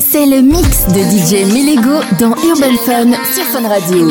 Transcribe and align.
C'est 0.00 0.24
le 0.24 0.40
mix 0.40 0.86
de 0.88 1.00
DJ 1.00 1.44
Milego 1.52 2.00
dans 2.18 2.34
Urban 2.42 2.76
Fun 2.86 3.12
sur 3.34 3.44
Fun 3.44 3.68
Radio. 3.68 4.10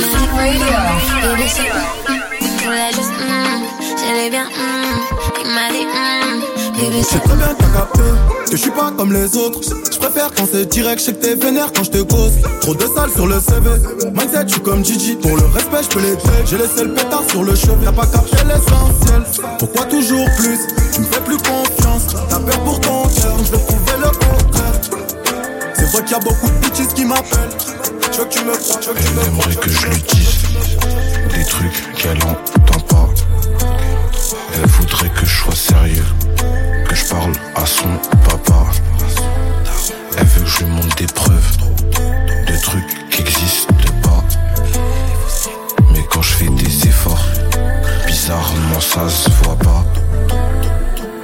C'est 7.03 7.19
très 7.19 7.35
bien 7.35 7.55
t'as 7.57 7.79
capté 7.79 7.99
que 8.45 8.57
je 8.57 8.61
suis 8.61 8.71
pas 8.71 8.91
comme 8.95 9.11
les 9.13 9.35
autres. 9.37 9.61
Je 9.91 9.97
préfère 9.97 10.29
quand 10.35 10.45
c'est 10.51 10.65
direct, 10.65 10.99
je 10.99 11.05
sais 11.05 11.13
que 11.13 11.25
t'es 11.25 11.35
vénère 11.35 11.71
quand 11.73 11.83
je 11.83 11.91
te 11.91 12.01
cause 12.01 12.33
Trop 12.61 12.75
de 12.75 12.85
salles 12.95 13.11
sur 13.11 13.25
le 13.25 13.39
CV 13.39 13.69
Mindset, 14.13 14.43
je 14.47 14.53
suis 14.53 14.61
comme 14.61 14.83
Gigi. 14.85 15.15
Pour 15.15 15.35
le 15.35 15.45
respect, 15.45 15.83
je 15.83 15.89
peux 15.89 16.01
les 16.01 16.15
take 16.17 16.45
J'ai 16.45 16.57
laissé 16.57 16.83
le 16.83 16.93
pétard 16.93 17.23
sur 17.29 17.43
le 17.43 17.55
cheveu 17.55 17.77
T'as 17.83 17.91
pas 17.91 18.05
capté 18.05 18.37
l'essentiel. 18.45 19.23
Pourquoi 19.57 19.85
toujours 19.85 20.25
plus? 20.37 20.59
Tu 20.93 20.99
me 21.01 21.05
fais 21.05 21.21
plus 21.21 21.37
confiance. 21.37 22.07
T'as 22.29 22.39
peur 22.39 22.59
pour 22.63 22.79
ton 22.81 23.03
cœur 23.03 23.37
Je 23.45 23.51
vais 23.51 23.63
trouver 23.65 23.90
vrai 25.91 26.03
qu'il 26.03 26.11
y 26.11 26.15
a 26.15 26.19
beaucoup 26.19 26.47
de 26.47 26.57
bitches 26.59 26.93
qui 26.93 27.05
m'appellent 27.05 27.49
tu 28.11 28.21
que 28.21 29.55
que 29.59 29.69
je 29.69 29.87
lui 29.87 30.01
dise 30.01 30.43
Des 31.33 31.45
trucs 31.45 31.93
qu'elle 31.95 32.23
entend 32.23 32.79
pas 32.87 33.09
Elle 34.55 34.67
voudrait 34.67 35.09
que 35.09 35.25
je 35.25 35.35
sois 35.35 35.55
sérieux 35.55 36.05
que 36.87 36.95
je 36.95 37.05
parle 37.05 37.31
à 37.55 37.65
son 37.65 37.87
papa. 38.25 38.65
Elle 40.17 40.25
veut 40.25 40.41
que 40.41 40.49
je 40.49 40.59
lui 40.59 40.65
montre 40.65 40.95
des 40.95 41.07
preuves 41.07 41.57
de 42.47 42.61
trucs 42.61 43.09
qui 43.09 43.21
existent 43.21 43.73
pas. 44.03 44.23
Mais 45.93 46.03
quand 46.09 46.21
je 46.21 46.33
fais 46.33 46.49
des 46.49 46.87
efforts, 46.87 47.25
bizarrement 48.07 48.81
ça 48.81 49.09
se 49.09 49.29
voit 49.41 49.57
pas. 49.57 49.85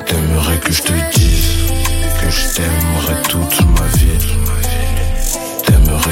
T'aimerais 0.05 0.57
que 0.57 0.71
je 0.71 0.81
te 0.83 0.93
dise 1.17 1.73
que 2.21 2.29
je 2.29 2.55
t'aimerais 2.55 3.21
toute 3.27 3.61
ma 3.77 3.87
vie. 3.97 4.46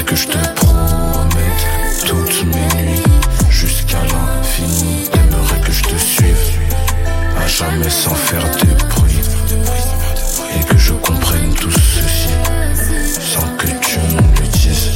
Que 0.06 0.14
je 0.14 0.28
te 0.28 0.38
promette 0.54 2.06
toutes 2.06 2.44
mes 2.46 2.82
nuits 2.82 3.02
jusqu'à 3.50 3.98
l'infini. 4.04 5.08
T'aimerais 5.10 5.60
que 5.60 5.72
je 5.72 5.82
te 5.82 5.96
suive 5.96 6.60
à 7.36 7.46
jamais 7.48 7.90
sans 7.90 8.14
faire 8.14 8.44
de 8.44 8.84
bruit 8.84 9.20
et 10.54 10.64
que 10.64 10.78
je 10.78 10.92
comprenne 10.92 11.52
tout 11.54 11.70
ceci 11.72 12.28
sans 13.20 13.46
que 13.56 13.66
tu 13.66 13.98
me 13.98 14.20
le 14.20 14.48
dises. 14.52 14.90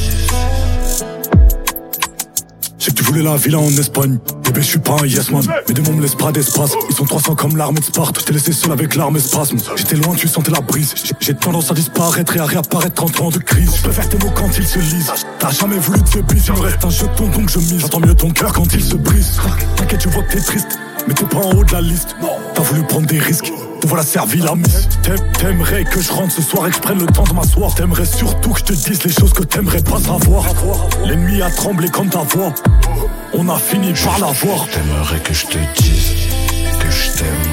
Je 2.79 2.85
sais 2.85 2.91
que 2.91 2.95
tu 2.97 3.03
voulais 3.03 3.23
la 3.23 3.35
villa 3.35 3.59
en 3.59 3.67
Espagne. 3.67 4.17
Bébé, 4.51 4.63
je 4.63 4.67
suis 4.71 4.79
pas 4.79 4.97
un 5.01 5.05
yes 5.05 5.31
man. 5.31 5.41
Mes 5.69 5.73
démons 5.73 5.93
me 5.93 6.01
laissent 6.01 6.15
pas 6.15 6.29
d'espace. 6.33 6.71
Ils 6.89 6.95
sont 6.95 7.05
300 7.05 7.35
comme 7.35 7.55
l'armée 7.55 7.79
de 7.79 7.85
Sparte. 7.85 8.19
Je 8.19 8.25
t'ai 8.25 8.33
laissé 8.33 8.51
seul 8.51 8.73
avec 8.73 8.95
l'arme 8.97 9.17
spasme. 9.17 9.55
J'étais 9.77 9.95
loin, 9.95 10.13
tu 10.13 10.27
sentais 10.27 10.51
la 10.51 10.59
brise. 10.59 10.93
J'ai- 11.21 11.33
tendance 11.35 11.71
à 11.71 11.73
disparaître 11.73 12.35
et 12.35 12.39
à 12.41 12.45
réapparaître 12.45 12.95
30 12.95 13.21
ans 13.21 13.29
de 13.29 13.37
crise. 13.37 13.71
Je 13.77 13.81
préfère 13.83 14.09
tes 14.09 14.17
mots 14.17 14.31
quand 14.35 14.49
ils 14.57 14.67
se 14.67 14.79
lisent. 14.79 15.09
T'as 15.39 15.51
jamais 15.51 15.77
voulu 15.77 16.01
de 16.01 16.07
ce 16.07 16.17
bis. 16.19 16.47
Il 16.47 16.53
me 16.53 16.59
reste 16.59 16.83
un 16.83 16.89
jeton 16.89 17.27
donc 17.29 17.49
je 17.49 17.59
mise. 17.59 17.79
J'entends 17.79 18.01
mieux 18.01 18.13
ton 18.13 18.29
cœur 18.31 18.51
quand 18.51 18.73
il 18.73 18.83
se 18.83 18.95
brise. 18.95 19.39
T'inquiète, 19.77 20.01
je 20.03 20.09
vois 20.09 20.23
que 20.23 20.33
t'es 20.33 20.41
triste. 20.41 20.77
Mais 21.07 21.13
t'es 21.13 21.23
pas 21.25 21.37
en 21.37 21.51
haut 21.53 21.63
de 21.63 21.71
la 21.71 21.81
liste. 21.81 22.15
T'as 22.53 22.61
voulu 22.61 22.83
prendre 22.83 23.07
des 23.07 23.19
risques. 23.19 23.51
Voilà 23.85 24.03
servi 24.03 24.39
la 24.41 24.55
mise. 24.55 24.87
T'aim- 25.03 25.15
T'aimerais 25.39 25.83
que 25.83 25.99
je 26.01 26.11
rentre 26.11 26.31
ce 26.33 26.41
soir 26.41 26.67
et 26.67 26.69
que 26.69 26.75
je 26.75 26.81
prenne 26.81 26.99
le 26.99 27.07
temps 27.07 27.23
de 27.23 27.33
m'asseoir. 27.33 27.73
T'aimerais 27.75 28.05
surtout 28.05 28.51
que 28.51 28.59
je 28.59 28.63
te 28.65 28.73
dise 28.73 29.03
les 29.03 29.11
choses 29.11 29.33
que 29.33 29.43
t'aimerais 29.43 29.81
pas 29.81 29.99
savoir. 29.99 30.45
L'ennemi 31.05 31.41
a 31.41 31.49
tremblé 31.49 31.89
comme 31.89 32.09
ta 32.09 32.19
voix. 32.19 32.53
On 33.33 33.49
a 33.49 33.57
fini 33.57 33.93
par 33.93 34.19
la 34.19 34.27
voir. 34.27 34.67
T'aimerais 34.69 35.19
que 35.19 35.33
je 35.33 35.45
te 35.47 35.57
dise 35.81 36.11
que 36.79 36.89
je 36.91 37.11
t'aimerais 37.17 37.50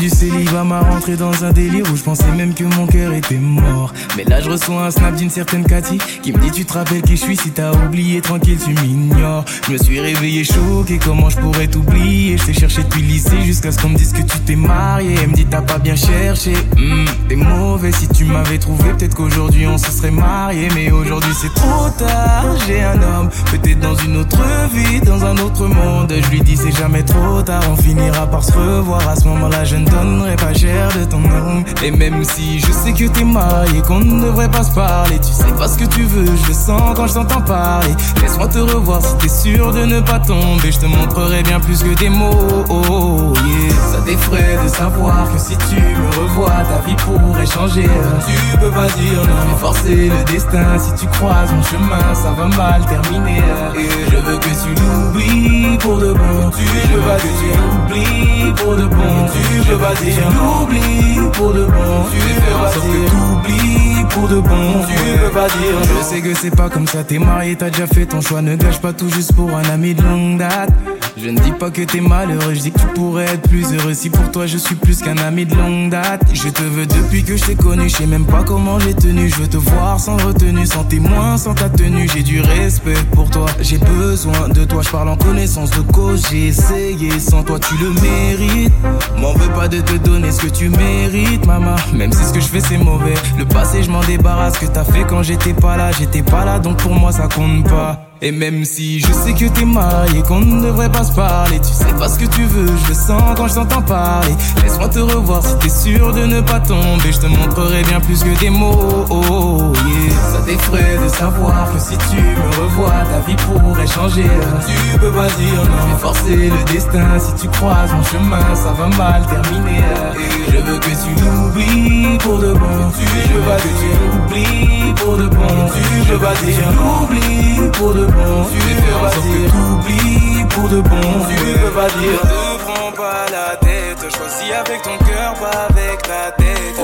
du 0.00 0.08
célibat 0.08 0.64
m'a 0.64 0.80
rentré 0.80 1.14
dans 1.14 1.44
un 1.44 1.52
délire 1.52 1.84
où 1.92 1.96
je 1.96 2.02
pensais 2.02 2.30
même 2.32 2.54
que 2.54 2.64
mon 2.64 2.86
cœur 2.86 3.12
était 3.12 3.36
mort. 3.36 3.92
Mais 4.16 4.24
là 4.24 4.40
je 4.40 4.48
reçois 4.48 4.86
un 4.86 4.90
snap 4.90 5.14
d'une 5.14 5.28
certaine 5.28 5.62
Cathy 5.64 5.98
qui 6.22 6.32
me 6.32 6.38
dit 6.38 6.50
tu 6.50 6.64
te 6.64 6.72
rappelles 6.72 7.02
qui 7.02 7.16
je 7.16 7.22
suis? 7.22 7.36
Si 7.36 7.50
t'as 7.50 7.72
oublié 7.72 8.22
tranquille 8.22 8.58
tu 8.64 8.72
m'ignores. 8.82 9.44
Je 9.66 9.72
me 9.72 9.78
suis 9.78 10.00
réveillé 10.00 10.42
choqué 10.42 10.98
comment 11.04 11.28
je 11.28 11.36
pourrais 11.36 11.66
t'oublier? 11.66 12.38
Je 12.38 12.46
t'ai 12.46 12.54
cherché 12.54 12.82
depuis 12.82 13.02
le 13.02 13.08
lycée 13.08 13.42
jusqu'à 13.42 13.72
ce 13.72 13.78
qu'on 13.78 13.90
me 13.90 13.96
dise 13.96 14.12
que 14.12 14.22
tu 14.22 14.38
t'es 14.40 14.56
marié. 14.56 15.16
Elle 15.22 15.28
me 15.28 15.34
dit 15.34 15.44
t'as 15.44 15.60
pas 15.60 15.78
bien 15.78 15.96
cherché. 15.96 16.52
Hmm, 16.78 17.04
t'es 17.28 17.36
mauvais 17.36 17.92
si 17.92 18.08
tu 18.08 18.24
m'avais 18.24 18.58
trouvé 18.58 18.90
peut-être 18.92 19.14
qu'aujourd'hui 19.14 19.66
on 19.66 19.76
se 19.76 19.92
serait 19.92 20.10
marié. 20.10 20.68
Mais 20.74 20.90
aujourd'hui 20.90 21.34
c'est 21.38 21.52
trop 21.52 21.90
tard. 21.98 22.56
J'ai 22.66 22.82
un 22.82 23.02
homme 23.02 23.28
peut-être 23.50 23.80
dans 23.80 23.96
une 23.96 24.16
autre 24.16 24.40
vie, 24.72 25.00
dans 25.02 25.26
un 25.26 25.36
autre 25.36 25.66
monde. 25.66 26.10
Je 26.10 26.30
lui 26.30 26.40
dis 26.40 26.56
c'est 26.56 26.74
jamais 26.74 27.02
trop 27.02 27.42
tard. 27.42 27.64
On 27.70 27.76
finira 27.76 28.26
par 28.26 28.42
se 28.42 28.52
revoir 28.52 29.06
à 29.06 29.14
ce 29.14 29.24
moment-là. 29.28 29.64
Je 29.64 29.76
ne 29.76 29.89
donnerai 29.90 30.36
pas 30.36 30.54
cher 30.54 30.88
de 30.98 31.04
ton 31.04 31.20
nom. 31.20 31.64
Et 31.82 31.90
même 31.90 32.24
si 32.24 32.60
je 32.60 32.72
sais 32.72 32.92
que 32.92 33.04
t'es 33.04 33.24
marié, 33.24 33.82
qu'on 33.82 34.00
ne 34.00 34.24
devrait 34.26 34.50
pas 34.50 34.62
se 34.62 34.72
parler, 34.72 35.18
tu 35.18 35.32
sais 35.32 35.52
pas 35.58 35.68
ce 35.68 35.78
que 35.78 35.84
tu 35.84 36.02
veux. 36.02 36.26
Je 36.26 36.48
le 36.48 36.54
sens 36.54 36.92
quand 36.94 37.06
je 37.06 37.14
t'entends 37.14 37.42
parler. 37.42 37.94
Laisse-moi 38.22 38.48
te 38.48 38.58
revoir 38.58 39.00
si 39.02 39.14
t'es 39.16 39.28
sûr 39.28 39.72
de 39.72 39.84
ne 39.84 40.00
pas 40.00 40.18
tomber. 40.18 40.72
Je 40.72 40.78
te 40.78 40.86
montrerai 40.86 41.42
bien 41.42 41.60
plus 41.60 41.82
que 41.82 41.94
des 41.98 42.08
mots. 42.08 42.64
Oh, 42.68 43.32
yeah. 43.46 43.70
Ça 43.92 43.98
t'effraie 44.04 44.58
de 44.62 44.68
savoir 44.68 45.30
que 45.32 45.38
si 45.38 45.56
tu 45.68 45.76
me 45.76 46.20
revois, 46.20 46.50
ta 46.50 46.86
vie 46.86 46.96
pourrait 46.96 47.46
changer. 47.46 47.88
Tu 48.26 48.58
peux 48.58 48.70
pas 48.70 48.86
dire 48.86 49.22
non, 49.22 49.34
mais 49.48 49.58
forcer 49.58 50.10
le 50.10 50.32
destin. 50.32 50.78
Si 50.78 50.94
tu 50.94 51.06
croises 51.06 51.52
mon 51.52 51.62
chemin, 51.62 52.14
ça 52.14 52.30
va 52.32 52.46
mal 52.56 52.84
terminer. 52.86 53.42
Et 53.76 53.88
je 54.10 54.16
veux 54.16 54.38
que 54.38 54.48
tu 54.48 54.82
l'oublies 54.82 55.78
pour 55.78 55.98
de 55.98 56.12
bon. 56.12 56.50
Tu 56.56 56.64
veux 56.92 57.00
pas 57.00 57.16
que 57.16 57.22
tu 57.22 57.48
l'oublies 57.58 58.52
pour 58.56 58.76
de 58.76 58.86
bon. 58.86 59.26
Tu 59.32 59.74
pas 59.80 59.94
dire 59.94 60.28
l'oublie 60.30 61.30
pour 61.32 61.52
de 61.52 61.64
bon. 61.64 62.04
Tu 62.12 62.18
veux 62.18 62.52
pas 62.52 62.70
dire 62.70 63.10
t'oublies 63.10 64.04
pour 64.10 64.28
de 64.28 64.40
bon. 64.40 64.84
Tu 64.86 65.18
veux 65.18 65.30
pas 65.30 65.48
dire 65.48 65.98
Je 65.98 66.04
sais 66.04 66.20
que 66.20 66.34
c'est 66.34 66.54
pas 66.54 66.68
comme 66.68 66.86
ça. 66.86 67.02
T'es 67.02 67.18
marié, 67.18 67.56
t'as 67.56 67.70
déjà 67.70 67.86
fait 67.86 68.06
ton 68.06 68.20
choix. 68.20 68.42
Ne 68.42 68.56
gâche 68.56 68.80
pas 68.80 68.92
tout 68.92 69.08
juste 69.10 69.34
pour 69.34 69.50
un 69.56 69.64
ami 69.64 69.94
de 69.94 70.02
longue 70.02 70.38
date. 70.38 70.70
Je 71.16 71.28
ne 71.28 71.38
dis 71.38 71.52
pas 71.52 71.70
que 71.70 71.82
t'es 71.82 72.00
malheureux, 72.00 72.54
je 72.54 72.60
dis 72.60 72.72
que 72.72 72.78
tu 72.78 72.86
pourrais 72.94 73.24
être 73.24 73.46
plus 73.48 73.74
heureux 73.74 73.92
si 73.92 74.08
pour 74.08 74.30
toi 74.30 74.46
je 74.46 74.56
suis 74.56 74.74
plus 74.74 75.02
qu'un 75.02 75.18
ami 75.18 75.44
de 75.44 75.54
longue 75.54 75.90
date. 75.90 76.22
Je 76.32 76.48
te 76.48 76.62
veux 76.62 76.86
depuis 76.86 77.24
que 77.24 77.36
je 77.36 77.44
t'ai 77.44 77.56
connu, 77.56 77.88
je 77.90 77.96
sais 77.96 78.06
même 78.06 78.24
pas 78.24 78.42
comment 78.42 78.78
j'ai 78.78 78.94
tenu. 78.94 79.28
Je 79.28 79.34
veux 79.36 79.48
te 79.48 79.58
voir 79.58 80.00
sans 80.00 80.16
retenue, 80.16 80.66
sans 80.66 80.84
témoin, 80.84 81.36
sans 81.36 81.54
ta 81.54 81.68
tenue. 81.68 82.08
J'ai 82.14 82.22
du 82.22 82.40
respect 82.40 82.94
pour 83.12 83.28
toi, 83.30 83.46
j'ai 83.60 83.78
besoin 83.78 84.48
de 84.48 84.64
toi. 84.64 84.82
Je 84.82 84.88
parle 84.88 85.08
en 85.08 85.16
connaissance 85.16 85.70
de 85.70 85.82
cause, 85.82 86.26
j'ai 86.30 86.46
essayé 86.46 87.18
sans 87.20 87.42
toi, 87.42 87.58
tu 87.58 87.74
le 87.76 87.90
mérites. 88.00 88.72
M'en 89.18 89.34
veux 89.34 89.49
de 89.68 89.80
te 89.80 89.94
donner 89.94 90.30
ce 90.32 90.42
que 90.42 90.48
tu 90.48 90.68
mérites, 90.68 91.46
maman. 91.46 91.76
Même 91.92 92.12
si 92.12 92.24
ce 92.24 92.32
que 92.32 92.40
je 92.40 92.46
fais 92.46 92.60
c'est 92.60 92.78
mauvais, 92.78 93.14
le 93.38 93.44
passé 93.44 93.82
je 93.82 93.90
m'en 93.90 94.00
débarrasse. 94.00 94.58
Que 94.58 94.66
t'as 94.66 94.84
fait 94.84 95.04
quand 95.04 95.22
j'étais 95.22 95.54
pas 95.54 95.76
là, 95.76 95.90
j'étais 95.92 96.22
pas 96.22 96.44
là, 96.44 96.58
donc 96.58 96.78
pour 96.78 96.94
moi 96.94 97.12
ça 97.12 97.28
compte 97.28 97.68
pas. 97.68 98.09
Et 98.22 98.32
même 98.32 98.66
si 98.66 99.00
je 99.00 99.10
sais 99.12 99.32
que 99.32 99.46
t'es 99.46 99.64
marié, 99.64 100.22
qu'on 100.22 100.40
ne 100.40 100.60
devrait 100.60 100.92
pas 100.92 101.04
se 101.04 101.12
parler, 101.12 101.58
tu 101.58 101.72
sais 101.72 101.94
pas 101.98 102.06
ce 102.06 102.18
que 102.18 102.26
tu 102.26 102.44
veux, 102.44 102.66
je 102.66 102.88
le 102.88 102.94
sens 102.94 103.22
quand 103.34 103.48
je 103.48 103.54
t'entends 103.54 103.80
parler. 103.80 104.34
Laisse-moi 104.62 104.88
te 104.90 104.98
revoir 104.98 105.42
si 105.42 105.56
t'es 105.56 105.70
sûr 105.70 106.12
de 106.12 106.26
ne 106.26 106.42
pas 106.42 106.60
tomber, 106.60 107.12
je 107.12 107.18
te 107.18 107.26
montrerai 107.26 107.82
bien 107.84 107.98
plus 107.98 108.22
que 108.22 108.38
des 108.38 108.50
mots. 108.50 109.06
Oh, 109.08 109.72
yeah. 109.74 110.10
Ça 110.32 110.42
t'effraie 110.44 110.98
de 111.02 111.08
savoir 111.08 111.72
que 111.72 111.80
si 111.80 111.96
tu 112.10 112.16
me 112.16 112.62
revois, 112.62 112.92
ta 113.10 113.20
vie 113.26 113.36
pourrait 113.36 113.86
changer. 113.86 114.28
Tu 114.66 114.98
peux 114.98 115.12
pas 115.12 115.28
dire 115.28 115.64
non, 115.64 115.88
mais 115.90 115.98
forcer 115.98 116.50
le 116.50 116.72
destin. 116.72 117.18
Si 117.18 117.34
tu 117.40 117.48
croises 117.48 117.90
mon 117.94 118.02
chemin, 118.02 118.54
ça 118.54 118.72
va 118.72 118.86
mal 118.98 119.24
terminer. 119.26 119.78
Et 120.18 120.52
je 120.52 120.58
veux 120.58 120.78
que 120.78 120.90
tu 120.90 121.24
l'oublies 121.24 122.18
pour 122.18 122.38
de 122.38 122.52
bon. 122.52 122.92
Tu 122.98 123.32
veux 123.32 123.40
pas 123.40 123.56
que 123.56 123.62
tu 123.62 123.88
l'oublies 124.12 124.92
pour 124.96 125.16
de 125.16 125.26
bon. 125.26 125.70
Tu 126.04 126.12
veux 126.12 126.18
pas 126.18 126.34
dire 126.44 126.70
l'oublie 126.76 127.70
pour 127.72 127.94
de 127.94 128.04
bon. 128.04 128.09
Tu 128.10 128.58
veux 128.58 129.00
pas 129.00 129.16
dire 129.22 129.50
t'oublies 129.52 130.44
pour 130.50 130.68
de 130.68 130.80
bon. 130.80 131.00
Tu 131.28 131.58
veux 131.58 131.70
pas 131.70 131.88
dire 131.98 132.20
ne 132.24 132.58
prends 132.64 132.92
pas 132.92 133.26
la 133.30 133.56
tête. 133.56 134.00
Choisis 134.00 134.52
avec 134.52 134.82
ton 134.82 134.96
cœur, 135.04 135.34
pas 135.34 135.66
avec 135.68 136.02
ta 136.02 136.30
tête. 136.32 136.78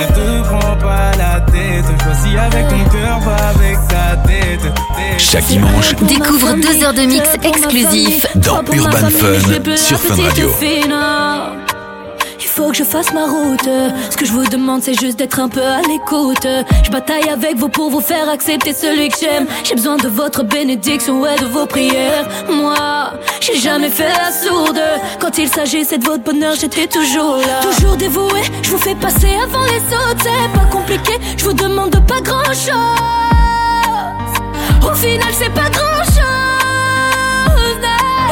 Ne 0.00 0.06
te 0.06 0.48
prends 0.48 0.76
pas 0.76 1.12
la 1.16 1.40
tête. 1.40 1.84
Choisis 2.02 2.38
avec 2.38 2.68
ton 2.68 2.84
cœur, 2.90 3.20
pas 3.20 3.48
avec 3.48 3.78
ta 3.88 4.16
tête. 4.28 4.62
Tête. 4.62 5.18
Chaque 5.18 5.46
dimanche, 5.46 5.94
Découvre 6.02 6.54
deux 6.54 6.82
heures 6.82 6.94
de 6.94 7.02
mix 7.02 7.28
exclusifs 7.44 8.26
dans 8.36 8.62
Urban 8.72 9.10
Fun 9.10 9.76
sur 9.76 10.00
Fun 10.00 10.22
Radio. 10.22 10.50
Que 12.72 12.78
je 12.78 12.84
fasse 12.84 13.12
ma 13.12 13.26
route. 13.26 13.68
Ce 14.10 14.16
que 14.16 14.24
je 14.24 14.32
vous 14.32 14.46
demande, 14.46 14.82
c'est 14.82 14.98
juste 14.98 15.18
d'être 15.18 15.38
un 15.40 15.50
peu 15.50 15.60
à 15.62 15.82
l'écoute. 15.82 16.46
Je 16.84 16.90
bataille 16.90 17.28
avec 17.28 17.56
vous 17.58 17.68
pour 17.68 17.90
vous 17.90 18.00
faire 18.00 18.30
accepter 18.30 18.72
celui 18.72 19.10
que 19.10 19.18
j'aime. 19.20 19.46
J'ai 19.62 19.74
besoin 19.74 19.98
de 19.98 20.08
votre 20.08 20.42
bénédiction, 20.42 21.20
ouais, 21.20 21.36
de 21.36 21.44
vos 21.44 21.66
prières. 21.66 22.26
Moi, 22.50 23.12
j'ai 23.42 23.58
jamais 23.58 23.90
fait 23.90 24.08
la 24.08 24.32
sourde. 24.32 24.80
Quand 25.20 25.36
il 25.36 25.48
s'agissait 25.48 25.98
de 25.98 26.04
votre 26.06 26.24
bonheur, 26.24 26.54
j'étais 26.58 26.86
toujours 26.86 27.36
là. 27.36 27.60
Toujours 27.60 27.96
dévoué, 27.96 28.40
je 28.62 28.70
vous 28.70 28.78
fais 28.78 28.94
passer 28.94 29.34
avant 29.44 29.64
les 29.64 29.82
autres. 29.94 30.22
C'est 30.22 30.58
pas 30.58 30.64
compliqué, 30.70 31.12
je 31.36 31.44
vous 31.44 31.52
demande 31.52 31.94
pas 32.06 32.22
grand 32.22 32.54
chose. 32.54 32.72
Au 34.90 34.94
final, 34.94 35.28
c'est 35.38 35.52
pas 35.52 35.68
grand 35.68 36.04
chose. 36.04 36.11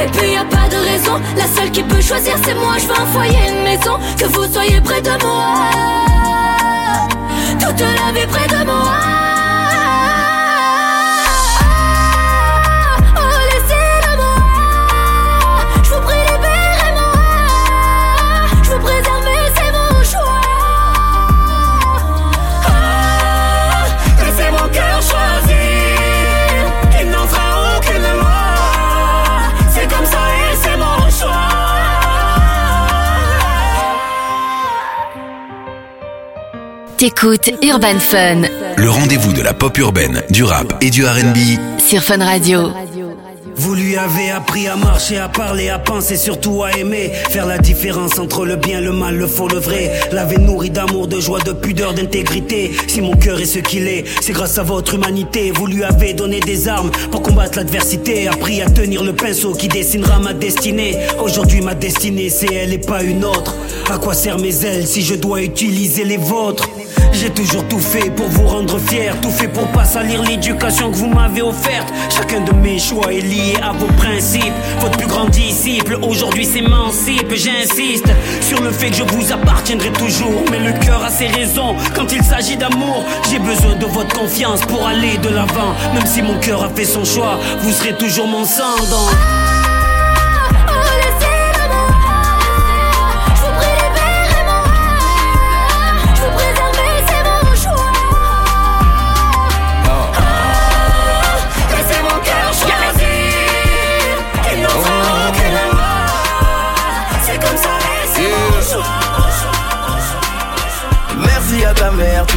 Et 0.02 0.06
puis 0.06 0.32
y 0.32 0.36
a 0.36 0.44
pas 0.44 0.68
de 0.68 0.76
raison, 0.76 1.20
la 1.36 1.46
seule 1.46 1.70
qui 1.70 1.82
peut 1.82 2.00
choisir 2.00 2.34
c'est 2.42 2.54
moi. 2.54 2.76
Je 2.78 2.86
veux 2.86 2.98
un 2.98 3.06
foyer, 3.06 3.38
une 3.50 3.62
maison, 3.62 3.98
que 4.18 4.24
vous 4.26 4.50
soyez 4.50 4.80
près 4.80 5.02
de 5.02 5.10
moi. 5.22 5.70
Toute 7.60 7.80
la 7.80 8.12
vie 8.12 8.26
près 8.26 8.48
de 8.48 8.64
moi. 8.64 9.19
T'écoutes 37.00 37.50
Urban 37.62 37.98
Fun. 37.98 38.42
Le 38.76 38.90
rendez-vous 38.90 39.32
de 39.32 39.40
la 39.40 39.54
pop 39.54 39.78
urbaine, 39.78 40.22
du 40.28 40.44
rap 40.44 40.74
et 40.82 40.90
du 40.90 41.06
RB. 41.06 41.38
Sur 41.78 42.02
Fun 42.02 42.22
Radio. 42.22 42.72
Vous 43.56 43.74
lui 43.74 43.96
avez 43.96 44.30
appris 44.30 44.68
à 44.68 44.76
marcher, 44.76 45.16
à 45.16 45.30
parler, 45.30 45.70
à 45.70 45.78
penser, 45.78 46.18
surtout 46.18 46.62
à 46.62 46.72
aimer. 46.76 47.10
Faire 47.30 47.46
la 47.46 47.56
différence 47.56 48.18
entre 48.18 48.44
le 48.44 48.56
bien, 48.56 48.82
le 48.82 48.92
mal, 48.92 49.16
le 49.16 49.26
faux, 49.26 49.48
le 49.48 49.58
vrai. 49.58 49.98
L'avez 50.12 50.36
nourri 50.36 50.68
d'amour, 50.68 51.08
de 51.08 51.20
joie, 51.20 51.40
de 51.40 51.52
pudeur, 51.52 51.94
d'intégrité. 51.94 52.70
Si 52.86 53.00
mon 53.00 53.16
cœur 53.16 53.40
est 53.40 53.46
ce 53.46 53.60
qu'il 53.60 53.88
est, 53.88 54.04
c'est 54.20 54.32
grâce 54.32 54.58
à 54.58 54.62
votre 54.62 54.94
humanité. 54.94 55.52
Vous 55.52 55.66
lui 55.66 55.84
avez 55.84 56.12
donné 56.12 56.40
des 56.40 56.68
armes 56.68 56.90
pour 57.10 57.22
combattre 57.22 57.56
l'adversité. 57.56 58.28
Appris 58.28 58.60
à 58.60 58.68
tenir 58.68 59.02
le 59.02 59.14
pinceau 59.14 59.54
qui 59.54 59.68
dessinera 59.68 60.18
ma 60.18 60.34
destinée. 60.34 60.98
Aujourd'hui, 61.22 61.62
ma 61.62 61.74
destinée, 61.74 62.28
c'est 62.28 62.52
elle 62.52 62.74
et 62.74 62.78
pas 62.78 63.02
une 63.02 63.24
autre. 63.24 63.54
À 63.90 63.96
quoi 63.96 64.12
servent 64.12 64.42
mes 64.42 64.66
ailes 64.66 64.86
si 64.86 65.00
je 65.00 65.14
dois 65.14 65.42
utiliser 65.42 66.04
les 66.04 66.18
vôtres? 66.18 66.68
J'ai 67.12 67.30
toujours 67.30 67.66
tout 67.68 67.78
fait 67.78 68.10
pour 68.10 68.28
vous 68.28 68.46
rendre 68.46 68.78
fier, 68.78 69.14
tout 69.20 69.30
fait 69.30 69.48
pour 69.48 69.66
pas 69.68 69.84
salir 69.84 70.22
l'éducation 70.22 70.90
que 70.90 70.96
vous 70.96 71.08
m'avez 71.08 71.42
offerte. 71.42 71.92
Chacun 72.08 72.40
de 72.40 72.52
mes 72.52 72.78
choix 72.78 73.12
est 73.12 73.20
lié 73.20 73.54
à 73.62 73.72
vos 73.72 73.92
principes. 73.98 74.52
Votre 74.80 74.96
plus 74.96 75.06
grand 75.06 75.28
disciple 75.28 75.98
aujourd'hui 76.02 76.46
s'émancipe. 76.46 77.34
J'insiste 77.34 78.08
sur 78.40 78.62
le 78.62 78.70
fait 78.70 78.90
que 78.90 78.96
je 78.96 79.02
vous 79.02 79.32
appartiendrai 79.32 79.90
toujours. 79.92 80.44
Mais 80.50 80.60
le 80.60 80.72
cœur 80.84 81.04
a 81.04 81.10
ses 81.10 81.26
raisons 81.26 81.76
quand 81.94 82.10
il 82.12 82.22
s'agit 82.22 82.56
d'amour. 82.56 83.04
J'ai 83.30 83.38
besoin 83.38 83.76
de 83.76 83.86
votre 83.86 84.14
confiance 84.18 84.60
pour 84.62 84.86
aller 84.86 85.16
de 85.18 85.28
l'avant. 85.28 85.74
Même 85.94 86.06
si 86.06 86.22
mon 86.22 86.38
cœur 86.38 86.62
a 86.64 86.68
fait 86.68 86.84
son 86.84 87.04
choix, 87.04 87.38
vous 87.60 87.72
serez 87.72 87.96
toujours 87.96 88.26
mon 88.26 88.44
sang. 88.44 88.76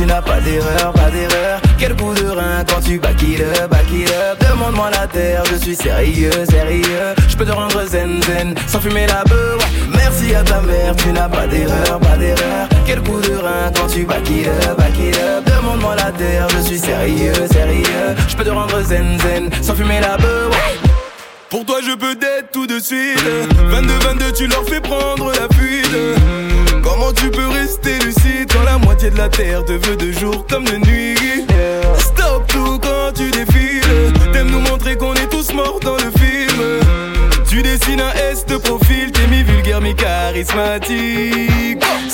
Tu 0.03 0.09
n'as 0.09 0.21
pas 0.21 0.39
d'erreur, 0.41 0.91
pas 0.91 1.09
d'erreur. 1.09 1.61
Quel 1.79 1.95
coup 1.95 2.13
de 2.13 2.27
rein 2.27 2.63
quand 2.67 2.81
tu 2.81 2.99
back 2.99 3.21
it 3.23 3.39
up, 3.39 3.69
back 3.69 3.89
it 3.91 4.09
up. 4.09 4.37
Demande-moi 4.49 4.89
la 4.91 5.07
terre, 5.07 5.43
je 5.49 5.55
suis 5.55 5.75
sérieux, 5.75 6.31
sérieux. 6.49 7.15
Je 7.29 7.37
peux 7.37 7.45
te 7.45 7.51
rendre 7.51 7.85
zen, 7.85 8.21
zen, 8.23 8.53
sans 8.67 8.81
fumer 8.81 9.07
la 9.07 9.23
beuh. 9.23 9.57
Merci 9.95 10.35
à 10.35 10.43
ta 10.43 10.59
mère, 10.61 10.93
tu 10.97 11.09
n'as 11.13 11.29
pas 11.29 11.47
d'erreur, 11.47 11.99
pas 11.99 12.17
d'erreur. 12.17 12.67
Quel 12.85 13.01
coup 13.01 13.21
de 13.21 13.35
rein 13.35 13.71
quand 13.73 13.87
tu 13.87 14.03
back 14.03 14.29
it 14.29 14.47
up, 14.47 14.77
back 14.77 14.99
it 14.99 15.17
up. 15.17 15.45
Demande-moi 15.45 15.95
la 15.95 16.11
terre, 16.11 16.47
je 16.49 16.67
suis 16.67 16.79
sérieux, 16.79 17.33
sérieux. 17.49 18.15
Je 18.27 18.35
peux 18.35 18.43
te 18.43 18.49
rendre 18.49 18.81
zen, 18.83 19.17
zen, 19.21 19.49
sans 19.61 19.73
fumer 19.73 20.01
la 20.01 20.17
beuh. 20.17 20.49
Pour 21.53 21.65
toi 21.65 21.77
je 21.87 21.95
peux 21.95 22.15
d'être 22.15 22.49
tout 22.51 22.65
de 22.65 22.79
suite 22.79 23.23
22-22 23.69 24.33
tu 24.35 24.47
leur 24.47 24.65
fais 24.65 24.81
prendre 24.81 25.31
la 25.33 25.47
fuite 25.55 25.82
de 29.13 29.17
la 29.17 29.29
terre 29.29 29.63
te 29.65 29.73
veut 29.73 29.95
de 29.95 30.11
jour 30.11 30.45
comme 30.47 30.65
de 30.65 30.77
nuit 30.77 31.52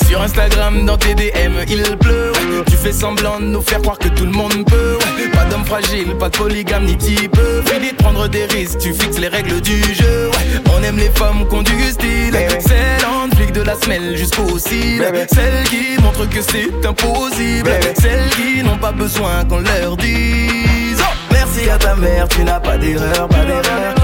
Sur 0.06 0.22
Instagram, 0.22 0.84
dans 0.86 0.96
tes 0.96 1.14
DM, 1.14 1.52
il 1.68 1.82
pleut. 1.98 2.32
Tu 2.68 2.76
fais 2.76 2.92
semblant 2.92 3.40
de 3.40 3.46
nous 3.46 3.62
faire 3.62 3.80
croire 3.80 3.98
que 3.98 4.08
tout 4.08 4.24
le 4.24 4.30
monde 4.30 4.64
peut. 4.66 4.98
Pas 5.32 5.44
d'homme 5.46 5.64
fragile, 5.64 6.16
pas 6.18 6.28
de 6.28 6.36
polygame 6.36 6.84
ni 6.84 6.96
type. 6.96 7.36
Fini 7.66 7.90
de 7.90 7.96
prendre 7.96 8.28
des 8.28 8.44
risques, 8.46 8.78
tu 8.78 8.92
fixes 8.92 9.18
les 9.18 9.28
règles 9.28 9.60
du 9.60 9.82
jeu. 9.94 10.30
On 10.72 10.82
aime 10.82 10.96
les 10.96 11.10
femmes 11.10 11.46
qui 11.48 11.54
ont 11.56 11.62
du 11.62 11.90
style. 11.90 12.36
Celles 12.60 13.04
en 13.06 13.34
flic 13.36 13.52
de 13.52 13.62
la 13.62 13.74
semelle 13.74 14.16
jusqu'au 14.16 14.58
cil. 14.58 15.04
Celles 15.32 15.64
qui 15.64 16.00
montrent 16.00 16.28
que 16.28 16.42
c'est 16.42 16.86
impossible. 16.86 17.70
Celles 18.00 18.30
qui 18.30 18.62
n'ont 18.62 18.78
pas 18.78 18.92
besoin 18.92 19.44
qu'on 19.48 19.60
leur 19.60 19.96
dise. 19.96 21.00
Oh, 21.00 21.14
merci 21.32 21.68
à 21.68 21.78
ta 21.78 21.96
mère, 21.96 22.28
tu 22.28 22.44
n'as 22.44 22.60
pas 22.60 22.76
d'erreur, 22.76 23.28
pas 23.28 23.44
d'erreur. 23.44 23.94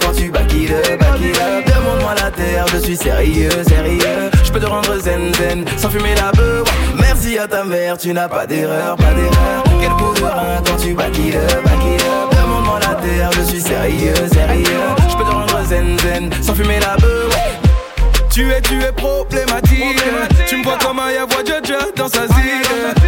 Quand 0.00 0.12
tu 0.12 0.30
back 0.30 0.52
it 0.52 0.70
up, 0.70 0.98
back 0.98 1.20
it 1.20 1.38
up. 1.38 1.64
Demande-moi 1.66 2.14
la 2.16 2.30
terre, 2.30 2.66
je 2.72 2.78
suis 2.78 2.96
sérieux, 2.96 3.50
sérieux. 3.66 4.30
Je 4.44 4.52
peux 4.52 4.60
te 4.60 4.66
rendre 4.66 4.98
zen, 4.98 5.32
zen, 5.34 5.64
sans 5.76 5.90
fumer 5.90 6.14
la 6.14 6.32
beuh. 6.32 6.64
Merci 6.98 7.38
à 7.38 7.46
ta 7.46 7.64
mère, 7.64 7.96
tu 7.96 8.12
n'as 8.12 8.28
pas 8.28 8.46
d'erreur, 8.46 8.96
pas 8.96 9.12
d'erreur. 9.14 9.64
Quel 9.80 9.90
rein 9.90 10.62
quand 10.66 10.76
tu 10.76 10.94
back 10.94 11.16
it 11.18 11.34
up, 11.36 11.64
back 11.64 11.84
it 11.86 12.02
up. 12.02 12.30
Demande-moi 12.36 12.80
la 12.80 12.94
terre, 12.94 13.30
je 13.32 13.42
suis 13.42 13.60
sérieux, 13.60 14.14
sérieux. 14.32 14.64
Je 15.08 15.16
peux 15.16 15.24
te 15.24 15.30
rendre 15.30 15.64
zen, 15.66 15.98
zen, 15.98 16.30
sans 16.42 16.54
fumer 16.54 16.80
la 16.80 16.96
beuh. 16.96 17.28
Tu 18.30 18.50
es, 18.50 18.60
tu 18.60 18.82
es 18.82 18.92
problématique. 18.92 20.02
Tu 20.48 20.56
me 20.56 20.64
vois 20.64 20.78
comme 20.78 20.98
un 20.98 21.10
Yavois 21.10 21.44
Jaja 21.44 21.86
dans 21.96 22.08
sa 22.08 22.26
zig. 22.26 23.03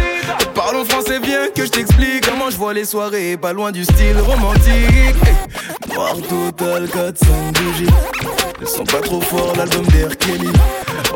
Que 1.55 1.65
je 1.65 1.71
t'explique 1.71 2.27
comment 2.29 2.51
je 2.51 2.57
vois 2.57 2.73
les 2.73 2.85
soirées, 2.85 3.35
pas 3.35 3.51
loin 3.51 3.71
du 3.71 3.83
style 3.83 4.17
romantique. 4.19 5.15
Noir 5.91 6.15
total, 6.29 6.87
4, 6.87 7.17
5 7.17 7.27
bougies. 7.53 7.89
Elles 8.61 8.67
sont 8.67 8.83
pas 8.83 9.01
trop 9.01 9.21
forts, 9.21 9.53
l'album 9.57 9.85
d'Air 9.87 10.15
Kelly. 10.17 10.49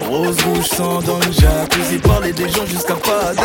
Rose, 0.10 0.38
rouge, 0.42 0.66
sang 0.66 1.02
dans 1.02 1.18
le 1.18 1.32
jacuzzi. 1.32 2.00
Parler 2.00 2.34
des 2.34 2.50
gens 2.50 2.66
jusqu'à 2.66 2.96
pas 2.96 3.34
de. 3.36 3.42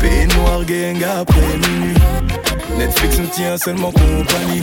Peignoir, 0.00 0.64
gang 0.64 1.02
après 1.20 1.56
minuit. 1.68 1.96
Netflix 2.76 3.18
nous 3.18 3.28
tient 3.28 3.56
seulement 3.56 3.92
compagnie. 3.92 4.60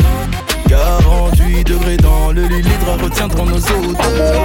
48 0.67 1.63
degrés 1.63 1.97
dans 1.97 2.31
le 2.31 2.43
lit, 2.43 2.61
les 2.61 2.77
draps 2.85 3.03
retiendront 3.03 3.45
nos 3.45 3.57
odeurs. 3.57 4.41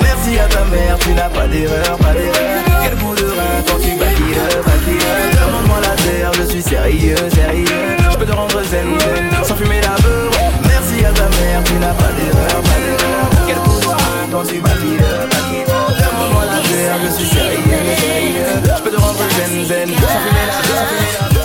Merci 0.00 0.38
à 0.38 0.46
ta 0.48 0.64
mère, 0.64 0.98
tu 0.98 1.10
n'as 1.10 1.28
pas 1.28 1.46
d'erreur, 1.46 1.96
pas 1.98 2.12
d'erreur. 2.12 2.62
Quel 2.82 2.94
bout 2.96 3.14
de 3.14 3.24
rein 3.24 3.62
quand 3.66 3.78
tu 3.78 3.90
baquilles, 3.96 4.64
baquilles. 4.64 5.06
Demande-moi 5.32 5.78
la 5.82 5.94
terre, 6.02 6.32
je 6.34 6.50
suis 6.50 6.62
sérieux, 6.62 7.16
sérieux. 7.34 7.96
Je 8.10 8.16
peux 8.16 8.26
te 8.26 8.32
rendre 8.32 8.62
zen, 8.64 8.86
zen, 8.98 9.44
sans 9.44 9.56
fumer 9.56 9.80
la 9.80 9.96
beurre. 10.02 10.32
Merci 10.64 11.04
à 11.04 11.12
ta 11.12 11.28
mère, 11.28 11.62
tu 11.64 11.74
n'as 11.74 11.94
pas 11.94 12.12
d'erreur, 12.16 12.62
pas 12.62 12.78
d'erreur. 12.80 13.46
Quel 13.46 13.58
bout 13.58 13.80
de 13.80 13.86
rein 13.86 14.26
quand 14.32 14.44
tu 14.44 14.60
baquilles, 14.60 14.98
baquilles. 14.98 15.66
Demande-moi 15.66 16.44
la 16.46 16.60
terre, 16.68 16.96
je 17.04 17.10
suis 17.12 17.28
sérieux, 17.28 17.82
sérieux. 17.98 18.76
Je 18.76 18.82
peux 18.82 18.90
te 18.90 19.00
rendre 19.00 19.18
zen, 19.36 19.64
zen, 19.66 19.88
sans 19.88 20.20
fumer 20.24 20.46
la 20.48 20.58
beurre. 20.68 21.35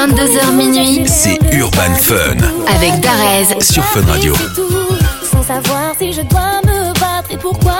22h 0.00 0.56
minuit. 0.56 1.02
C'est 1.06 1.38
Urban 1.52 1.94
Fun. 2.00 2.38
Avec 2.74 3.00
Darez. 3.00 3.60
Sur 3.60 3.84
Fun 3.84 4.00
Radio. 4.06 4.32
Sans 5.30 5.42
savoir 5.42 5.92
si 5.98 6.14
je 6.14 6.22
dois 6.22 6.62
me 6.64 6.98
battre 6.98 7.30
et 7.30 7.36
pourquoi 7.36 7.74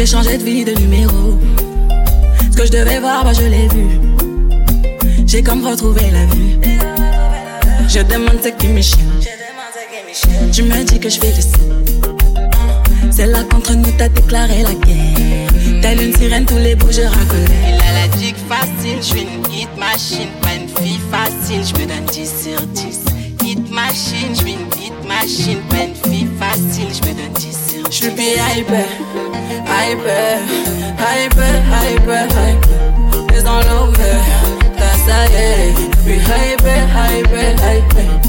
Je 0.00 0.06
vais 0.06 0.12
changer 0.12 0.38
de 0.38 0.44
vie, 0.44 0.64
de 0.64 0.72
numéro. 0.80 1.38
Ce 2.50 2.56
que 2.56 2.64
je 2.64 2.72
devais 2.72 3.00
voir, 3.00 3.22
bah 3.22 3.34
je 3.34 3.42
l'ai 3.42 3.68
vu. 3.68 4.00
J'ai 5.26 5.42
comme 5.42 5.62
retrouvé 5.62 6.00
la 6.10 6.24
vue. 6.24 6.58
Je 7.86 8.00
demande 8.00 8.38
ce 8.42 8.48
qui 8.48 8.68
me 8.68 8.80
chie. 8.80 8.96
Tu 10.54 10.62
me 10.62 10.82
dis 10.84 10.98
que 10.98 11.10
je 11.10 11.20
fais 11.20 11.32
du 11.32 11.42
sang. 11.42 11.58
C'est 13.10 13.26
là 13.26 13.44
contre 13.44 13.74
nous 13.74 13.92
t'as 13.98 14.08
déclaré 14.08 14.62
la 14.62 14.72
guerre. 14.72 15.82
Telle 15.82 16.00
une 16.00 16.16
sirène, 16.16 16.46
tous 16.46 16.56
les 16.56 16.76
bouts 16.76 16.90
je 16.90 17.02
racolais. 17.02 17.60
Elle 17.66 17.74
a 17.74 18.00
la 18.00 18.08
dick 18.16 18.36
facile, 18.48 18.96
je 18.96 19.04
suis 19.04 19.20
une 19.20 19.52
hit 19.52 19.68
machine, 19.76 20.30
pas 20.40 20.54
une 20.54 20.68
fille 20.82 21.00
facile, 21.10 21.62
je 21.62 21.78
me 21.78 21.86
donne 21.86 22.06
10 22.10 22.44
sur 22.44 22.60
10. 22.68 23.00
Hit 23.44 23.70
machine, 23.70 24.30
je 24.30 24.40
suis 24.40 24.52
une 24.52 24.82
hit 24.82 24.94
machine, 25.06 25.58
pas 25.68 25.84
une 25.84 26.10
fille 26.10 26.28
facile, 26.38 26.88
je 26.90 27.06
me 27.06 27.14
donne 27.14 27.34
10 27.34 27.44
sur 27.68 27.82
10. 27.82 27.90
Je 27.90 27.96
suis 27.96 28.06
hyper, 28.08 28.86
hyper, 29.50 30.38
hyper, 30.98 31.62
hyper, 31.82 32.26
hyper. 32.26 33.30
Les 33.32 33.42
dans 33.42 33.60
l'over, 33.60 34.20
t'as 34.76 34.96
ça 35.06 35.26
y 35.26 35.36
est. 35.36 35.74
Puis 36.04 36.16
hyper, 36.16 36.86
hyper, 37.10 37.54
hyper. 37.54 38.20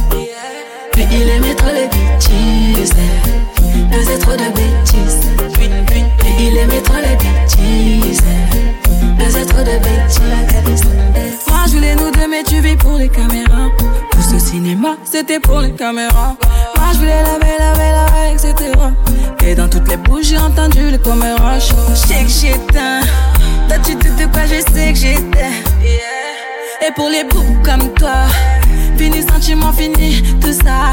Puis 0.92 1.06
il 1.12 1.30
aimait 1.30 1.56
trop 1.56 1.74
les 1.74 1.88
bêtises. 1.88 2.94
Faisait 3.92 4.20
trop 4.20 4.34
de 4.34 4.50
bêtises. 4.56 5.28
Puis, 5.54 5.70
puis, 5.88 6.04
puis 6.18 6.34
il 6.40 6.58
aimait 6.58 6.82
trop 6.82 6.98
les 6.98 7.16
bêtises. 7.16 8.24
Faisait 9.20 9.46
trop 9.46 9.64
de 9.64 9.78
bêtises. 9.80 11.51
Je 11.72 11.78
voulais 11.78 11.96
nous 11.96 12.12
deux, 12.12 12.28
mais 12.28 12.44
tu 12.44 12.60
vis 12.60 12.76
pour 12.76 12.98
les 12.98 13.08
caméras. 13.08 13.70
Tout 14.12 14.22
ce 14.22 14.38
cinéma, 14.38 14.98
c'était 15.06 15.40
pour 15.40 15.62
les 15.62 15.72
caméras. 15.72 16.36
Moi 16.76 16.88
je 16.92 16.98
voulais 16.98 17.24
laver, 17.24 17.56
laver, 17.60 17.92
laver, 17.92 18.34
etc. 18.34 18.74
Et 19.46 19.56
dans 19.56 19.70
toutes 19.70 19.88
les 19.88 19.96
bouches, 19.96 20.26
j'ai 20.26 20.38
entendu 20.38 20.92
le 20.92 20.98
caméras. 20.98 21.60
Je 21.60 21.96
sais 21.96 22.24
que 22.26 22.30
j'éteins. 22.30 23.00
Toi, 23.70 23.78
tu 23.86 23.96
te 23.96 24.10
doutes 24.10 24.32
pas, 24.34 24.46
je 24.48 24.60
sais 24.74 24.92
que 24.92 25.00
j'étais. 25.00 25.64
Et 26.86 26.92
pour 26.94 27.08
les 27.08 27.24
bouts 27.24 27.58
comme 27.64 27.94
toi, 27.94 28.26
fini 28.98 29.22
sentiment, 29.22 29.72
fini 29.72 30.22
tout 30.42 30.52
ça. 30.52 30.92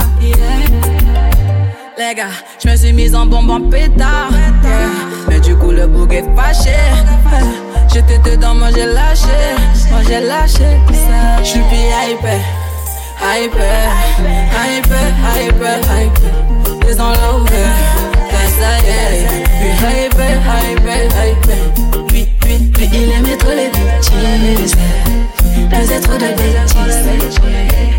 Les 1.98 2.14
gars, 2.14 2.26
je 2.64 2.70
me 2.70 2.76
suis 2.76 2.92
mise 2.92 3.12
en 3.12 3.26
bombe 3.26 3.50
en 3.50 3.60
pétard. 3.60 4.30
yeah. 4.30 4.70
Mais 5.28 5.40
du 5.40 5.56
coup, 5.56 5.72
le 5.72 5.88
bouc 5.88 6.12
est 6.12 6.22
fâché. 6.36 6.70
Yeah. 6.70 7.40
J'étais 7.92 8.18
dedans, 8.18 8.54
moi 8.54 8.68
j'ai 8.72 8.86
lâché. 8.86 9.26
Moi 9.90 9.98
j'ai 10.06 10.20
lâché 10.20 10.78
ça. 10.92 11.42
Je 11.42 11.48
suis 11.48 11.60
plus 11.60 11.76
hyper, 11.76 12.38
hyper, 13.20 13.90
hyper, 14.62 15.10
hyper, 15.42 15.78
hyper. 15.80 16.22
Les 16.86 16.94
l'over, 16.94 17.66
ça 18.60 18.78
y 18.78 18.90
est. 18.90 19.26
Puis 19.58 19.72
hyper, 20.06 20.38
hyper, 20.70 21.04
hyper. 21.26 22.06
Puis, 22.06 22.28
puis, 22.40 22.58
puis 22.74 22.88
il 22.92 23.10
aimait 23.10 23.36
trop 23.38 23.50
les 23.50 23.70
bêtises. 23.70 24.76
Faisait 25.68 26.00
trop 26.00 26.14
de 26.14 26.28
bêtises. 26.28 27.40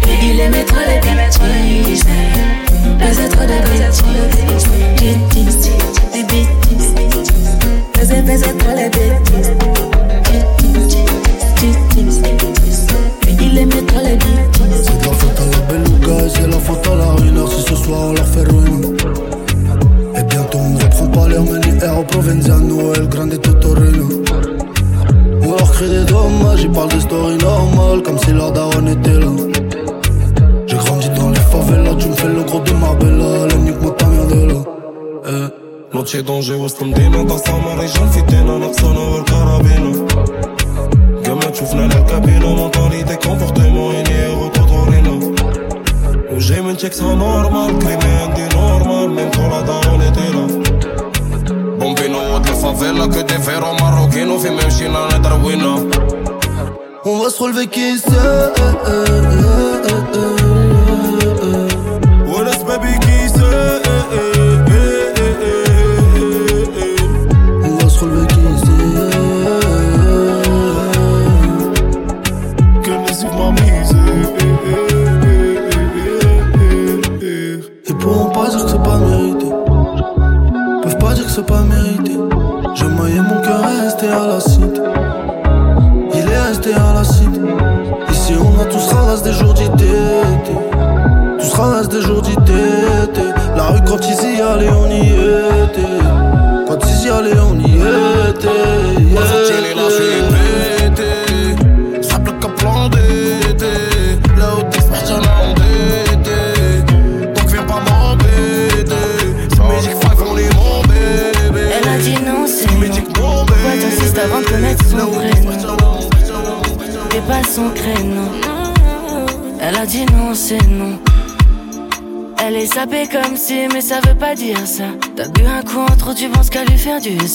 Puis 0.04 0.30
il 0.32 0.40
aimait 0.40 0.64
trop 0.64 0.78
les 0.88 1.02
bêtises. 1.02 2.06
Faisait 3.00 3.30
trop 3.30 3.46
de 3.46 3.58
bêtises. 3.70 4.04
Bêtises, 5.00 5.70
des 6.14 6.24
bêtises. 6.24 6.94
Faisait, 7.96 8.24
faisait 8.24 8.54
trop 8.54 8.76
les 8.76 8.90
bêtises. 8.90 9.52
Bêtises, 11.62 12.20
bêtises. 12.22 12.88
Puis 13.22 13.34
il 13.42 13.58
aimait 13.58 13.86
trop 13.88 14.02
les 14.04 14.16
bêtises. 14.16 14.84
C'est 14.84 14.98
de 14.98 15.09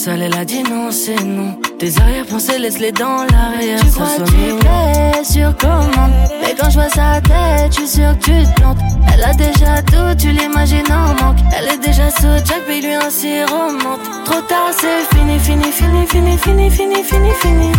Elle 0.07 0.35
a 0.35 0.45
dit 0.45 0.61
non, 0.61 0.91
c'est 0.91 1.19
non. 1.23 1.57
Tes 1.79 1.99
arrière-pensées, 1.99 2.59
laisse-les 2.59 2.91
dans 2.91 3.25
l'arrière 3.31 3.79
Tu 3.79 3.87
crois 3.87 4.05
que 4.05 4.23
tu 4.23 5.33
sur 5.33 5.57
commande 5.57 6.11
Mais 6.43 6.53
quand 6.59 6.69
je 6.69 6.75
vois 6.75 6.89
sa 6.89 7.19
tête, 7.21 7.71
je 7.71 7.85
suis 7.85 7.87
sûr 7.87 8.11
que 8.19 8.25
tu 8.25 8.45
te 8.45 8.61
plantes. 8.61 8.77
Elle 9.11 9.23
a 9.23 9.33
déjà 9.33 9.81
tout, 9.81 10.15
tu 10.15 10.29
l'imagines 10.29 10.85
en 10.91 11.07
manque. 11.23 11.37
Elle 11.57 11.73
est 11.73 11.77
déjà 11.79 12.11
sous 12.11 12.37
Jack, 12.45 12.61
mais 12.67 12.81
lui 12.81 12.93
un 12.93 13.09
si 13.09 13.43
remonte 13.45 14.01
Trop 14.25 14.41
tard, 14.41 14.69
c'est 14.79 15.17
fini, 15.17 15.39
fini, 15.39 15.71
fini, 15.71 16.05
fini, 16.05 16.37
fini, 16.37 16.69
fini, 16.69 17.03
fini, 17.03 17.31
fini. 17.41 17.71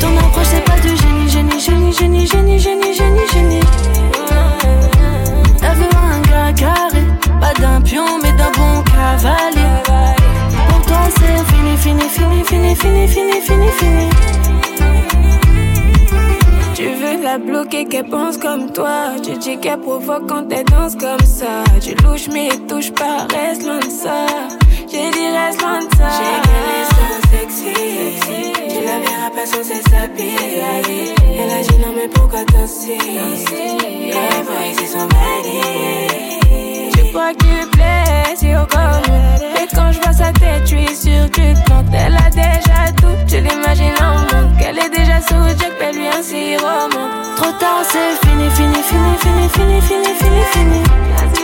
Ton 0.00 0.18
approche, 0.18 0.48
c'est 0.50 0.64
pas 0.64 0.78
du 0.80 0.88
génie, 0.88 1.30
génie, 1.30 1.60
génie, 1.60 1.92
génie, 1.94 2.26
génie, 2.26 2.58
génie, 2.58 2.94
génie, 2.94 3.28
génie. 3.32 3.60
Elle 5.62 5.76
veut 5.76 5.88
un 5.94 6.20
gars 6.28 6.52
carré 6.52 7.04
Pas 7.40 7.54
d'un 7.58 7.80
pion, 7.80 8.18
mais 8.22 8.32
d'un 8.32 8.50
bon 8.54 8.82
cavalier 8.82 10.07
fini, 11.88 12.08
fini, 12.08 12.44
fini, 12.44 12.74
fini, 12.74 13.08
fini, 13.08 13.40
fini, 13.40 13.70
fini. 13.78 14.08
Tu 16.74 16.84
veux 17.00 17.22
la 17.22 17.38
bloquer, 17.38 17.86
qu'elle 17.86 18.08
pense 18.08 18.36
comme 18.38 18.70
toi. 18.72 19.14
Tu 19.22 19.36
dis 19.38 19.58
qu'elle 19.58 19.80
provoque 19.80 20.28
quand 20.28 20.52
elle 20.52 20.64
danse 20.64 20.94
comme 20.96 21.26
ça. 21.26 21.64
Tu 21.80 21.94
louches, 22.04 22.28
mais 22.28 22.50
touche 22.68 22.92
pas, 22.92 23.26
reste 23.34 23.64
loin 23.64 23.80
de 23.80 23.90
ça. 23.90 24.26
J'ai 24.90 25.10
dit, 25.10 25.28
reste 25.38 25.60
loin 25.62 25.80
de 25.80 25.96
ça. 25.96 26.08
J'ai 26.16 26.36
qu'elle 26.46 26.70
est 26.80 26.88
sexy. 27.34 27.74
Tu 28.68 28.78
la 28.84 28.98
verras 29.04 29.30
pas 29.34 29.46
sans 29.46 29.64
ses 29.64 29.82
s'habiller. 29.90 30.62
Elle 31.38 31.50
a 31.50 31.62
dit, 31.62 31.78
non, 31.78 31.92
mais 31.96 32.08
pourquoi 32.08 32.44
danser? 32.44 32.98
Mari. 34.94 36.38
Je 36.42 36.47
crois 37.10 37.32
que 37.34 37.44
tu 37.44 37.66
plais, 37.72 38.36
si 38.36 38.54
au 38.54 38.66
comme. 38.66 39.14
Et 39.60 39.66
quand 39.74 39.92
je 39.92 40.00
vois 40.00 40.12
sa 40.12 40.32
tête, 40.32 40.62
je 40.62 40.76
suis 40.76 40.96
sûr 40.96 41.30
que 41.30 41.54
tu. 41.54 41.68
Elle 41.92 42.16
a 42.16 42.30
déjà 42.30 42.92
tout, 42.96 43.16
je 43.26 43.36
l'imagine 43.36 43.94
en 44.00 44.18
monde. 44.20 44.56
Qu'elle 44.58 44.78
est 44.78 44.90
déjà 44.90 45.20
sous 45.20 45.46
Jack, 45.58 45.72
fais 45.78 45.92
lui 45.92 46.06
un 46.08 46.22
sirop. 46.22 46.90
Trop 47.36 47.52
tard, 47.58 47.82
c'est 47.84 48.26
fini, 48.26 48.50
fini, 48.50 48.82
fini, 48.82 49.16
fini, 49.18 49.48
fini, 49.48 49.80
fini, 49.80 50.14
fini, 50.14 50.42
fini. 50.52 51.37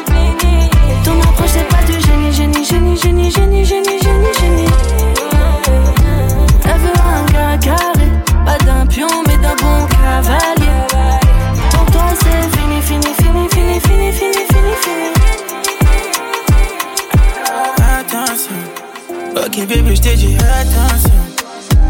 Ok 19.65 19.69
bébé, 19.69 19.97
je 19.97 20.01
t'ai 20.01 20.15
dit 20.17 20.37
attention. 20.37 21.11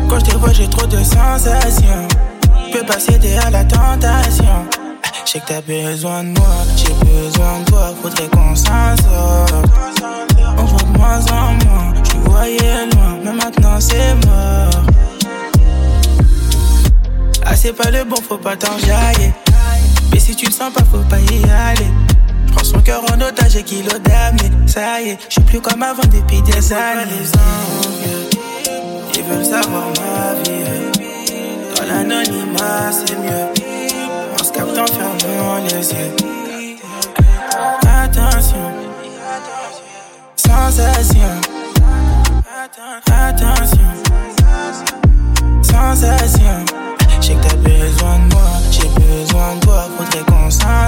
Quand 0.08 0.18
je 0.18 0.24
te 0.24 0.36
vois, 0.36 0.52
j'ai 0.52 0.68
trop 0.68 0.86
de 0.86 0.98
sensations. 0.98 2.08
Je 2.68 2.78
peux 2.78 2.86
pas 2.86 2.98
céder 2.98 3.36
à 3.44 3.50
la 3.50 3.64
tentation. 3.64 4.66
Je 5.24 5.30
sais 5.30 5.40
que 5.40 5.46
t'as 5.46 5.60
besoin 5.60 6.24
de 6.24 6.28
moi, 6.38 6.56
j'ai 6.76 6.92
besoin 7.04 7.60
de 7.60 7.64
toi, 7.64 7.94
faudrait 8.02 8.28
qu'on 8.28 8.54
s'en 8.54 8.96
sorte. 8.96 9.54
On 10.58 10.64
voit 10.64 10.82
de 10.82 10.98
moins 10.98 11.20
en 11.32 11.52
moins, 11.64 11.94
je 12.04 12.30
voyais 12.30 12.86
loin, 12.92 13.18
mais 13.24 13.32
maintenant 13.32 13.80
c'est 13.80 14.14
mort. 14.26 14.70
Ah, 17.44 17.56
c'est 17.56 17.72
pas 17.72 17.90
le 17.90 18.04
bon, 18.04 18.16
faut 18.28 18.38
pas 18.38 18.56
t'enjailler. 18.56 19.32
Mais 20.12 20.18
si 20.20 20.36
tu 20.36 20.46
le 20.46 20.52
sens 20.52 20.72
pas, 20.72 20.84
faut 20.84 20.98
pas 21.08 21.18
y 21.18 21.44
aller. 21.50 22.13
Prends 22.54 22.64
son 22.64 22.80
cœur 22.80 23.02
en 23.12 23.20
otage 23.20 23.56
et 23.56 23.62
qu'il 23.62 23.86
damné. 23.86 24.50
Ça 24.66 25.00
y 25.00 25.10
est, 25.10 25.18
je 25.28 25.34
suis 25.34 25.42
plus 25.42 25.60
comme 25.60 25.82
avant 25.82 26.02
depuis 26.02 26.42
des 26.42 26.72
années. 26.72 27.04
Les 27.10 27.30
ils 29.16 29.22
veulent 29.24 29.44
savoir 29.44 29.88
ma 29.88 30.34
vie? 30.42 30.64
Dans 31.76 31.86
l'anonymat, 31.86 32.90
c'est 32.92 33.18
mieux. 33.18 33.48
On 34.38 34.44
se 34.44 34.52
capte 34.52 34.78
en 34.78 34.86
fermant 34.86 35.58
les 35.64 35.92
yeux. 35.92 36.14
Attention, 37.86 38.72
sensation. 40.36 41.40
Attention, 43.06 43.90
sensation. 45.62 46.64
Je 47.20 47.26
sais 47.26 47.34
que 47.34 47.42
t'as 47.48 47.56
besoin 47.56 48.18
de 48.18 48.24
moi, 48.34 48.50
j'ai 48.70 48.88
besoin 48.88 49.54
de 49.54 49.60
toi, 49.60 49.84
faudrait 49.96 50.24
qu'on 50.24 50.50
s'en 50.50 50.83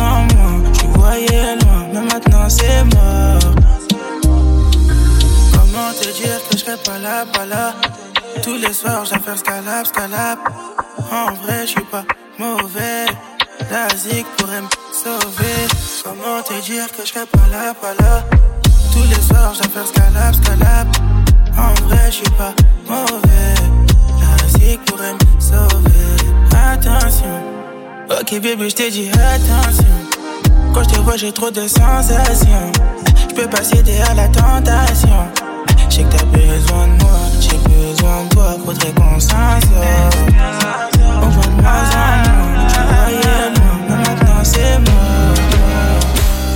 en 0.00 0.26
moins, 0.34 0.62
je 0.72 0.86
voyais 0.98 1.56
loin, 1.56 1.86
mais 1.92 2.00
maintenant 2.00 2.48
c'est 2.48 2.84
mort. 2.94 3.54
Comment 5.52 5.92
te 6.00 6.08
dire 6.20 6.40
que 6.48 6.56
je 6.56 6.64
serais 6.64 6.76
pas 6.78 6.98
là, 6.98 7.24
pas 7.32 7.46
là? 7.46 7.74
Tous 8.42 8.56
les 8.56 8.72
soirs, 8.72 9.04
j'ai 9.04 9.18
faire 9.18 9.38
scalap, 9.38 9.86
scalap. 9.86 10.38
En 11.10 11.34
vrai, 11.42 11.62
je 11.62 11.70
suis 11.72 11.84
pas 11.90 12.04
mauvais. 12.38 13.06
La 13.70 13.88
zig 13.96 14.24
pourrait 14.36 14.62
me 14.62 14.68
sauver. 14.92 15.66
Comment 16.04 16.42
te 16.42 16.60
dire 16.64 16.86
que 16.92 17.02
je 17.04 17.12
serais 17.12 17.26
pas 17.26 17.46
là, 17.50 17.74
pas 17.74 17.94
là? 18.02 18.24
Tous 18.92 19.04
les 19.04 19.22
soirs, 19.22 19.52
j'ai 19.54 19.68
faire 19.68 19.86
scalap, 19.86 20.34
scalap. 20.34 20.88
En 21.56 21.74
vrai, 21.86 22.06
je 22.06 22.16
suis 22.16 22.30
pas 22.30 22.54
mauvais. 22.88 23.54
La 24.20 24.48
zig 24.58 24.78
pourrait 24.86 25.14
me 25.14 25.40
sauver. 25.40 26.16
Attention. 26.72 27.57
Ok, 28.10 28.40
bébé, 28.40 28.70
je 28.70 28.74
t'ai 28.74 28.90
dit 28.90 29.10
attention. 29.10 29.84
Quand 30.72 30.82
je 30.82 30.88
te 30.88 30.98
vois, 31.00 31.18
j'ai 31.18 31.30
trop 31.30 31.50
de 31.50 31.68
sensations. 31.68 32.72
Je 33.28 33.34
peux 33.34 33.46
pas 33.46 33.62
céder 33.62 33.98
à 34.10 34.14
la 34.14 34.28
tentation. 34.28 35.28
Je 35.90 35.96
sais 35.96 36.04
que 36.04 36.16
t'as 36.16 36.24
besoin 36.24 36.88
de 36.88 37.02
moi, 37.02 37.18
j'ai 37.38 37.58
besoin 37.68 38.24
de 38.24 38.28
toi, 38.30 38.56
faudrait 38.64 38.92
qu'on 38.92 39.20
s'en 39.20 39.28
sorte. 39.28 40.16
On 41.22 41.28
voit 41.28 41.44
de 41.44 41.60
moins 41.60 41.90
en 41.92 42.16
moins, 42.24 42.68
je 42.68 42.80
voyais 42.88 43.50
mais 43.88 43.96
maintenant 43.96 44.42
c'est. 44.42 44.80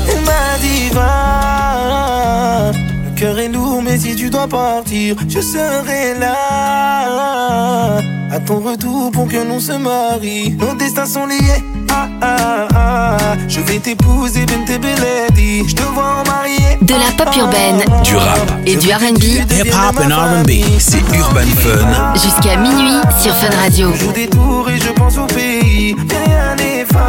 Elle 0.08 0.22
m'a 0.24 0.58
dit 0.62 0.88
va, 0.94 2.70
le 3.04 3.10
cœur 3.14 3.38
est 3.38 3.48
lourd, 3.48 3.82
mais 3.82 3.98
si 3.98 4.16
tu 4.16 4.30
dois 4.30 4.48
partir, 4.48 5.16
je 5.28 5.40
serai 5.40 6.18
là. 6.18 7.98
À 8.32 8.40
ton 8.40 8.60
retour 8.60 9.10
pour 9.12 9.28
que 9.28 9.36
l'on 9.36 9.60
se 9.60 9.72
marie, 9.72 10.56
nos 10.58 10.74
destins 10.74 11.04
sont 11.04 11.26
liés. 11.26 11.62
Ah, 11.90 12.08
ah, 12.22 12.68
ah. 12.74 13.18
Je 13.46 13.60
vais 13.60 13.78
t'épouser, 13.78 14.46
Bente 14.46 14.80
Beledi. 14.80 15.68
Je 15.68 15.74
te 15.74 15.82
vois 15.82 16.22
en 16.22 16.24
mariée. 16.24 16.78
De 16.80 16.94
la 16.94 17.12
pop 17.14 17.28
urbaine, 17.36 17.84
Du 18.02 18.16
rap, 18.16 18.50
et 18.64 18.76
du 18.76 18.90
RB, 18.90 19.22
hip-hop 19.22 20.00
and 20.02 20.14
R&B, 20.14 20.50
c'est 20.78 21.02
Urban 21.14 21.40
Fun. 21.58 22.14
jusqu'à 22.14 22.56
minuit 22.56 23.02
sur 23.20 23.34
Fun 23.36 23.54
Radio. 23.54 23.92
Je 23.92 23.98
joue 23.98 24.12
des 24.12 24.28
tours 24.28 24.70
et 24.70 24.78
je 24.78 24.92
pense 24.92 25.18
au 25.18 25.26
pays. 25.26 25.94
Rien 26.08 26.56
n'efface. 26.56 27.02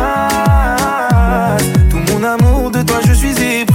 Tout 1.89 2.01
mon 2.11 2.21
amour 2.21 2.69
de 2.69 2.81
toi, 2.81 2.97
je 3.07 3.13
suis 3.13 3.31
épris. 3.31 3.72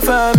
Deviennes 0.00 0.08
ma 0.08 0.35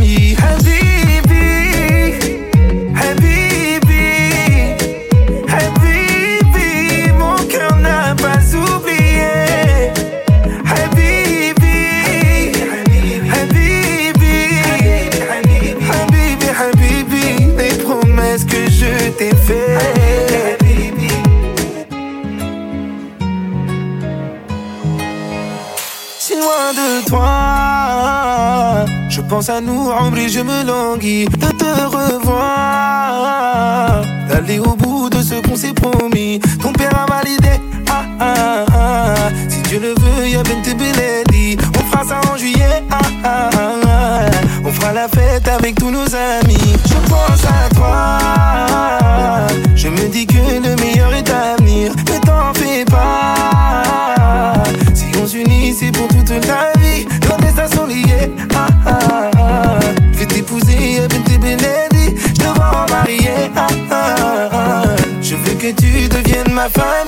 à 29.58 29.62
nous, 29.62 29.90
Ambry, 29.90 30.30
je 30.30 30.42
me 30.42 30.64
languis 30.64 31.26
de 31.26 31.48
te 31.48 31.66
revoir. 31.96 33.24
D'aller 34.30 34.60
au 34.60 34.76
bout 34.76 35.10
de 35.10 35.22
ce 35.22 35.36
qu'on 35.36 35.56
s'est 35.56 35.74
promis. 35.74 36.40
Ton 36.62 36.72
père 36.74 36.92
a 36.96 37.06
validé. 37.12 37.60
Ah, 37.90 38.04
ah, 38.20 38.66
ah. 38.72 39.16
Si 39.50 39.62
Dieu 39.64 39.80
le 39.80 39.96
veut, 40.00 40.28
y'a 40.28 40.44
Bente 40.44 40.78
Beledi. 40.78 41.58
On 41.76 41.84
fera 41.90 42.04
ça 42.04 42.22
en 42.32 42.38
juillet. 42.38 42.84
Ah, 42.92 43.00
ah, 43.24 43.50
ah. 43.88 44.26
On 44.64 44.72
fera 44.72 44.94
la 44.94 45.08
fête 45.08 45.48
avec 45.48 45.76
tous 45.76 45.90
nos 45.90 46.06
amis. 46.16 46.76
Je 46.86 47.00
pense 47.10 47.44
à 47.46 47.70
toi. 47.74 48.20
Je 49.76 49.88
me 49.88 50.08
dis 50.10 50.28
que 50.28 50.38
le 50.38 50.76
meilleur 50.76 51.14
est 51.16 51.30
à 51.30 51.56
venir. 51.58 51.94
Ne 51.96 52.20
t'en 52.20 52.54
fais 52.54 52.86
pas. 52.86 54.64
Si 54.94 55.06
on 55.20 55.26
s'unit, 55.26 55.74
c'est 55.74 55.92
pour 55.92 56.08
toute 56.10 56.30
la 56.46 56.72
vie. 56.80 57.08
Nos 57.28 57.38
destins 57.38 57.70
sont 57.76 57.88
liés. 57.88 58.32
Ah, 58.54 58.68
ah, 58.86 58.92
ah. 58.92 58.97
Beledi. 61.38 62.16
Je 62.28 62.34
te 62.34 62.44
vois 62.56 62.70
en. 62.70 62.86
Ah, 63.56 63.68
ah, 63.92 64.50
ah. 64.52 64.84
Je 65.22 65.36
veux 65.36 65.56
que 65.56 65.72
tu 65.72 66.08
deviennes 66.08 66.54
ma 66.54 66.70
famille. 66.70 67.07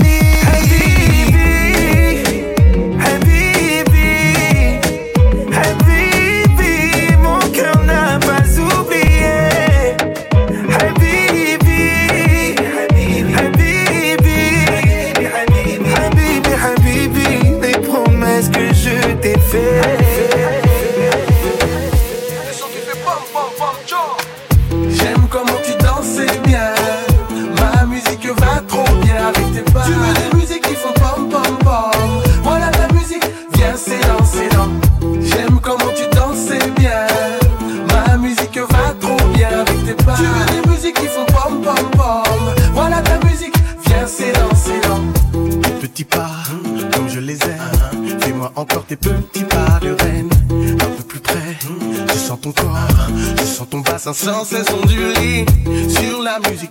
Sans 54.13 54.43
cesse 54.43 54.67
onduler. 54.71 55.45
Sur 55.87 56.21
la 56.21 56.39
musique 56.49 56.68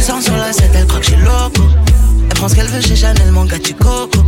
descend 0.00 0.22
sur 0.22 0.34
la 0.34 0.50
7, 0.50 0.70
elle 0.74 0.86
croit 0.86 1.00
que 1.00 1.04
je 1.04 1.10
suis 1.10 1.20
loco. 1.20 1.62
Elle 2.30 2.34
prend 2.34 2.48
ce 2.48 2.54
qu'elle 2.54 2.68
veut 2.68 2.80
chez 2.80 2.96
Chanel, 2.96 3.32
mon 3.32 3.44
gars, 3.44 3.58
tu 3.58 3.74
coco. 3.74 4.22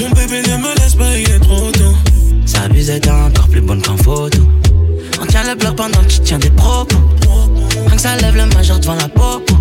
Mon 0.00 0.10
bébé 0.10 0.42
ne 0.48 0.56
me 0.58 0.72
laisse 0.76 0.94
pas, 0.94 1.18
il 1.18 1.28
est 1.28 1.40
trop 1.40 1.72
tôt. 1.72 1.94
Sa 2.46 2.68
buse 2.68 2.88
est 2.88 3.08
encore 3.08 3.48
plus 3.48 3.60
bonne 3.60 3.82
qu'en 3.82 3.96
photo. 3.96 4.38
On 5.20 5.26
tient 5.26 5.42
le 5.42 5.56
bloc 5.56 5.74
pendant 5.74 5.98
que 5.98 6.12
tu 6.12 6.20
tiens 6.20 6.38
des 6.38 6.50
propos. 6.50 6.98
Rien 7.86 7.96
que 7.96 8.00
ça 8.00 8.16
lève 8.16 8.36
le 8.36 8.46
majeur 8.54 8.78
devant 8.78 8.94
la 8.94 9.08
popo. 9.08 9.54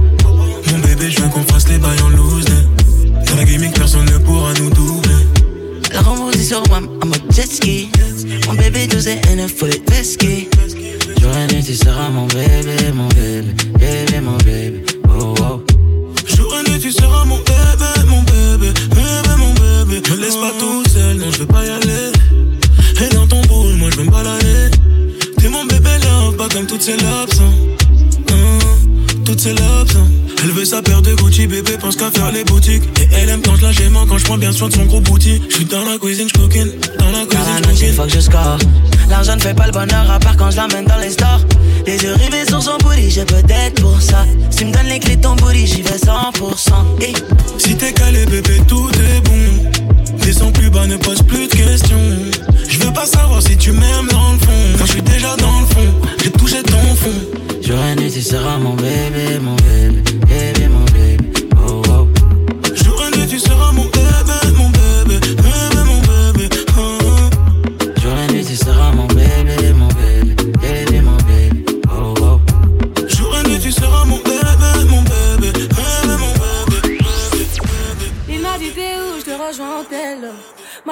Mon 0.72 0.78
bébé, 0.78 1.10
je 1.10 1.22
veux 1.22 1.30
qu'on 1.30 1.44
fasse 1.52 1.68
les 1.70 1.80
bails 1.80 2.02
en 2.04 2.10
loose. 2.10 2.46
Dans 3.26 3.36
la 3.36 3.44
gaming, 3.44 3.72
personne 3.72 4.06
ne 4.06 4.20
pourra 4.20 4.54
nous 4.60 4.70
doubler. 4.70 5.26
La 5.92 6.02
rembourse 6.02 6.38
sur 6.38 6.62
WAM 6.70 6.88
en 7.02 7.08
mode 7.08 7.24
jet 7.32 7.52
ski. 7.52 7.90
Mon 8.46 8.54
bébé 8.54 8.86
12 8.86 9.08
et 9.08 9.22
NF, 9.36 9.58
faut 9.58 9.66
les 9.66 9.80
pesquer. 9.80 10.50
Jour 11.20 11.32
et 11.36 11.52
nuit, 11.52 11.64
tu 11.64 11.74
seras 11.74 12.10
mon 12.10 12.28
bébé, 12.28 12.92
mon 12.94 13.08
bébé, 13.08 13.56
bébé, 13.80 14.20
mon 14.22 14.38
bébé. 14.38 14.91
Oh, 15.24 15.36
oh. 15.40 15.62
Jour 16.26 16.52
et 16.58 16.70
nuit, 16.72 16.80
tu 16.80 16.92
seras 16.92 17.26
mon 17.26 17.38
bébé, 17.38 17.92
mon 18.08 18.24
bébé, 18.24 18.74
bébé, 18.90 19.36
mon 19.38 19.54
bébé. 19.54 20.02
Me 20.10 20.16
laisse 20.18 20.36
pas 20.36 20.52
tout 20.60 20.84
seul, 20.90 21.18
non, 21.18 21.32
je 21.32 21.40
veux 21.40 21.46
pas 21.46 21.64
y 21.64 21.70
aller. 21.70 22.12
Et 23.02 23.14
dans 23.14 23.28
ton 23.28 23.42
boule, 23.44 23.76
moi 23.76 23.90
je 23.92 23.98
veux 23.98 24.06
me 24.06 24.10
balader. 24.10 24.72
T'es 25.38 25.48
mon 25.50 25.66
bébé 25.66 25.92
love, 26.04 26.38
pas 26.38 26.50
comme 26.50 26.66
toutes 26.66 26.82
ces 26.82 26.98
lobes. 26.98 27.30
Hein. 27.40 27.52
Hein, 28.32 28.60
toutes 29.24 29.40
ces 29.40 29.54
lobes. 29.54 29.92
Hein. 29.96 30.31
Elle 30.44 30.52
veut 30.52 30.66
sa 30.66 30.82
paire 30.82 31.04
de 31.04 31.14
Gucci, 31.14 31.46
bébé 31.46 31.78
pense 31.80 31.96
qu'à 31.96 32.10
faire 32.10 32.32
les 32.32 32.44
boutiques. 32.44 32.84
Et 33.00 33.08
elle 33.14 33.30
aime 33.30 33.42
quand 33.44 33.56
je 33.56 33.64
la 33.64 33.72
j'aime 33.72 33.96
quand 34.10 34.18
je 34.18 34.26
prends 34.26 34.38
bien 34.38 34.52
soin 34.52 34.70
de 34.70 34.74
son 34.74 34.86
gros 34.86 35.00
bouti. 35.00 35.40
Je 35.50 35.56
suis 35.56 35.66
dans 35.66 35.86
la 35.86 36.00
cuisine, 36.00 36.28
je 36.34 36.40
cooking. 36.40 36.68
Dans 36.98 37.12
la 37.12 37.26
cuisine, 37.26 37.90
il 37.90 37.94
faut 37.94 38.04
que 38.04 38.10
je 38.10 38.20
score. 38.20 38.58
L'argent 39.08 39.36
ne 39.36 39.42
fait 39.42 39.54
pas 39.54 39.68
le 39.68 39.72
bonheur, 39.72 40.10
à 40.10 40.20
part 40.20 40.38
quand 40.38 40.50
je 40.50 40.58
l'emmène 40.58 40.86
dans 40.86 40.98
les 40.98 41.12
stores. 41.12 41.42
Les 41.86 42.02
yeux 42.02 42.14
rivés 42.14 42.46
sur 42.48 42.64
son 42.64 42.78
booty, 42.80 43.12
j'ai 43.12 43.26
peut-être 43.26 43.82
pour 43.82 44.02
ça. 44.02 44.26
Si 44.50 44.66
me 44.66 44.72
donnes 44.72 44.88
les 44.88 45.00
clés 45.00 45.18
de 45.18 45.22
ton 45.22 45.36
booty, 45.36 45.68
j'y 45.68 45.84
vais 45.84 45.98
100%. 45.98 47.02
Hey. 47.02 47.14
Si 47.60 47.76
t'es 47.76 47.94
calé, 47.94 48.26
bébé, 48.26 48.62
tout 48.68 48.90
est 48.90 49.22
bon. 49.22 49.70
Descends 50.24 50.52
plus 50.52 50.72
bas, 50.72 50.88
ne 50.88 50.98
pose 50.98 51.22
plus 51.22 51.48
de 51.48 51.54
questions. 51.54 51.98
Je 52.68 52.80
veux 52.80 52.94
pas 52.94 53.06
savoir 53.06 53.44
si 53.44 53.58
tu 53.58 53.74
m'aimes 53.74 54.08
dans 54.10 54.32
le 54.32 54.40
fond. 54.40 54.78
Quand 54.80 54.86
je 54.86 54.92
suis 54.92 55.02
déjà 55.04 55.36
dans 55.36 55.60
le 55.60 55.66
fond, 55.68 55.94
j'ai 56.24 56.32
touché 56.32 56.64
ton 56.64 56.96
fond. 56.96 57.51
Tu 58.22 58.22
seras 58.22 58.58
mon 58.58 58.76
bébé, 58.76 59.40
mon 59.42 59.56
bébé, 59.56 60.02
bébé, 60.28 60.68
mon 60.68 60.84
bébé. 60.94 61.11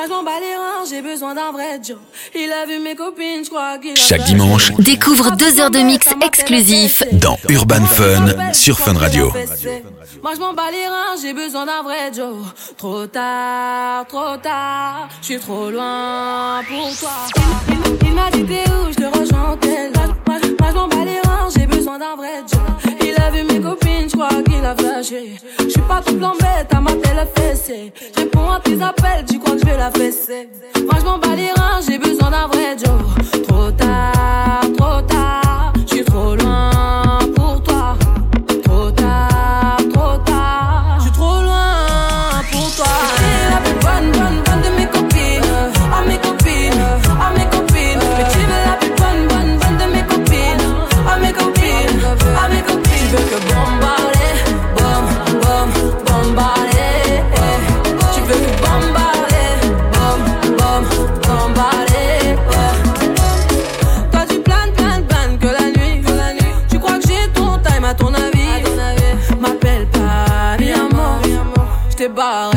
M'en 0.10 0.24
bats 0.24 0.40
les 0.40 0.56
reins, 0.56 0.86
j'ai 0.90 1.02
besoin 1.02 1.34
d'un 1.36 1.52
vrai 1.52 1.80
job. 1.86 1.98
Il 2.36 2.52
a 2.52 2.66
vu 2.66 2.80
mes 2.80 2.96
copines, 2.96 3.44
je 3.44 3.50
crois 3.50 3.78
qu'il 3.78 3.92
a 3.92 3.96
Chaque 3.96 4.24
dimanche, 4.24 4.72
Découvre 4.80 5.36
deux 5.36 5.60
heures 5.60 5.72
de 5.72 5.80
mix 5.80 6.08
exclusifs 6.26 7.04
dans 7.14 7.38
Urban 7.50 7.86
Fun 7.86 8.54
sur 8.54 8.80
Fun 8.80 8.98
Radio. 8.98 9.32
Moi 10.24 10.32
je 10.36 10.40
m'en 10.40 10.54
bats 10.54 10.72
les 10.72 10.86
reins, 10.88 11.16
j'ai 11.22 11.34
besoin 11.34 11.66
d'un 11.66 11.82
vrai 11.84 12.12
Joe. 12.16 12.36
Trop 12.78 13.06
tard, 13.08 14.06
trop 14.08 14.38
tard, 14.42 15.08
je 15.22 15.26
suis 15.26 15.40
trop 15.40 15.70
loin 15.70 16.62
pour 16.68 16.98
toi. 16.98 17.10
Il, 17.68 17.74
il- 17.74 18.08
il 18.10 18.14
m'a 18.14 18.30
dit 18.32 18.44
t'es 18.44 18.70
où, 18.72 18.92
je 18.92 18.96
te 18.96 19.18
rejoins 19.20 19.52
en 19.52 19.58
tel. 19.58 19.92
Moi, 19.96 20.06
moi, 20.28 20.38
moi, 20.60 20.70
je 20.70 20.76
m'en 20.76 20.88
bats 20.88 21.06
les 21.06 21.20
reins, 21.22 21.48
j'ai 21.56 21.66
besoin 21.68 21.98
d'un 22.00 22.16
vrai 22.16 22.44
Joe. 22.52 22.96
Il 23.02 23.16
a 23.22 23.30
vu 23.32 23.44
mes 23.44 23.62
copines, 23.62 24.10
je 24.10 24.16
crois 24.16 24.30
qu'il 24.44 24.66
a 24.66 24.76
flashé. 24.76 25.36
Pas 25.90 26.02
tout 26.06 26.16
plan 26.18 26.34
bête, 26.40 26.72
à 26.72 26.80
ma 26.80 26.92
télé 26.92 27.26
fessée. 27.36 27.92
Réponds 28.16 28.52
à 28.52 28.60
tes 28.60 28.80
appels, 28.80 29.26
tu 29.28 29.40
crois 29.40 29.56
que 29.56 29.62
je 29.62 29.66
vais 29.66 29.78
la 29.78 29.90
fesser. 29.90 30.48
Moi 30.86 30.94
je 31.00 31.04
m'en 31.04 31.18
bats 31.18 31.36
les 31.36 31.50
j'ai 31.88 31.98
besoin 31.98 32.30
d'un 32.30 32.48
vrai 32.48 32.78
Joe. 32.78 33.44
Trop 33.48 33.72
tard, 33.72 34.62
trop 34.78 35.02
tard, 35.02 35.74
je 35.88 35.96
suis 35.96 36.06
trop 36.06 36.36
loin 36.36 36.79
Je 72.20 72.49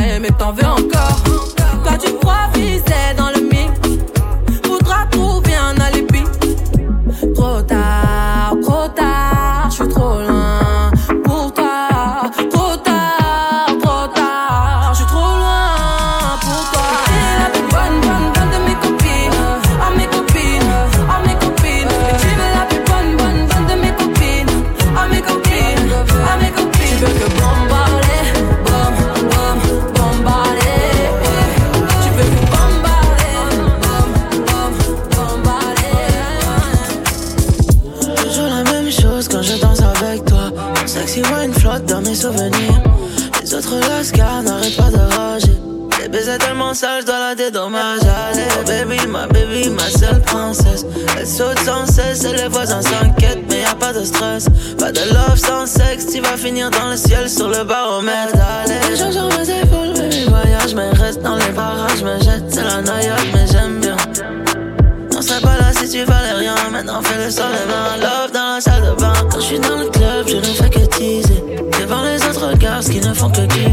ma 49.69 49.89
seule 49.89 50.21
princesse. 50.21 50.85
Elle 51.17 51.27
saute 51.27 51.59
sans 51.59 51.85
cesse 51.85 52.23
et 52.25 52.35
les 52.35 52.47
voisins 52.47 52.81
s'inquiètent, 52.81 53.43
mais 53.49 53.61
y 53.61 53.65
a 53.65 53.75
pas 53.75 53.93
de 53.93 54.03
stress. 54.03 54.45
Pas 54.77 54.91
de 54.91 55.01
love 55.13 55.37
sans 55.37 55.65
sexe, 55.65 56.07
tu 56.13 56.21
vas 56.21 56.37
finir 56.37 56.69
dans 56.71 56.89
le 56.89 56.97
ciel 56.97 57.29
sur 57.29 57.49
le 57.49 57.63
baromètre. 57.63 58.33
Allez, 58.63 58.95
je 58.95 59.11
sur 59.11 59.27
mes 59.27 59.49
épaules, 59.49 59.93
baby, 59.95 60.25
voyage, 60.25 60.75
mais 60.75 60.89
reste 60.91 61.21
dans 61.21 61.35
les 61.35 61.51
barrages, 61.51 62.03
me 62.03 62.19
jette, 62.19 62.45
c'est 62.49 62.63
la 62.63 62.81
noyade, 62.81 63.19
mais 63.33 63.45
j'aime 63.51 63.79
bien. 63.79 63.95
Non, 65.13 65.21
serais 65.21 65.41
pas 65.41 65.57
là 65.57 65.71
si 65.73 65.89
tu 65.89 66.03
valais 66.03 66.33
rien, 66.33 66.55
maintenant 66.71 67.01
fais 67.03 67.23
le 67.23 67.29
sol 67.29 67.45
et 67.51 67.67
mains. 67.67 67.97
Love 68.01 68.31
dans 68.31 68.55
la 68.55 68.61
salle 68.61 68.83
de 68.83 68.99
bain. 68.99 69.13
Quand 69.29 69.39
je 69.39 69.45
suis 69.45 69.59
dans 69.59 69.77
le 69.77 69.85
club, 69.89 70.27
je 70.27 70.37
ne 70.37 70.43
fais 70.43 70.69
que 70.69 70.79
teaser. 70.79 71.43
Devant 71.79 72.01
les 72.03 72.21
autres 72.25 72.47
regards, 72.47 72.81
qui 72.81 72.99
ne 72.99 73.13
font 73.13 73.29
que 73.29 73.45
kiffer. 73.47 73.72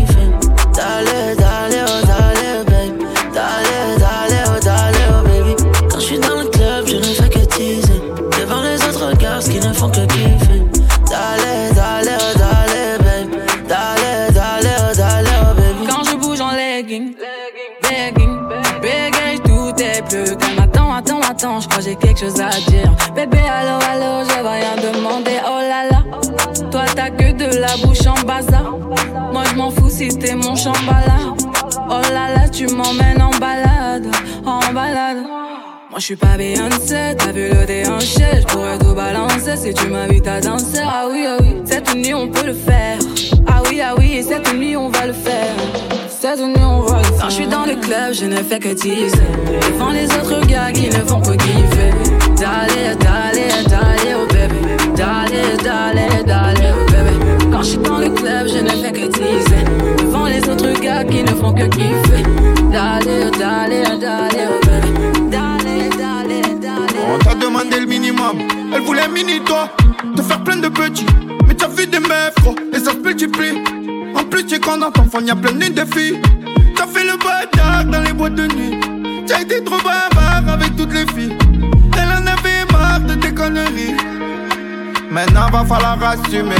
À 22.22 22.50
dire. 22.70 22.94
Bébé, 23.14 23.38
allo, 23.38 23.78
allo, 23.90 24.28
je 24.28 24.42
vais 24.42 24.48
rien 24.48 24.92
demander. 24.92 25.40
Oh 25.46 25.61
là 25.61 25.88
là, 25.90 26.04
toi 26.70 26.83
t'as 26.94 27.09
que 27.09 27.33
de 27.33 27.56
la 27.59 27.74
bouche 27.83 28.06
en 28.06 28.20
bazar. 28.26 28.76
Moi 29.33 29.42
je 29.50 29.56
m'en 29.56 29.70
fous 29.70 29.88
si 29.88 30.09
t'es 30.09 30.35
mon 30.35 30.54
chambala. 30.54 31.35
Oh 31.88 32.02
là 32.12 32.35
là, 32.35 32.48
tu 32.50 32.66
m'emmènes 32.66 33.22
en 33.22 33.30
balade, 33.38 34.06
en 34.44 34.61
balade. 34.72 35.24
Moi 35.90 35.98
je 35.98 36.04
suis 36.04 36.16
pas 36.16 36.37
Beyoncé, 36.37 37.16
t'as 37.16 37.33
vu 37.33 37.48
le 37.48 37.64
déhanché, 37.64 38.26
je 38.40 38.46
pourrais 38.46 38.78
tout 38.78 38.94
balancer 38.94 39.56
si 39.56 39.72
tu 39.72 39.88
m'invites 39.88 40.28
à 40.28 40.40
danser. 40.40 40.83
Ah 40.85 41.06
oui, 41.11 41.24
ah 41.26 41.38
oui, 41.40 41.56
cette 41.64 41.94
nuit 41.94 42.12
on 42.12 42.28
peut 42.28 42.46
le 42.46 42.54
faire. 42.54 42.98
Ah 43.46 43.62
oui, 43.68 43.80
ah 43.83 43.94
oui, 43.96 44.22
cette 44.28 44.54
nuit 44.54 44.76
on 44.76 44.90
va 44.90 45.06
le 45.06 45.14
faire. 45.14 45.54
Quand 46.22 47.30
je 47.30 47.35
suis 47.35 47.46
dans 47.46 47.64
le 47.64 47.76
club, 47.76 48.12
je 48.12 48.26
ne 48.26 48.37
fais 48.37 48.59
que 48.59 48.74
teaser. 48.74 49.16
Devant 49.72 49.90
les 49.90 50.04
autres 50.04 50.46
gars 50.46 50.70
qui 50.70 50.88
ne 50.88 51.02
font 51.06 51.22
que 51.22 51.33
kiffer. 51.33 51.92
Dale, 52.37 52.94
dale, 52.98 53.64
dale, 53.66 54.16
oh 54.18 54.26
bébé. 54.30 54.76
Dale, 54.94 55.56
dale, 55.64 56.24
dale, 56.26 56.74
oh 56.74 56.90
bébé. 56.90 57.46
Quand 57.50 57.62
je 57.62 57.68
suis 57.68 57.78
dans 57.78 57.98
le 57.98 58.11
club, 58.11 58.48
je 58.48 58.59
ne 58.59 58.68
fais 58.68 58.92
que 58.92 59.06
teaser. 59.06 59.64
Devant 59.98 60.26
les 60.26 60.46
autres 60.46 60.78
gars 60.83 61.04
qui 61.04 61.22
ne 61.22 61.30
font 61.30 61.54
que 61.54 61.64
kiffer. 61.64 62.22
Dale, 62.70 63.30
dale, 63.38 63.98
dale, 63.98 64.48
oh 64.50 64.66
bébé. 64.66 65.30
Dale, 65.30 65.88
dale, 65.96 66.61
dale. 66.61 66.96
On 67.14 67.18
t'a 67.18 67.35
demandé 67.35 67.80
le 67.80 67.87
minimum, 67.87 68.40
elle 68.74 68.83
voulait 68.83 69.09
mini 69.09 69.40
toi, 69.40 69.70
te 70.14 70.20
faire 70.20 70.44
plein 70.44 70.56
de 70.56 70.68
petits. 70.68 71.06
Mais 71.48 71.54
t'as 71.54 71.68
vu 71.68 71.87
des 71.87 71.98
meufs, 71.98 72.35
gros, 72.42 72.54
et 72.74 72.78
ça 72.78 72.92
se 72.92 72.98
multiplie. 72.98 73.62
En 74.14 74.25
plus, 74.25 74.44
tu 74.46 74.55
es 74.57 74.59
quand 74.59 74.79
dans 74.79 74.90
ton 74.90 75.05
fond, 75.05 75.20
y'a 75.25 75.37
plein 75.37 75.53
de 75.53 75.73
défis. 75.73 76.18
T'as 76.77 76.87
fait 76.87 77.05
le 77.05 77.16
bâtard 77.18 77.85
dans 77.85 78.01
les 78.01 78.12
boîtes 78.12 78.35
de 78.35 78.46
nuit. 78.46 78.81
T'as 79.27 79.42
été 79.42 79.62
trop 79.62 79.79
bavard 79.79 80.53
avec 80.53 80.77
toutes 80.77 80.92
les 80.92 81.07
filles. 81.12 81.37
Elle 81.94 82.09
en 82.09 82.27
avait 82.27 82.73
marre 82.73 83.01
de 83.01 83.14
tes 83.14 83.33
conneries. 83.33 83.94
Maintenant 85.11 85.51
va 85.51 85.64
falloir 85.64 85.99
assumer 86.05 86.55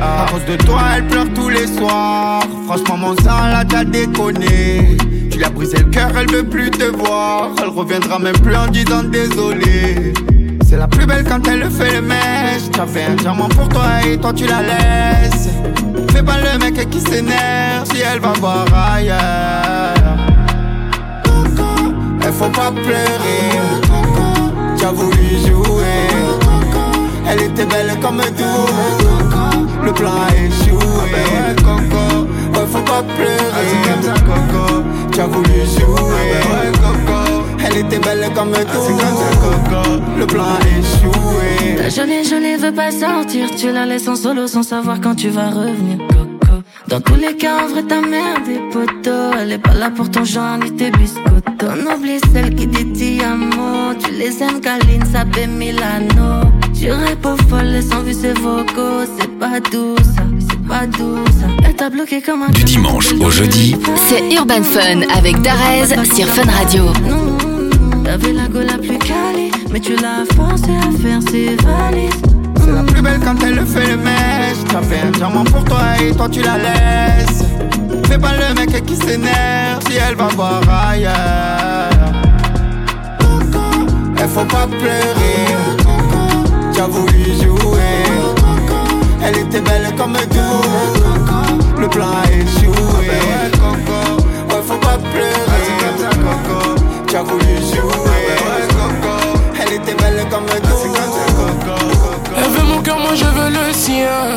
À 0.00 0.24
cause 0.30 0.44
de 0.46 0.56
toi 0.64 0.80
elle 0.96 1.06
pleure 1.06 1.26
tous 1.34 1.50
les 1.50 1.66
soirs 1.66 2.42
Franchement 2.66 2.96
mon 2.96 3.16
sang 3.16 3.46
là 3.46 3.62
t'as 3.68 3.84
déconné 3.84 4.96
Tu 5.30 5.36
lui 5.36 5.44
as 5.44 5.50
brisé 5.50 5.76
le 5.78 5.90
cœur 5.90 6.10
elle 6.16 6.30
veut 6.30 6.44
plus 6.44 6.70
te 6.70 6.84
voir 6.84 7.50
Elle 7.62 7.68
reviendra 7.68 8.18
même 8.18 8.38
plus 8.38 8.56
en 8.56 8.68
disant 8.68 9.02
désolé 9.02 10.14
C'est 10.66 10.78
la 10.78 10.88
plus 10.88 11.04
belle 11.04 11.24
quand 11.28 11.46
elle 11.46 11.60
le 11.60 11.68
fait 11.68 11.92
le 11.96 12.00
mèche 12.00 12.70
T'as 12.72 12.86
fait 12.86 13.04
un 13.04 13.16
diamant 13.16 13.48
pour 13.48 13.68
toi 13.68 13.84
et 14.06 14.16
toi 14.16 14.32
tu 14.32 14.46
la 14.46 14.62
laisses 14.62 15.50
Fais 16.14 16.22
pas 16.22 16.38
le 16.38 16.58
mec 16.58 16.88
qui 16.90 17.00
s'énerve 17.00 17.86
Si 17.92 18.00
elle 18.00 18.20
va 18.20 18.32
voir 18.40 18.64
ailleurs. 18.72 19.94
Elle 22.22 22.32
faut 22.32 22.48
pas 22.50 22.70
pleurer. 22.70 23.50
T'as 24.78 24.92
voulu 24.92 25.28
jouer 25.44 26.04
elle 27.26 27.42
était 27.42 27.64
belle 27.66 27.98
comme 28.00 28.20
tout. 28.20 29.82
Le 29.82 29.92
plan 29.92 30.12
a 30.12 30.34
échoué. 30.34 30.78
Ouais, 32.52 32.66
faut 32.66 32.78
pas 32.80 33.02
pleurer. 33.02 33.72
Tu 35.10 35.20
as 35.20 35.26
voulu 35.26 35.60
jouer 35.76 37.23
Elle 37.64 37.78
était 37.78 37.98
belle 37.98 38.30
comme 38.34 38.52
tout. 38.52 38.58
C'est 38.86 38.92
comme 38.92 38.98
ça 38.98 39.36
Coco. 39.40 40.02
Le 40.18 40.26
plan 40.26 40.44
a 40.44 40.60
échoué. 40.60 41.76
Ta 41.76 41.88
jolie 41.88 42.24
jolie 42.24 42.56
veut 42.56 42.72
pas 42.72 42.90
sortir. 42.90 43.48
Tu 43.56 43.72
la 43.72 43.86
laisses 43.86 44.08
en 44.08 44.16
solo 44.16 44.46
sans 44.46 44.62
savoir 44.62 45.00
quand 45.00 45.14
tu 45.14 45.28
vas 45.28 45.50
revenir 45.50 45.98
Coco. 46.08 46.62
Dans 46.88 47.00
tous 47.00 47.14
les 47.14 47.34
cas 47.36 47.64
en 47.64 47.68
vrai 47.68 47.82
ta 47.82 48.00
mère 48.00 48.42
des 48.44 48.60
potos 48.70 49.34
Elle 49.40 49.52
est 49.52 49.58
pas 49.58 49.72
là 49.72 49.90
pour 49.90 50.10
ton 50.10 50.24
genre 50.24 50.58
ni 50.58 50.70
tes 50.72 50.90
biscottos. 50.90 51.66
On 51.66 51.94
oublie 51.94 52.20
celle 52.32 52.54
qui 52.54 52.66
dit 52.66 52.92
ti 52.92 53.20
amo 53.24 53.94
Tu 53.98 54.12
les 54.12 54.42
aimes 54.42 54.60
Kaline, 54.60 55.04
Sabé, 55.10 55.46
Milano. 55.46 56.50
Tu 56.78 56.90
réponds 56.90 57.36
folle 57.48 57.82
sans 57.82 58.02
vu 58.02 58.12
ses 58.12 58.34
vocaux, 58.34 59.08
c'est 59.18 59.38
pas 59.38 59.60
doux 59.60 59.96
ça, 59.96 60.22
c'est 60.40 60.68
pas 60.68 60.86
doux 60.86 61.24
ça. 61.40 61.46
Elle 61.64 61.74
t'a 61.74 61.88
bloqué 61.88 62.20
comme 62.20 62.42
un 62.42 62.50
Du 62.50 62.64
dimanche 62.64 63.12
au 63.14 63.30
jeudi, 63.30 63.76
C'est 64.08 64.34
Urban 64.34 64.62
Fun 64.62 65.00
avec 65.16 65.40
Darez 65.40 65.86
sur 66.14 66.26
Fun 66.26 66.50
Radio. 66.50 66.84
T'avais 68.14 68.32
la 68.32 68.46
go 68.46 68.60
la 68.60 68.78
plus 68.78 68.96
calée, 68.96 69.50
mais 69.72 69.80
tu 69.80 69.96
l'as 69.96 70.24
forcé 70.36 70.70
à 70.70 71.02
faire 71.02 71.20
ses 71.20 71.56
valises. 71.56 72.22
C'est 72.60 72.70
la 72.70 72.84
plus 72.84 73.02
belle 73.02 73.18
quand 73.18 73.34
elle 73.42 73.56
le 73.56 73.64
fait 73.64 73.88
le 73.88 73.96
mèche. 73.96 74.62
T'as 74.70 74.82
fait 74.82 75.00
un 75.00 75.10
diamant 75.10 75.42
pour 75.42 75.64
toi 75.64 75.80
et 76.00 76.14
toi 76.14 76.28
tu 76.30 76.40
la 76.40 76.56
laisses. 76.56 77.42
Fais 78.06 78.16
pas 78.16 78.34
le 78.34 78.54
mec 78.54 78.86
qui 78.86 78.94
s'énerve 78.94 79.82
si 79.90 79.96
elle 79.96 80.14
va 80.14 80.28
voir 80.28 80.62
ailleurs. 80.88 81.90
Elle 84.16 84.28
faut 84.28 84.44
pas 84.44 84.68
pleurer. 84.68 85.48
T'as 86.72 86.86
voulu 86.86 87.24
jouer. 87.42 88.04
Elle 89.24 89.38
était 89.38 89.60
belle 89.60 89.92
comme 89.98 90.16
tout 90.30 91.80
Le 91.80 91.88
plan 91.88 92.10
a 92.10 92.30
échoué. 92.30 93.08
Ouais 94.48 94.62
faut 94.62 94.78
pas 94.78 94.98
pleurer 94.98 96.73
Voulu 97.22 97.44
jouer 97.44 97.94
Elle 99.60 99.74
était 99.74 99.94
belle 99.94 100.26
comme 100.28 100.46
tout 100.46 100.52
Elle 102.36 102.50
veut 102.50 102.62
mon 102.64 102.82
cœur, 102.82 102.98
moi 102.98 103.14
je 103.14 103.24
veux 103.24 103.50
le 103.50 103.72
sien. 103.72 104.36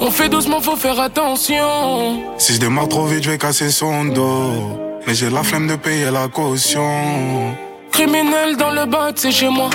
On 0.00 0.10
fait 0.10 0.28
doucement, 0.28 0.60
faut 0.60 0.74
faire 0.74 0.98
attention. 0.98 2.24
Si 2.36 2.54
je 2.54 2.58
démarre 2.58 2.88
trop 2.88 3.06
vite, 3.06 3.22
je 3.22 3.30
vais 3.30 3.38
casser 3.38 3.70
son 3.70 4.06
dos. 4.06 5.00
Mais 5.06 5.14
j'ai 5.14 5.30
la 5.30 5.44
flemme 5.44 5.68
de 5.68 5.76
payer 5.76 6.10
la 6.10 6.26
caution. 6.26 7.54
Criminel 7.92 8.56
dans 8.56 8.72
le 8.72 8.86
bac, 8.86 9.14
c'est 9.14 9.30
chez 9.30 9.48
moi. 9.48 9.70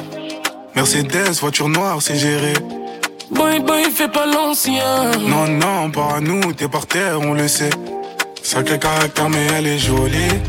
Mercedes, 0.75 1.39
voiture 1.39 1.69
noire, 1.69 1.97
c'est 2.01 2.17
géré. 2.17 2.53
Boy, 3.32 3.62
boy, 3.62 3.84
fais 3.84 4.10
pas 4.10 4.25
l'ancien. 4.25 5.12
Non, 5.21 5.47
non, 5.47 5.89
pas 5.91 6.17
à 6.17 6.19
nous, 6.19 6.51
t'es 6.51 6.67
par 6.67 6.88
terre, 6.88 7.19
on 7.21 7.34
le 7.34 7.47
sait. 7.47 7.69
Sacré 8.41 8.77
caractère, 8.77 9.29
mais 9.29 9.47
elle 9.58 9.67
est 9.67 9.79
jolie. 9.79 10.41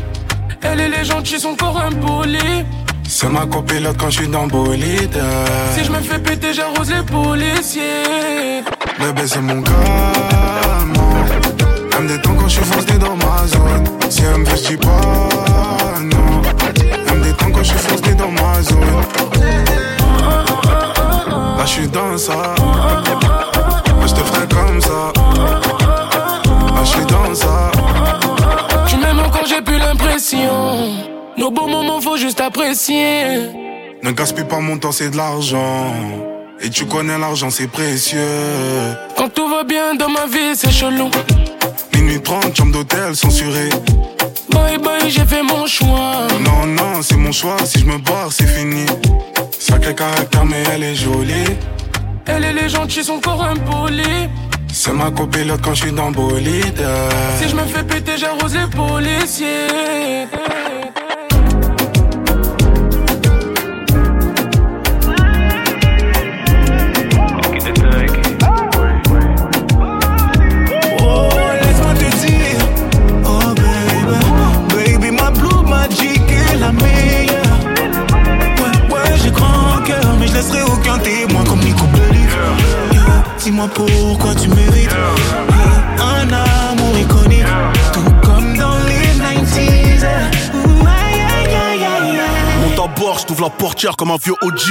Elle 0.71 0.81
et 0.81 0.89
les 0.89 1.05
gentils 1.05 1.39
sont 1.39 1.51
encore 1.51 1.79
impolis. 1.79 2.65
C'est 3.07 3.29
ma 3.29 3.45
copilote 3.45 3.97
quand 3.97 4.09
je 4.09 4.21
suis 4.21 4.27
dans 4.27 4.47
bolide. 4.47 5.17
Si 5.75 5.83
je 5.83 5.91
me 5.91 5.99
fais 5.99 6.19
péter, 6.19 6.53
j'arrose 6.53 6.91
les 6.91 7.03
policiers. 7.03 8.63
Bébé, 8.99 9.21
c'est 9.25 9.41
mon 9.41 9.61
calme. 9.61 10.93
Elle 11.95 12.03
me 12.03 12.07
détend 12.09 12.35
quand 12.35 12.47
je 12.47 12.55
suis 12.55 12.65
foncé 12.65 12.97
dans 12.97 13.15
ma 13.15 13.47
zone. 13.47 13.83
Si 14.09 14.23
elle 14.23 14.41
me 14.41 14.45
fait, 14.45 14.77
pas 14.77 14.89
non. 16.01 16.41
Elle 17.07 17.17
me 17.19 17.23
détend 17.23 17.51
quand 17.51 17.63
je 17.63 17.69
suis 17.69 17.77
foncé 17.77 18.15
dans 18.15 18.31
ma 18.31 18.61
zone. 18.61 18.81
Là, 21.57 21.65
je 21.65 21.71
suis 21.71 21.87
dans 21.87 22.17
ça. 22.17 22.55
Je 24.05 24.13
te 24.13 24.19
ferai 24.19 24.47
comme 24.47 24.81
ça. 24.81 25.13
Là, 26.75 26.81
je 26.83 26.89
suis 26.89 27.05
dans 27.05 27.33
ça. 27.33 27.71
Tu 28.87 28.97
m'aimes 28.97 29.21
quand 29.31 29.45
j'ai 29.47 29.61
plus 29.61 29.77
l'impression. 29.77 30.93
Nos 31.37 31.51
beaux 31.51 31.67
moments, 31.67 31.99
faut 32.01 32.17
juste 32.17 32.39
apprécier. 32.41 33.49
Ne 34.03 34.11
gaspille 34.11 34.45
pas 34.45 34.59
mon 34.59 34.77
temps, 34.77 34.91
c'est 34.91 35.09
de 35.09 35.17
l'argent. 35.17 35.93
Et 36.61 36.69
tu 36.69 36.85
connais 36.85 37.17
l'argent, 37.17 37.49
c'est 37.49 37.67
précieux. 37.67 38.19
Quand 39.17 39.29
tout 39.29 39.47
va 39.49 39.63
bien 39.63 39.95
dans 39.95 40.09
ma 40.09 40.25
vie, 40.25 40.55
c'est 40.55 40.71
chelou. 40.71 41.09
Minuit 41.93 42.21
30, 42.21 42.55
chambre 42.55 42.71
d'hôtel 42.71 43.15
censurée. 43.15 43.69
Bye 44.49 44.77
bye, 44.77 45.09
j'ai 45.09 45.25
fait 45.25 45.43
mon 45.43 45.65
choix. 45.65 46.27
Non, 46.41 46.65
non, 46.65 47.01
c'est 47.01 47.17
mon 47.17 47.31
choix. 47.31 47.57
Si 47.65 47.79
je 47.79 47.85
me 47.85 47.97
barre, 47.97 48.31
c'est 48.31 48.47
fini. 48.47 48.85
Sacré 49.59 49.93
caractère, 49.93 50.45
mais 50.45 50.63
elle 50.73 50.83
est 50.83 50.95
jolie. 50.95 51.57
Elle 52.27 52.45
et 52.45 52.53
les 52.53 52.69
gentils 52.69 53.03
sont 53.03 53.13
encore 53.15 53.43
impolis. 53.43 54.29
C'est 54.77 54.91
ma 54.91 55.09
copilote 55.09 55.61
quand 55.63 55.73
je 55.73 55.83
suis 55.83 55.91
dans 55.93 56.11
bolide. 56.11 56.85
Si 57.39 57.47
je 57.47 57.55
me 57.55 57.63
fais 57.63 57.79
et 57.79 58.17
j'arrose 58.17 58.53
les 58.53 58.67
policiers. 58.67 60.27
Laisse-moi 71.61 71.93
te 71.93 72.09
dire, 72.25 72.61
baby, 74.75 74.97
baby, 74.97 75.11
ma 75.11 75.31
blue 75.31 75.63
magic 75.69 76.21
est 76.29 76.57
la 76.57 76.71
meilleure. 76.73 77.59
Ouais, 78.59 78.93
ouais, 78.93 79.17
j'ai 79.23 79.31
grand 79.31 79.81
cœur, 79.85 80.17
mais 80.19 80.27
je 80.27 80.33
laisserai 80.33 80.63
aucun 80.63 80.97
témoin 80.99 81.43
Dis-moi 83.45 83.69
pourquoi 83.75 84.33
tu 84.33 84.49
mérites 84.49 84.89
yeah, 84.89 86.03
un 86.03 86.33
amour 86.33 86.97
iconique, 86.97 87.45
tout 87.93 88.01
comme 88.23 88.57
dans 88.57 88.79
les 88.87 89.05
90s. 89.21 90.03
Ouh, 90.55 90.87
aïe, 90.87 91.21
aïe, 91.21 91.53
aïe, 91.53 91.85
aïe, 91.85 92.09
aïe. 92.09 92.67
Monte 92.67 92.79
à 92.79 92.99
bord, 92.99 93.19
je 93.19 93.39
la 93.39 93.49
portière 93.51 93.95
comme 93.97 94.09
un 94.09 94.17
vieux 94.17 94.33
OG. 94.41 94.61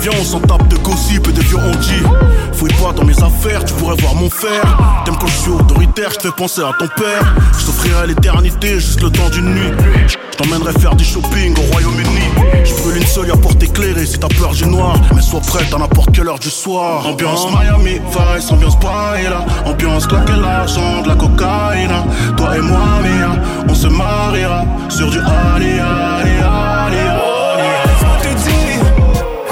Viens, 0.00 0.12
on 0.18 0.24
s'en 0.24 0.40
tape 0.40 0.66
de 0.68 0.78
gossip 0.78 1.28
et 1.28 1.32
de 1.32 1.42
vieux 1.42 1.58
on. 1.58 2.54
Fouille 2.54 2.72
pas 2.82 2.94
dans 2.94 3.04
mes 3.04 3.22
affaires, 3.22 3.62
tu 3.62 3.74
pourrais 3.74 3.96
voir 3.96 4.14
mon 4.14 4.30
fer. 4.30 4.62
T'aimes 5.04 5.16
quand 5.20 5.26
je 5.26 5.36
suis 5.36 5.50
autoritaire, 5.50 6.10
je 6.10 6.20
fais 6.28 6.34
penser 6.34 6.62
à 6.62 6.72
ton 6.78 6.88
père. 6.88 7.34
Je 7.58 7.66
t'offrirai 7.66 8.06
l'éternité, 8.06 8.80
juste 8.80 9.02
le 9.02 9.10
temps 9.10 9.28
d'une 9.28 9.54
nuit. 9.54 9.72
Je 10.06 10.16
t'emmènerai 10.38 10.72
faire 10.80 10.96
du 10.96 11.04
shopping 11.04 11.54
au 11.58 11.72
Royaume-Uni. 11.72 12.64
Je 12.64 12.72
brûle 12.82 12.96
une 12.96 13.06
seule 13.06 13.30
à 13.30 13.36
porte 13.36 13.62
éclairée 13.62 14.06
si 14.06 14.18
t'as 14.18 14.28
peur 14.28 14.52
du 14.54 14.66
noir. 14.66 14.96
Sois 15.28 15.40
prête 15.40 15.74
à 15.74 15.76
n'importe 15.76 16.10
quelle 16.14 16.26
heure 16.26 16.38
du 16.38 16.48
soir. 16.48 17.06
Ambiance 17.06 17.46
Miami, 17.50 18.00
Vice, 18.00 18.50
ambiance 18.50 18.78
paella. 18.78 19.44
Ambiance 19.66 20.06
claquer 20.06 20.32
l'argent, 20.40 21.02
de 21.02 21.08
la 21.08 21.16
cocaïne. 21.16 21.92
Toi 22.34 22.56
et 22.56 22.60
moi, 22.62 22.80
Mia, 23.02 23.32
on 23.68 23.74
se 23.74 23.88
mariera 23.88 24.64
sur 24.88 25.10
du 25.10 25.18
Ali, 25.18 25.78
Ali, 25.80 26.30
Ali, 26.30 26.96
Ali. 26.96 27.68
Laisse-moi 27.84 28.16
te 28.22 28.28
dire, 28.48 28.80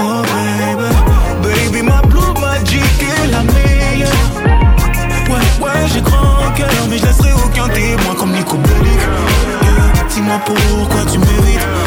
oh 0.01 0.23
baby, 1.43 1.71
baby, 1.71 1.83
ma 1.83 2.01
blue 2.09 2.41
magic 2.41 2.81
est 3.03 3.27
la 3.31 3.43
meilleure. 3.43 4.09
Ouais, 5.29 5.63
ouais, 5.63 5.89
j'ai 5.93 6.01
grand 6.01 6.53
cœur, 6.55 6.71
mais 6.89 6.97
je 6.97 7.05
laisserai 7.05 7.33
aucun 7.35 7.69
témoin 7.69 8.15
comme 8.19 8.33
Nico 8.33 8.57
Bellic. 8.57 8.99
Yeah, 9.63 10.05
Dis-moi 10.09 10.41
pourquoi 10.47 11.05
tu 11.13 11.19
mérites 11.19 11.86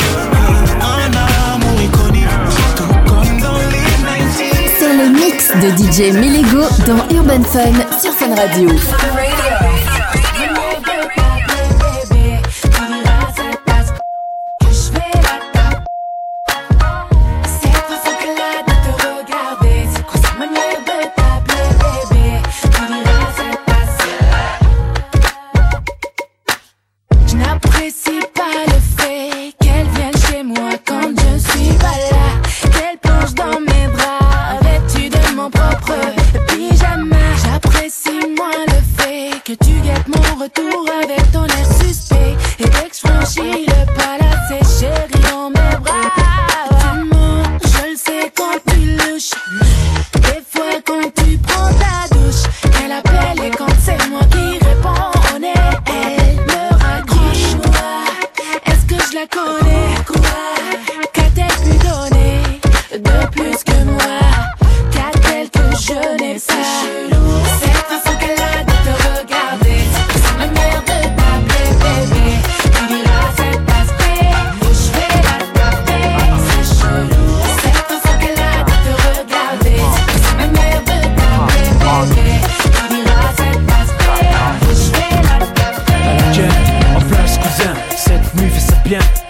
de 5.56 5.70
DJ 5.72 6.14
Milego 6.16 6.64
dans 6.86 7.08
Urban 7.16 7.44
Fun 7.44 8.00
sur 8.00 8.14
Fun 8.14 8.36
Radio. 8.36 8.70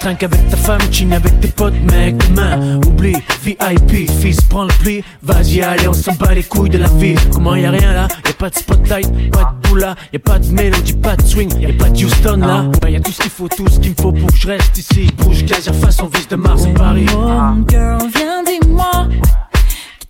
5 0.10 0.24
avec 0.24 0.50
ta 0.50 0.58
femme, 0.58 0.82
chine 0.92 1.14
avec 1.14 1.40
tes 1.40 1.50
potes, 1.50 1.80
mec. 1.92 2.16
Demain, 2.30 2.80
oublie, 2.88 3.16
VIP, 3.44 4.10
fils, 4.20 4.42
prends 4.42 4.64
le 4.64 4.74
pli. 4.82 5.04
Vas-y, 5.22 5.62
allez, 5.62 5.88
on 5.88 5.94
s'en 5.94 6.14
bat 6.14 6.34
les 6.34 6.42
couilles 6.42 6.72
de 6.72 6.80
la 6.80 6.88
vie. 6.88 7.14
Comment 7.32 7.56
y'a 7.56 7.70
rien 7.70 7.94
là? 7.94 8.08
Y'a 8.26 8.34
pas 8.34 8.50
de 8.50 8.56
spotlight, 8.56 9.30
pas 9.30 9.54
de 9.54 9.68
boula, 9.68 9.94
y'a 10.12 10.18
pas 10.18 10.40
de 10.40 10.48
mélodie, 10.48 10.94
pas 10.94 11.16
de 11.16 11.22
swing, 11.22 11.52
y'a 11.60 11.74
pas 11.74 11.90
de 11.92 12.04
Houston 12.04 12.38
là. 12.38 12.66
Bah, 12.82 12.90
y'a 12.90 13.00
tout 13.00 13.12
ce 13.12 13.22
qu'il 13.22 13.30
faut, 13.30 13.48
tout 13.50 13.68
ce 13.70 13.80
qu'il 13.80 13.92
me 13.92 13.96
faut 14.02 14.12
pour 14.12 14.32
que 14.32 14.36
je 14.36 14.48
reste 14.48 14.80
ici. 14.80 15.12
Bouge, 15.16 15.46
gaz, 15.46 15.70
face, 15.80 16.02
on 16.02 16.08
vise 16.08 16.28
de 16.28 16.36
Mars 16.38 16.64
à 16.66 16.70
Paris. 16.70 17.06
Oh, 17.14 17.28
ah. 17.28 17.54
girl, 17.70 18.10
viens, 18.16 18.44
dis-moi, 18.44 19.10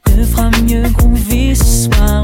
qui 0.05 0.13
te 0.13 0.23
fera 0.23 0.49
mieux 0.65 0.89
qu'on 0.97 1.13
vit 1.13 1.57
ce 1.57 1.89
soir. 1.89 2.23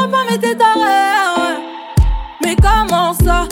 Mais 0.00 0.38
t'es 0.38 0.54
taré. 0.54 0.80
ouais. 0.80 1.58
Mais 2.42 2.56
comment 2.56 3.12
ça. 3.14 3.46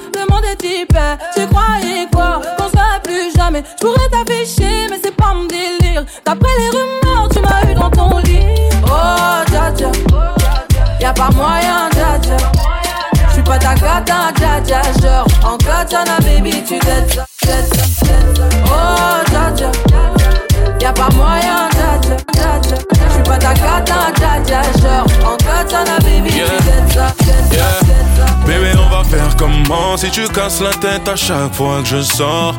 Tu 1.35 1.47
croyais 1.47 2.07
quoi 2.13 2.41
Qu'on 2.57 2.69
se 2.69 3.01
plus 3.03 3.35
jamais. 3.37 3.63
Je 3.81 3.87
pourrais 3.87 4.09
t'afficher, 4.11 4.87
mais 4.91 4.99
c'est 5.03 5.15
pas 5.15 5.35
mon 5.35 5.45
délire. 5.45 6.05
D'après 6.25 6.49
les 6.59 6.69
rumeurs, 6.71 7.29
tu 7.33 7.41
m'as 7.41 7.71
eu 7.71 7.75
dans 7.75 7.91
ton 7.91 8.19
lit. 8.19 8.41
Oh, 8.85 9.45
dja 9.51 9.73
dja. 9.77 9.91
Y'a 11.01 11.13
pas 11.13 11.31
moyen, 11.31 11.89
dja 11.93 12.19
dja. 12.23 12.37
J'suis 13.31 13.43
pas 13.43 13.59
ta 13.59 13.75
cata, 13.75 14.33
dja 14.37 14.61
dja. 14.65 14.83
Genre, 15.01 15.27
en 15.45 15.57
katana, 15.59 16.19
baby, 16.21 16.63
tu 16.65 16.79
dead 16.79 17.13
ça. 17.15 17.25
Oh, 18.67 19.31
dja 19.31 19.51
dja. 19.57 19.71
Y'a 20.81 20.93
pas 20.93 21.09
moyen, 21.15 21.69
dja 21.73 22.17
dja, 22.63 22.77
Bébé, 28.47 28.73
on 28.77 28.89
va 28.95 29.05
faire 29.05 29.37
comment 29.37 29.97
si 29.97 30.11
tu 30.11 30.27
casses 30.29 30.61
la 30.61 30.71
tête 30.71 31.09
à 31.09 31.17
chaque 31.17 31.55
fois 31.55 31.81
que 31.83 31.89
je 31.89 32.01
sors? 32.03 32.55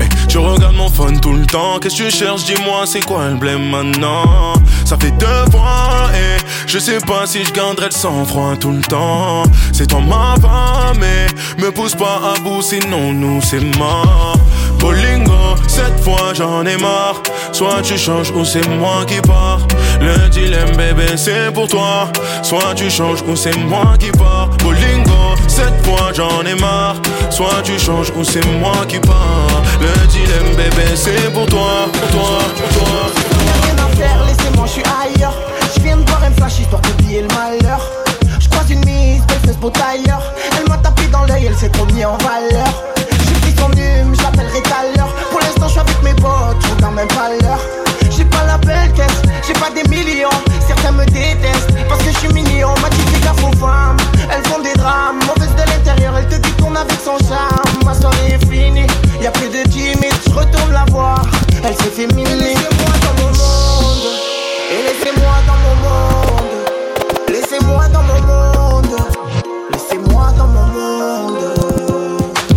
Eh, 0.00 0.04
Tu 0.28 0.38
regardes 0.38 0.74
mon 0.74 0.88
phone 0.88 1.20
tout 1.20 1.34
le 1.34 1.46
temps, 1.46 1.78
qu'est-ce 1.78 1.98
que 1.98 2.04
tu 2.04 2.10
cherches, 2.10 2.44
dis-moi, 2.44 2.84
c'est 2.86 3.04
quoi 3.04 3.28
le 3.28 3.34
blême 3.34 3.68
maintenant? 3.68 4.54
Ça 4.84 4.96
fait 4.98 5.12
deux 5.12 5.50
fois 5.50 6.10
et 6.14 6.40
je 6.66 6.78
sais 6.78 6.98
pas 6.98 7.26
si 7.26 7.44
je 7.44 7.52
garderai 7.52 7.86
le 7.86 7.92
sang-froid 7.92 8.56
tout 8.58 8.70
le 8.72 8.82
temps. 8.82 9.44
C'est 9.72 9.86
toi 9.86 10.00
ma 10.00 10.34
mais 10.98 11.26
me 11.58 11.70
pousse 11.70 11.94
pas 11.94 12.20
à 12.34 12.40
bout, 12.40 12.62
sinon 12.62 13.12
nous 13.12 13.40
c'est 13.42 13.60
mort. 13.78 14.36
Bolingo, 14.78 15.56
cette 15.66 16.02
fois 16.04 16.34
j'en 16.34 16.66
ai 16.66 16.76
marre. 16.76 17.22
Soit 17.52 17.80
tu 17.82 17.96
changes 17.96 18.30
ou 18.32 18.44
c'est 18.44 18.66
moi 18.68 19.04
qui 19.06 19.20
pars. 19.20 19.60
Le 20.04 20.28
dilemme, 20.28 20.76
bébé, 20.76 21.16
c'est 21.16 21.50
pour 21.54 21.66
toi. 21.66 22.12
Soit 22.42 22.74
tu 22.76 22.90
changes 22.90 23.22
ou 23.26 23.34
c'est 23.34 23.56
moi 23.56 23.94
qui 23.98 24.10
pars. 24.10 24.50
Bolingo, 24.62 25.34
cette 25.48 25.82
fois 25.86 26.12
j'en 26.12 26.42
ai 26.44 26.54
marre. 26.60 26.96
Soit 27.30 27.62
tu 27.64 27.78
changes 27.78 28.12
ou 28.14 28.22
c'est 28.22 28.44
moi 28.60 28.84
qui 28.86 28.98
pars. 28.98 29.62
Le 29.80 30.06
dilemme, 30.08 30.54
bébé, 30.56 30.94
c'est 30.94 31.32
pour 31.32 31.46
toi, 31.46 31.88
pour 31.90 32.08
toi, 32.10 32.38
pour 32.54 32.84
toi. 32.84 32.96
rien 33.62 33.76
à 33.78 33.96
faire, 33.96 34.24
laissez-moi, 34.26 34.66
je 34.66 34.72
suis 34.72 34.82
ailleurs. 34.82 35.34
Je 35.74 35.80
viens 35.80 35.96
de 35.96 36.06
voir 36.06 36.22
un 36.22 36.30
flash 36.32 36.58
histoire 36.58 36.82
d'oublier 36.82 37.22
le 37.22 37.28
malheur. 37.28 37.80
Je 38.38 38.48
croise 38.50 38.70
une 38.70 38.84
mise, 38.84 39.22
belle 39.26 39.38
fesse 39.46 39.56
beau 39.56 39.70
tailleur. 39.70 40.20
Elle 40.58 40.68
m'a 40.68 40.76
tapé 40.76 41.06
dans 41.10 41.24
l'œil, 41.24 41.46
elle 41.46 41.56
s'est 41.56 41.70
trop 41.70 41.86
mis 41.86 42.04
en 42.04 42.18
valeur. 42.18 42.74
J'ai 43.26 43.40
pris 43.40 43.54
son 43.58 43.70
hume, 43.72 44.14
j'appellerai 44.20 44.60
tout 44.60 44.70
à 44.70 44.96
l'heure. 44.96 45.14
Pour 45.30 45.40
l'instant, 45.40 45.66
je 45.66 45.72
suis 45.72 45.80
avec 45.80 46.02
mes 46.02 46.14
potes, 46.14 46.60
je 46.60 46.74
regarde 46.74 46.94
même 46.94 47.08
pas 47.08 47.30
l'heure. 47.40 47.73
Elles 54.30 54.44
font 54.48 54.60
des 54.60 54.74
drames. 54.74 55.18
Mauvaise 55.26 55.54
de 55.54 55.70
l'intérieur, 55.70 56.14
elle 56.16 56.28
te 56.28 56.36
détourne 56.36 56.76
avec 56.76 56.98
son 57.04 57.18
charme. 57.26 57.84
Ma 57.84 57.94
soirée 57.94 58.32
est 58.34 58.46
finie, 58.46 58.86
y 59.20 59.26
a 59.26 59.30
plus 59.30 59.48
de 59.48 59.62
timide, 59.68 60.14
je 60.26 60.34
retourne 60.34 60.72
la 60.72 60.84
voir. 60.90 61.22
Elle 61.64 61.74
s'est 61.76 61.90
féminine. 61.90 62.38
Laissez-moi 62.38 62.94
dans 63.04 63.22
mon 63.22 63.30
monde, 63.30 64.08
et 64.70 64.82
laissez-moi 64.86 65.36
dans 65.46 65.58
mon 65.64 65.74
monde. 65.84 66.24
Laissez-moi 67.28 67.88
dans 67.88 68.02
mon 68.02 68.20
monde, 68.20 68.96
laissez-moi 69.72 70.32
dans 70.36 70.46
mon 70.46 70.66
monde. 70.66 71.38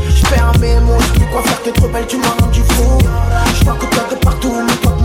Je 0.09 0.23
perds 0.29 0.53
mes 0.59 0.79
mots, 0.81 0.97
quoi 1.31 1.41
faire, 1.41 1.61
t'es 1.63 1.71
trop 1.71 1.87
belle, 1.87 2.05
tu 2.07 2.17
m'as 2.17 2.35
rendu 2.41 2.61
fou. 2.61 2.97
Je 3.55 3.63
que 3.63 3.85
toi 3.85 4.03
de 4.09 4.15
partout, 4.15 4.53
mais 4.67 4.75
toi 4.75 4.96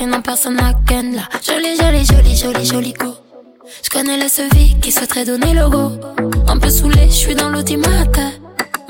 et 0.00 0.06
non 0.06 0.22
personne 0.22 0.58
à 0.58 0.72
ken 0.86 1.14
là. 1.16 1.22
Jolie, 1.46 1.76
jolie, 1.76 2.04
jolie, 2.04 2.36
jolie, 2.36 2.66
jolie 2.66 2.92
go. 2.92 3.14
J'connais 3.82 4.18
le 4.18 4.28
SEVI 4.28 4.78
qui 4.80 4.92
souhaiterait 4.92 5.24
donner 5.24 5.54
le 5.54 5.68
go. 5.68 5.92
Un 6.48 6.58
peu 6.58 6.68
saoulé, 6.68 7.08
j'suis 7.10 7.34
dans 7.34 7.48
l'audimat. 7.48 8.04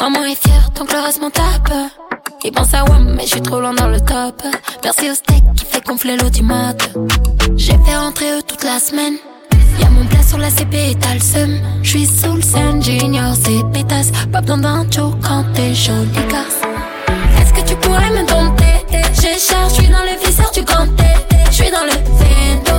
Maman 0.00 0.24
est 0.24 0.40
fière, 0.40 0.70
donc 0.76 0.92
le 0.92 0.98
reste 1.00 1.20
m'en 1.20 1.30
tape. 1.30 1.72
Il 2.44 2.52
pense 2.52 2.74
à 2.74 2.84
WAM, 2.84 3.14
mais 3.16 3.26
j'suis 3.26 3.40
trop 3.40 3.60
loin 3.60 3.72
dans 3.72 3.88
le 3.88 4.00
top. 4.00 4.42
Merci 4.82 5.10
au 5.10 5.14
steak 5.14 5.42
qui 5.56 5.64
fait 5.64 5.84
gonfler 5.84 6.16
l'audimat. 6.16 6.74
J'ai 7.56 7.78
fait 7.86 7.96
rentrer 7.96 8.30
eux 8.32 8.42
toute 8.46 8.64
la 8.64 8.78
semaine. 8.78 9.14
Y'a 9.80 9.88
mon 9.88 10.04
plat 10.04 10.22
sur 10.22 10.38
la 10.38 10.50
CP 10.50 10.90
et 10.90 10.94
t'as 10.94 11.14
le 11.14 11.20
seum. 11.20 11.58
J'suis 11.82 12.06
sous 12.06 12.34
le 12.34 12.42
scène, 12.42 12.82
junior, 12.82 13.34
c'est 13.34 13.64
pétasse. 13.72 14.10
Pas 14.30 14.42
besoin 14.42 14.58
d'un 14.58 14.86
show 14.90 15.14
quand 15.22 15.44
t'es 15.54 15.74
jolie 15.74 16.10
casse. 16.28 16.60
Est-ce 17.40 17.52
que 17.54 17.66
tu 17.66 17.76
pourrais 17.76 18.10
me 18.10 18.26
dompter? 18.26 18.64
J'ai 19.22 19.38
cher, 19.38 19.68
j'suis 19.70 19.88
dans 19.88 20.03
du 20.64 20.72
ganté. 20.72 21.04
J'suis 21.50 21.70
dans 21.70 21.84
le 21.84 21.92
vendo. 22.18 22.76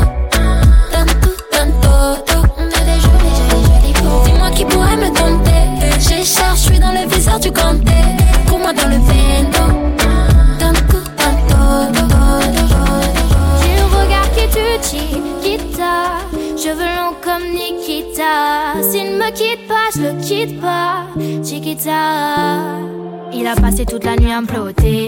Tanto, 0.91 1.29
tanto, 1.51 2.47
On 2.57 2.63
a 2.63 2.81
des 2.89 2.99
jolis, 2.99 3.35
jolis, 3.37 3.65
jolis 3.65 4.01
beaux. 4.01 4.23
Dis-moi 4.25 4.49
qui 4.51 4.65
pourrait 4.65 4.97
me 4.97 5.07
dompter. 5.07 5.99
J'ai 5.99 6.23
cher, 6.23 6.55
j'suis 6.55 6.79
dans 6.79 6.91
le 6.91 7.07
viseur 7.07 7.39
du 7.39 7.51
ganté. 7.51 7.93
Pour 8.47 8.59
moi 8.59 8.73
dans 8.73 8.87
le 8.87 8.97
vendo. 8.97 9.65
Tanto, 10.59 10.97
tanto, 11.17 11.57
J'ai 13.61 13.75
le 13.77 13.85
regard 13.97 14.29
qui 14.35 14.47
tue 14.49 14.77
Chiquita 14.81 15.95
Cheveux 16.57 16.91
longs 16.97 17.15
comme 17.23 17.43
Nikita 17.51 18.81
S'il 18.81 19.17
me 19.17 19.29
quitte 19.31 19.67
pas, 19.67 19.89
je 19.95 20.01
le 20.01 20.21
quitte 20.21 20.61
pas 20.61 21.07
Chiquita 21.43 22.85
il 23.33 23.47
a 23.47 23.55
passé 23.55 23.85
toute 23.85 24.03
la 24.03 24.15
nuit 24.15 24.31
à 24.31 24.41
me. 24.41 24.47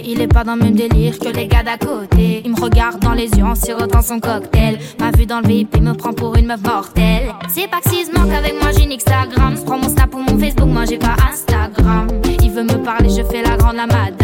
Il 0.05 0.21
est 0.21 0.27
pas 0.27 0.43
dans 0.43 0.55
le 0.55 0.63
même 0.63 0.75
délire 0.75 1.17
que 1.19 1.29
les 1.29 1.47
gars 1.47 1.63
d'à 1.63 1.77
côté. 1.77 2.41
Il 2.45 2.51
me 2.51 2.59
regarde 2.59 2.99
dans 2.99 3.13
les 3.13 3.29
yeux 3.29 3.43
en 3.43 3.55
sirotant 3.55 4.01
son 4.01 4.19
cocktail. 4.19 4.77
M'a 4.99 5.11
vu 5.11 5.25
dans 5.25 5.41
le 5.41 5.47
VIP, 5.47 5.81
me 5.81 5.93
prend 5.93 6.13
pour 6.13 6.35
une 6.35 6.47
meuf 6.47 6.61
mortelle. 6.63 7.33
C'est 7.49 7.69
pas 7.69 7.79
que 7.81 7.89
s'il 7.89 8.05
se 8.05 8.11
manque 8.11 8.31
avec 8.31 8.61
moi, 8.61 8.71
j'ai 8.75 8.83
une 8.83 8.93
Instagram. 8.93 9.55
Prends 9.65 9.77
mon 9.77 9.89
snap 9.89 10.13
ou 10.13 10.19
mon 10.19 10.37
Facebook, 10.37 10.67
moi 10.67 10.85
j'ai 10.85 10.97
pas 10.97 11.15
Instagram. 11.29 12.07
Il 12.41 12.51
veut 12.51 12.63
me 12.63 12.83
parler, 12.83 13.09
je 13.09 13.23
fais 13.23 13.41
la 13.43 13.57
grande 13.57 13.75
la 13.75 13.87
madame. 13.87 14.16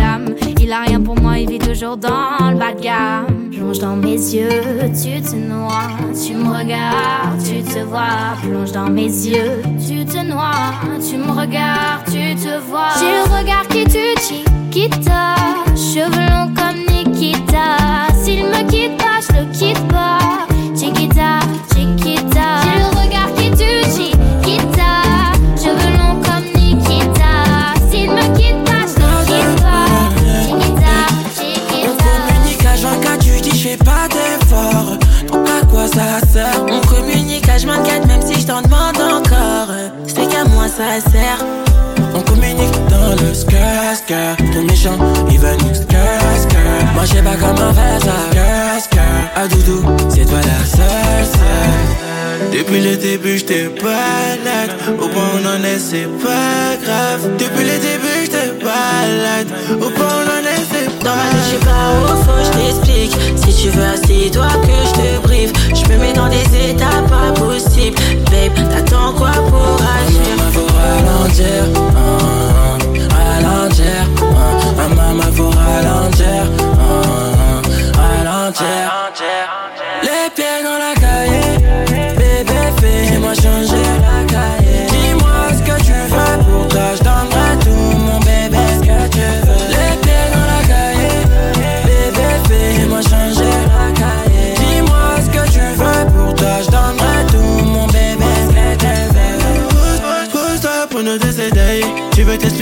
Il 0.66 0.72
a 0.72 0.80
rien 0.80 1.02
pour 1.02 1.20
moi, 1.20 1.38
il 1.40 1.50
vit 1.50 1.60
toujours 1.60 1.98
dans 1.98 2.50
le 2.50 2.58
bas 2.58 2.74
de 2.74 2.82
gamme. 2.82 3.50
Plonge 3.52 3.80
dans 3.80 3.98
mes 3.98 4.16
yeux, 4.16 4.62
tu 4.94 5.22
te 5.22 5.36
noies. 5.36 5.92
Tu 6.26 6.36
me 6.36 6.58
regardes, 6.58 7.44
tu 7.44 7.62
te 7.62 7.80
vois. 7.80 8.38
Plonge 8.42 8.72
dans 8.72 8.90
mes 8.90 9.08
yeux, 9.08 9.62
tu 9.86 10.06
te 10.06 10.26
noies. 10.26 10.72
Tu 11.06 11.18
me 11.18 11.32
regardes, 11.32 12.06
tu 12.06 12.34
te 12.36 12.60
vois. 12.62 12.94
J'ai 12.98 13.12
le 13.12 13.38
regard 13.38 13.68
qui 13.68 13.84
tue, 13.84 14.16
Chiquita. 14.22 15.36
Cheveux 15.76 16.30
longs 16.32 16.54
comme 16.56 16.80
Nikita. 16.88 18.08
S'il 18.24 18.46
me 18.46 18.64
quitte 18.70 18.98
pas, 18.98 19.20
je 19.20 19.42
le 19.42 19.52
quitte 19.52 19.88
pas. 19.90 20.53
À 37.54 37.58
24 37.58 38.08
même 38.08 38.22
si 38.22 38.42
je 38.42 38.48
t'en 38.48 38.62
demande 38.62 38.98
encore. 38.98 39.74
C'est 40.08 40.28
qu'à 40.28 40.44
moi 40.46 40.68
ça 40.68 41.00
sert. 41.12 41.46
On 42.16 42.22
communique 42.22 42.74
dans 42.90 43.12
le 43.24 43.34
skirt. 43.34 44.38
Ton 44.54 44.64
méchant, 44.64 44.98
il 45.30 45.40
veut 45.40 45.56
nous 45.60 45.74
skirt. 45.76 46.54
Moi 46.96 47.06
j'ai 47.06 47.22
pas 47.22 47.36
comment 47.40 47.74
faire 47.74 48.02
ça. 48.02 48.80
Skirt. 48.80 49.04
À 49.36 49.48
doudou, 49.48 49.84
c'est 50.10 50.26
toi 50.26 50.40
la 50.40 50.66
seule, 50.66 51.26
seule. 51.26 51.94
Depuis 52.52 52.82
le 52.82 52.98
début, 52.98 53.38
j'étais 53.38 53.70
balade. 53.82 54.72
Au 55.00 55.08
point 55.08 55.24
où 55.24 55.40
on 55.44 55.60
en 55.60 55.64
est, 55.64 55.80
c'est 55.80 56.08
pas 56.24 56.76
grave. 56.84 57.30
Depuis 57.38 57.66
le 57.66 57.78
début, 57.78 58.20
j'étais 58.24 58.33
balade. 58.74 59.50
Au 59.82 59.90
est, 59.90 60.66
c'est 60.72 61.00
pas 61.00 61.06
Dans 61.06 61.16
ma 61.16 61.24
tête, 61.24 61.44
je 61.46 61.52
sais 61.52 61.66
pas 61.66 61.86
où 62.00 62.24
faut, 62.24 62.44
je 62.44 62.52
t'explique. 62.58 63.14
Si 63.36 63.64
tu 63.64 63.70
veux, 63.70 63.84
assis-toi 63.84 64.48
que 64.64 64.78
je 64.88 64.94
te 65.02 65.28
brief. 65.28 65.52
Je 65.74 65.92
me 65.92 65.98
mets 65.98 66.14
dans 66.14 66.30
des 66.30 66.46
états 66.70 67.02
pas 67.10 67.32
possibles. 67.40 67.98
Babe, 68.32 68.70
t'attends 68.72 69.14
quoi 69.14 69.32
pour 69.50 69.78
agir? 69.98 70.34
faut 70.54 70.68
ralentir, 70.78 71.64
ah, 71.96 72.78
ralentir, 73.18 74.08
ah, 74.22 74.88
maman 74.96 75.32
faut 75.34 75.50
ralentir, 75.50 76.44
ah, 76.80 77.62
ralentir. 77.98 78.86
Les 80.04 80.30
pieds 80.36 80.62
dans 80.64 80.78
la 80.78 80.94
cahier, 80.94 81.58
bébé 82.18 82.62
fais-moi 82.80 83.34
changer 83.34 84.13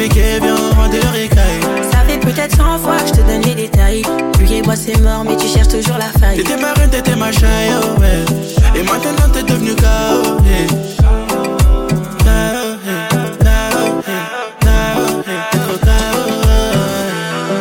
Tu 0.02 0.08
veux 0.08 0.14
t'expliquer, 0.14 0.40
viens, 0.42 0.56
rend 0.56 0.88
de 0.88 0.98
ricaille. 1.14 1.92
Ça 1.92 2.00
fait 2.08 2.18
peut-être 2.18 2.56
100 2.56 2.80
fois 2.80 2.98
que 2.98 3.08
je 3.08 3.14
te 3.14 3.22
donne 3.22 3.42
les 3.44 3.54
détails. 3.54 4.04
Lui 4.40 4.54
et 4.56 4.62
moi 4.64 4.76
c'est 4.76 5.00
mort, 5.00 5.24
mais 5.24 5.38
tu 5.38 5.48
cherches 5.48 5.68
toujours 5.68 5.98
la 6.00 6.08
faille. 6.20 6.38
T'étais 6.38 6.58
ma 6.58 6.74
reine, 6.74 6.90
t'étais 6.90 7.16
ma 7.16 7.32
chaille, 7.32 7.72
oh 7.76 8.00
ouais. 8.00 8.80
Et 8.80 8.84
maintenant 8.84 9.30
t'es 9.32 9.44
devenu 9.44 9.76
KO. 9.76 10.38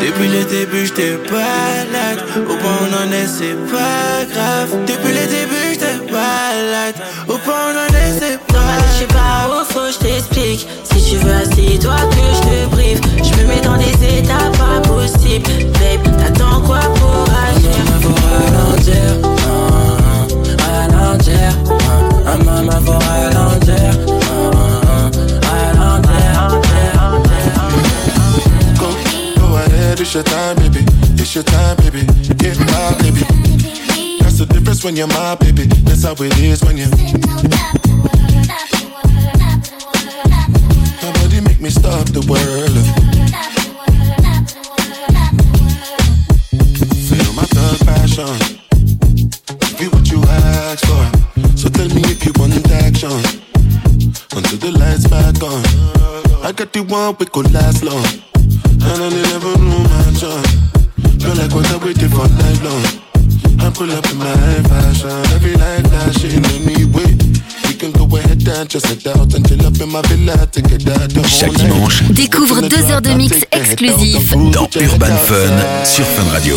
Depuis 0.01 0.29
le 0.29 0.45
début, 0.45 0.87
j'étais 0.87 1.19
balade. 1.31 2.21
Au 2.49 2.57
point 2.57 2.73
où 2.73 2.87
on 2.89 3.09
en 3.09 3.13
est, 3.13 3.27
c'est 3.27 3.55
pas 3.71 4.25
grave. 4.33 4.71
Depuis 4.87 5.13
le 5.13 5.27
début, 5.27 5.73
j'étais 5.73 5.99
balade. 6.11 6.95
Au 7.29 7.37
point 7.37 7.55
où 7.55 7.75
on 7.75 7.79
en 7.79 7.99
est, 7.99 8.19
c'est 8.19 8.39
pas 8.47 8.61
Dans 9.49 9.70
assis-toi 11.31 11.97
que 12.11 12.25
je 12.35 12.41
te 12.49 12.69
prive. 12.75 13.01
Je 13.23 13.33
me 13.41 13.47
mets 13.49 13.61
dans 13.61 13.77
des 13.77 14.19
états 14.19 14.51
pas 14.59 14.81
possibles. 14.89 15.71
Babe, 15.79 16.05
t'attends 16.19 16.61
quoi 16.63 16.81
pour 16.97 17.25
agir? 17.49 17.85
Pour 18.03 18.17
ralentir, 18.31 19.11
ralentir. 20.59 21.49
Un 22.27 22.39
maman 22.45 22.81
pour 22.85 22.99
ralentir, 23.03 23.93
ralentir. 25.43 26.21
Go 29.39 29.57
ahead, 29.57 30.01
it's 30.01 30.15
your 30.15 30.25
time, 30.25 30.57
baby. 30.57 30.85
It's 31.19 31.35
your 31.35 31.45
time, 31.45 31.77
baby. 31.77 32.07
Get 32.37 32.59
my 32.59 32.95
baby. 33.03 33.25
That's 34.21 34.39
the 34.39 34.47
difference 34.47 34.85
when 34.85 34.97
you're 34.97 35.09
my 35.09 35.37
baby. 35.37 35.67
That's 35.85 36.05
how 36.05 36.15
it 36.25 36.39
is 36.39 36.63
when 36.63 36.77
you. 36.79 36.91
Make 41.61 41.65
me 41.65 41.71
stop 41.71 42.07
the 42.09 42.25
world. 42.25 42.77
Feel 47.09 47.33
my 47.35 47.45
third 47.53 47.81
passion. 47.87 48.33
Give 49.77 49.93
what 49.93 50.11
you 50.11 50.23
ask 50.25 50.87
for. 50.87 51.05
So 51.57 51.69
tell 51.69 51.89
me 51.89 52.03
if 52.09 52.25
you 52.25 52.33
want 52.39 52.55
action. 52.73 53.13
Until 54.33 54.59
the 54.59 54.73
lights 54.79 55.07
back 55.09 55.43
on. 55.43 55.61
I 56.43 56.53
got 56.53 56.73
the 56.73 56.83
one 56.83 57.17
we 57.19 57.27
could 57.27 57.53
last 57.53 57.85
long. 57.85 58.07
And 58.89 58.99
I 59.05 59.11
never 59.29 59.53
knew 59.59 59.85
my 59.85 60.11
job. 60.17 60.45
Feel 61.21 61.37
like 61.37 61.53
what 61.53 61.69
I 61.71 61.77
waited 61.85 62.11
for 62.11 62.29
night 62.41 62.61
long. 62.65 62.85
I 63.61 63.69
pull 63.69 63.91
up 63.93 64.07
in 64.11 64.17
my 64.17 64.63
fashion. 64.65 65.11
Every 65.37 65.55
light 65.57 65.87
flashing 65.89 66.60
Chaque 71.27 71.55
dimanche, 71.55 72.03
découvre 72.11 72.61
deux 72.63 72.83
heures 72.91 73.01
de 73.01 73.11
mix 73.11 73.37
exclusif. 73.53 74.33
dans 74.53 74.69
Urban 74.81 75.07
Fun 75.07 75.85
sur 75.85 76.05
Fun 76.05 76.31
Radio. 76.31 76.57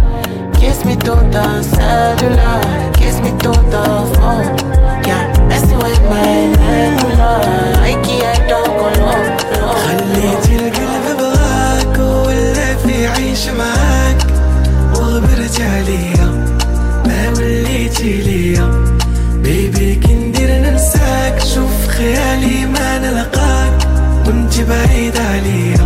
Kiss 0.61 0.85
me 0.85 0.95
to 1.05 1.15
the 1.35 1.45
cellular, 1.73 2.61
kiss 2.93 3.15
me 3.23 3.31
to 3.43 3.51
the 3.73 3.85
phone. 4.13 4.49
Yeah, 5.07 5.23
messing 5.49 5.79
with 5.85 6.01
my 6.11 6.31
medulla. 6.53 7.31
I 7.89 7.93
can't 8.05 8.41
talk 8.49 8.79
alone. 8.87 9.37
خليتي 9.83 10.55
القلب 10.55 11.05
بغاك 11.19 11.97
ولا 11.99 12.75
في 12.83 13.07
عيش 13.07 13.47
معاك. 13.47 14.19
وغبرت 14.95 15.61
عليا 15.61 16.27
ما 17.07 17.21
وليتي 17.37 18.13
ليا 18.21 18.67
بيبي 19.43 19.95
كندير 19.95 20.49
ننساك. 20.63 21.39
شوف 21.53 21.87
خيالي 21.87 22.65
ما 22.65 22.97
نلقاك. 22.99 23.77
وانت 24.27 24.59
بعيد 24.59 25.17
عليا 25.17 25.80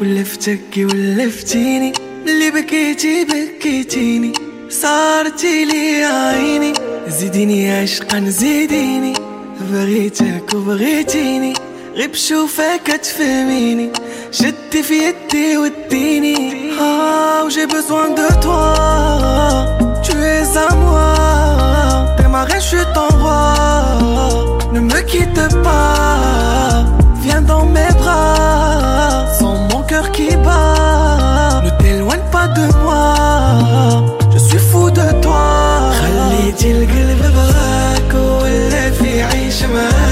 ولفتك 0.00 0.76
ولفتيني 0.76 1.92
اللي 2.26 2.50
بكيتي 2.50 3.24
بكيتيني 3.24 4.32
صارتي 4.70 5.64
لي 5.64 6.04
عيني 6.04 6.72
زيديني 7.08 7.72
عشقا 7.72 8.20
زيديني 8.28 9.12
بغيتك 9.60 10.54
وبغيتيني 10.54 11.54
غير 11.94 12.08
بشوفك 12.08 13.00
تفهميني 13.02 13.90
شدي 14.32 14.82
في 14.82 14.94
يدي 14.94 15.56
وديني 15.58 16.60
Ah, 16.82 17.42
j'ai 17.54 17.66
besoin 17.66 18.06
de 18.20 18.26
toi 18.44 18.72
Tu 20.02 20.12
es 20.12 20.46
à 20.66 20.68
moi 20.84 21.12
Démarrer, 22.18 22.58
je 22.64 22.68
suis 22.72 22.86
ton 22.94 23.08
roi 23.22 23.54
Ne 24.72 24.80
me 24.80 25.00
quitte 25.10 25.44
pas 25.62 26.84
Viens 27.22 27.42
dans 27.42 27.66
mes 27.76 27.92
bras 28.00 28.43
خليتي 36.55 36.71
القلب 36.71 37.33
بغاك 37.33 38.13
ولا 38.13 38.91
في 38.91 39.23
عيش 39.23 39.63
معاك. 39.63 40.04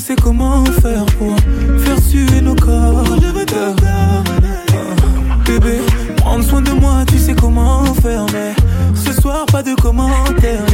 Je 0.00 0.06
sais 0.06 0.16
comment 0.16 0.64
faire 0.64 1.04
pour 1.18 1.36
faire 1.80 1.98
suer 2.00 2.40
nos 2.40 2.54
corps. 2.54 3.04
Je 3.20 3.26
veux 3.26 3.44
corps. 3.44 4.24
Bébé, 5.44 5.78
prendre 6.16 6.42
soin 6.42 6.62
de 6.62 6.70
moi, 6.70 7.04
tu 7.06 7.18
sais 7.18 7.34
comment 7.34 7.84
faire, 7.96 8.24
mais 8.32 8.54
ce 8.94 9.12
soir 9.20 9.44
pas 9.46 9.62
de 9.62 9.74
commentaires. 9.74 10.64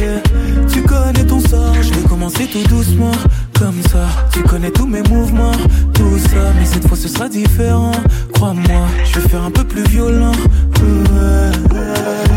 Tu 0.71 0.81
connais 0.81 1.25
ton 1.25 1.41
sort, 1.41 1.73
je 1.81 1.93
vais 1.93 2.07
commencer 2.07 2.47
tout 2.47 2.63
doucement, 2.69 3.11
comme 3.59 3.81
ça. 3.91 4.07
Tu 4.31 4.43
connais 4.43 4.71
tous 4.71 4.87
mes 4.87 5.01
mouvements, 5.03 5.57
tout 5.93 6.17
ça, 6.19 6.53
mais 6.57 6.65
cette 6.65 6.87
fois 6.87 6.97
ce 6.97 7.09
sera 7.09 7.27
différent. 7.27 7.91
Crois-moi, 8.33 8.87
je 9.03 9.19
vais 9.19 9.27
faire 9.27 9.43
un 9.43 9.51
peu 9.51 9.65
plus 9.65 9.83
violent. 9.83 10.31
Ouais. 10.79 12.36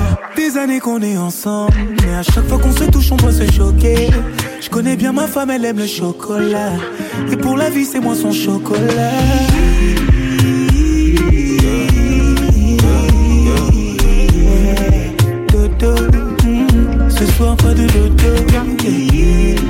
Années 0.57 0.81
qu'on 0.81 1.01
est 1.03 1.17
ensemble, 1.17 1.75
mais 2.03 2.15
à 2.15 2.23
chaque 2.23 2.47
fois 2.49 2.59
qu'on 2.59 2.73
se 2.73 2.85
touche, 2.85 3.13
on 3.13 3.17
doit 3.17 3.33
se 3.33 3.51
choquer. 3.53 4.11
Je 4.61 4.69
connais 4.69 4.97
bien 4.97 5.13
ma 5.13 5.27
femme, 5.27 5.51
elle 5.51 5.65
aime 5.65 5.79
le 5.79 5.87
chocolat, 5.87 6.73
et 7.31 7.37
pour 7.37 7.57
la 7.57 7.71
vie, 7.71 7.85
c'est 7.85 8.01
moi 8.01 8.15
son 8.15 8.33
chocolat. 8.33 9.13
mm, 16.45 17.11
Ce 17.11 17.27
soir, 17.27 17.57
pas 17.57 17.75
de. 17.75 17.87
Dodo. 17.87 19.70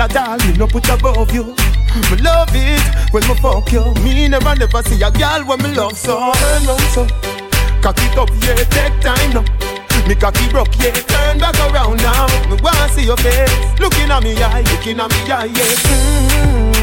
All, 0.00 0.38
me 0.38 0.56
no 0.56 0.66
put 0.66 0.88
above 0.88 1.30
you. 1.34 1.44
Me 2.10 2.16
love 2.22 2.48
it 2.54 3.12
when 3.12 3.22
me 3.28 3.34
fuck 3.34 3.70
you. 3.70 3.92
Me 4.02 4.28
never 4.28 4.56
never 4.56 4.82
see 4.84 5.02
a 5.02 5.10
gyal 5.10 5.46
when 5.46 5.62
me 5.62 5.74
love 5.74 5.96
so. 5.96 6.32
Turn 6.32 6.64
round 6.64 6.80
so, 6.94 7.06
cock 7.82 7.98
it 7.98 8.16
up, 8.16 8.30
yeah, 8.40 8.64
take 8.64 8.98
time 9.02 9.34
now. 9.34 9.44
Me 10.08 10.14
cocky 10.14 10.48
broke, 10.48 10.74
yeah, 10.78 10.92
turn 10.92 11.38
back 11.38 11.54
around 11.70 11.98
now. 11.98 12.26
Me 12.48 12.56
wanna 12.62 12.88
see 12.88 13.04
your 13.04 13.18
face, 13.18 13.78
looking 13.78 14.10
at 14.10 14.22
me 14.22 14.42
eye, 14.42 14.62
looking 14.72 14.98
at 14.98 15.10
me 15.10 15.30
eye, 15.30 15.44
yeah. 15.44 16.74
Mm. 16.74 16.79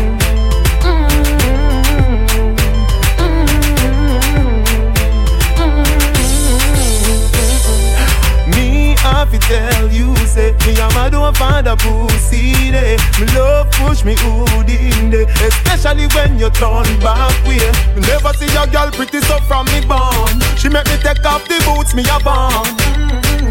Have 9.13 9.31
to 9.31 9.39
tell 9.39 9.91
you, 9.91 10.15
say 10.25 10.51
Me 10.65 10.79
and 10.79 10.93
my 10.93 11.09
don't 11.09 11.35
find 11.37 11.67
a 11.67 11.75
pussy 11.75 12.71
day 12.71 12.97
Me 13.19 13.25
love 13.35 13.69
push 13.71 14.03
me 14.03 14.15
hood 14.17 14.69
in 14.69 15.09
day 15.09 15.25
Especially 15.41 16.07
when 16.15 16.39
you 16.39 16.49
turn 16.51 16.87
back 16.99 17.33
way 17.45 17.63
Me 17.95 18.01
never 18.07 18.33
see 18.33 18.51
a 18.55 18.67
girl 18.67 18.91
pretty 18.91 19.21
so 19.21 19.39
from 19.47 19.65
me 19.67 19.81
born 19.85 20.35
She 20.57 20.69
make 20.69 20.87
me 20.87 20.97
take 20.97 21.23
off 21.25 21.47
the 21.47 21.57
boots 21.65 21.93
me 21.95 22.03
a 22.09 22.17
born 22.19 22.67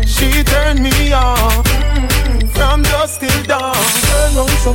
She 0.04 0.42
turn 0.44 0.82
me 0.82 1.12
on 1.12 1.64
From 2.54 2.82
dusk 2.82 3.20
till 3.20 3.42
dawn 3.44 3.76
Turn 4.06 4.36
on 4.42 4.48
so 4.64 4.72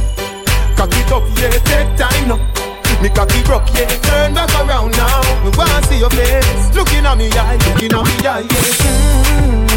Cock 0.76 0.94
it 0.94 1.12
up, 1.12 1.24
yeah, 1.38 1.52
take 1.70 1.98
time 1.98 2.28
now 2.30 2.62
me 3.02 3.10
cocky 3.10 3.42
broke, 3.42 3.68
yeah. 3.74 3.88
Turn 3.88 4.36
back 4.36 4.54
around 4.62 4.92
now. 4.92 5.22
Me 5.44 5.50
wanna 5.58 5.82
see 5.88 5.98
your 5.98 6.12
face. 6.12 6.76
Looking 6.76 7.04
at 7.04 7.18
me 7.18 7.32
eye, 7.32 7.58
looking 7.66 7.92
at 7.92 8.06
me 8.06 8.28
eye, 8.28 8.46
yeah. 8.46 9.66
Me 9.66 9.71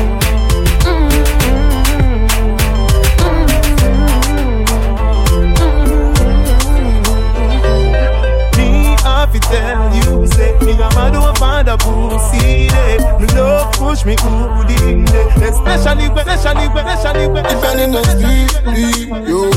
pussy 12.54 12.66
day. 12.68 12.96
Me 13.18 13.26
love 13.34 13.72
push 13.72 14.04
me 14.04 14.16
good 14.16 14.70
in 14.82 15.04
day, 15.04 15.26
especially 15.48 16.08
when, 16.08 16.28
especially 16.28 16.68
when, 16.68 16.86
especially 16.86 17.26
when. 17.26 17.44
Ik 17.44 17.60
ben 17.60 17.78
in 17.78 17.90
de 17.90 18.02
studio, 18.04 19.48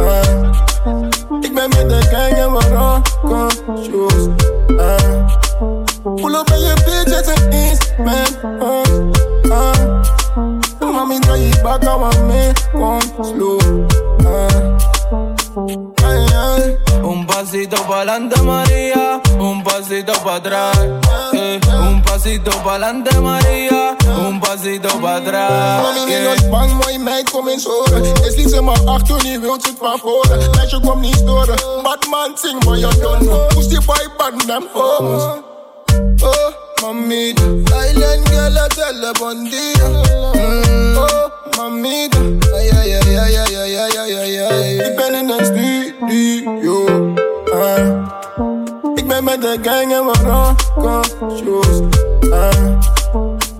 ah. 0.00 0.24
Ik 1.40 1.54
ben 1.54 1.68
met 1.68 1.88
de 1.88 2.02
gang 2.10 2.32
en 2.32 2.52
we 2.52 2.68
rocken 2.74 3.50
shoes, 3.84 4.28
ah. 4.78 5.24
Pull 6.14 6.34
up 6.34 6.46
bij 6.46 6.58
je 6.58 6.74
bitch, 6.74 7.16
het 7.16 7.26
is 7.26 7.42
Eastman, 7.48 8.60
ah. 8.60 8.82
ah. 9.50 10.92
Mami, 10.92 11.18
draai 11.18 11.40
je 11.40 11.60
bak, 11.62 11.84
hou 11.84 12.02
aan 12.02 12.26
me, 12.26 12.52
kom 12.72 13.00
slow, 13.20 13.60
ah. 14.26 15.95
Ay. 16.56 16.76
Un 17.02 17.24
pasito 17.26 17.76
pa'lante 17.88 18.40
María, 18.42 19.20
un 19.38 19.62
pasito 19.62 20.12
para 20.24 20.36
atrás. 20.36 20.78
eh. 21.34 21.60
Un 21.88 22.02
pasito 22.02 22.50
pa'lante 22.64 23.18
María, 23.20 23.96
un 24.26 24.40
pasito 24.40 24.88
para 25.00 25.16
atrás. 25.16 25.82
Mami, 25.82 26.10
yeah. 26.10 26.20
niet 26.20 26.28
ontspan, 26.28 26.70
mooie 26.76 26.98
meid, 26.98 27.30
kom 27.30 27.48
eens 27.48 27.64
horen. 27.64 28.02
Is 28.24 28.36
liefst 28.36 28.60
maar 28.60 28.80
achter, 28.84 29.22
niet 29.22 29.40
wilt 29.40 29.62
zit 29.62 29.76
van 29.78 29.98
voren. 29.98 30.50
Meisje, 30.56 30.80
kom 30.80 31.00
niet 31.00 31.14
storen. 31.16 31.56
Badman, 31.82 32.30
zing 32.42 32.64
maar 32.64 32.78
je 32.78 32.88
don. 33.00 33.28
Moest 33.54 33.70
die 33.70 33.80
boy 33.86 34.08
bad 34.16 34.46
them 34.46 34.64
homes. 34.72 35.22
Oh, 36.22 36.48
mamita. 36.82 37.42
Island 37.42 38.28
girl, 38.28 38.56
I 38.56 38.68
tell 38.68 39.00
her 39.00 39.12
bandida. 39.20 39.88
Mm. 40.34 40.65
Oh, 41.16 41.28
mamita. 41.56 42.18
Ay, 42.54 42.68
ay, 42.78 42.90
ay, 42.94 43.16
ay, 43.16 43.36
ay, 43.36 43.56
ay, 43.56 43.76
ay, 43.76 43.96
ay, 43.98 44.12
ay, 44.20 44.32
ay. 44.50 44.74
Ik 44.86 44.96
ben 44.96 45.14
in 45.14 45.26
de 45.26 45.38
studio. 45.48 46.76
Ah. 47.52 47.86
Ik 48.94 49.06
ben 49.08 49.24
met 49.24 49.40
de 49.40 49.58
gang 49.62 49.92
en 49.92 50.06
we 50.06 50.12
rocken 50.24 51.04
shoes. 51.36 51.80
Ah. 52.32 52.64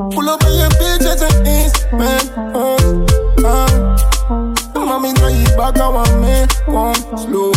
Pull 0.08 0.28
up 0.28 0.38
bij 0.38 0.52
je 0.52 0.66
bitch, 0.78 1.08
het 1.10 1.20
is 1.20 1.36
Eastman. 1.42 2.24
Ah. 2.52 3.44
Ah. 3.44 4.84
Mami, 4.86 5.12
draai 5.12 5.34
je 5.34 5.54
bak, 5.56 5.76
hou 5.76 5.96
aan 5.96 6.20
me, 6.20 6.44
kom 6.66 6.92
slow. 7.14 7.52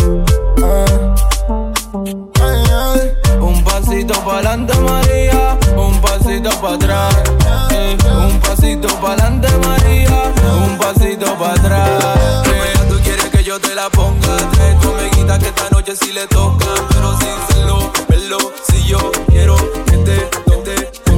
Ah. 0.62 1.14
Ay, 2.42 2.62
ay. 2.72 3.19
Un 3.80 3.86
pasito 3.86 4.14
pa'lante 4.24 4.78
María, 4.80 5.58
un 5.74 6.00
pasito 6.02 6.50
para 6.60 6.74
atrás. 6.74 7.14
eh. 7.72 7.96
Un 8.28 8.38
pasito 8.40 8.88
pa'lante 9.00 9.48
María, 9.66 10.32
un 10.54 10.76
pasito 10.78 11.34
para 11.38 11.54
atrás. 11.54 12.46
Mira, 12.46 12.88
tú 12.88 13.00
quieres 13.02 13.24
que 13.30 13.42
yo 13.42 13.58
te 13.58 13.74
la 13.74 13.88
ponga. 13.88 14.36
Trae 14.52 14.74
tu 14.82 14.90
amiguita 14.90 15.38
que 15.38 15.46
esta 15.48 15.70
noche 15.70 15.96
sí 15.96 16.12
le 16.12 16.26
toca. 16.28 16.66
Pero 16.90 17.18
sin 17.18 17.36
serlo, 17.48 17.90
verlo, 18.08 18.38
si 18.70 18.84
yo 18.86 19.10
quiero 19.28 19.56
que 19.86 19.96
te, 19.98 20.30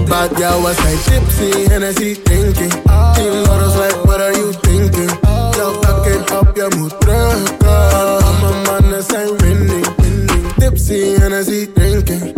Bad 0.09 0.31
girl 0.37 0.63
was 0.63 0.79
like 0.85 1.03
tipsy, 1.05 1.65
Hennessy 1.69 2.15
thinking. 2.15 2.71
Team 2.71 3.43
Lotus 3.45 3.77
like, 3.77 4.05
what 4.05 4.21
are 4.21 4.33
you 4.33 4.53
thinking? 4.63 5.09
Yo, 5.57 5.81
backing 5.81 6.25
up 6.37 6.57
your 6.57 6.71
mood, 6.77 6.93
trucker. 7.01 7.67
I'm 7.67 8.45
a 8.45 8.51
man 8.67 8.91
that 8.93 9.13
ain't 9.15 9.43
winning, 9.43 9.85
winning. 9.99 10.55
Tipsy, 10.61 11.17
Hennessy 11.19 11.67
drinking. 11.67 12.35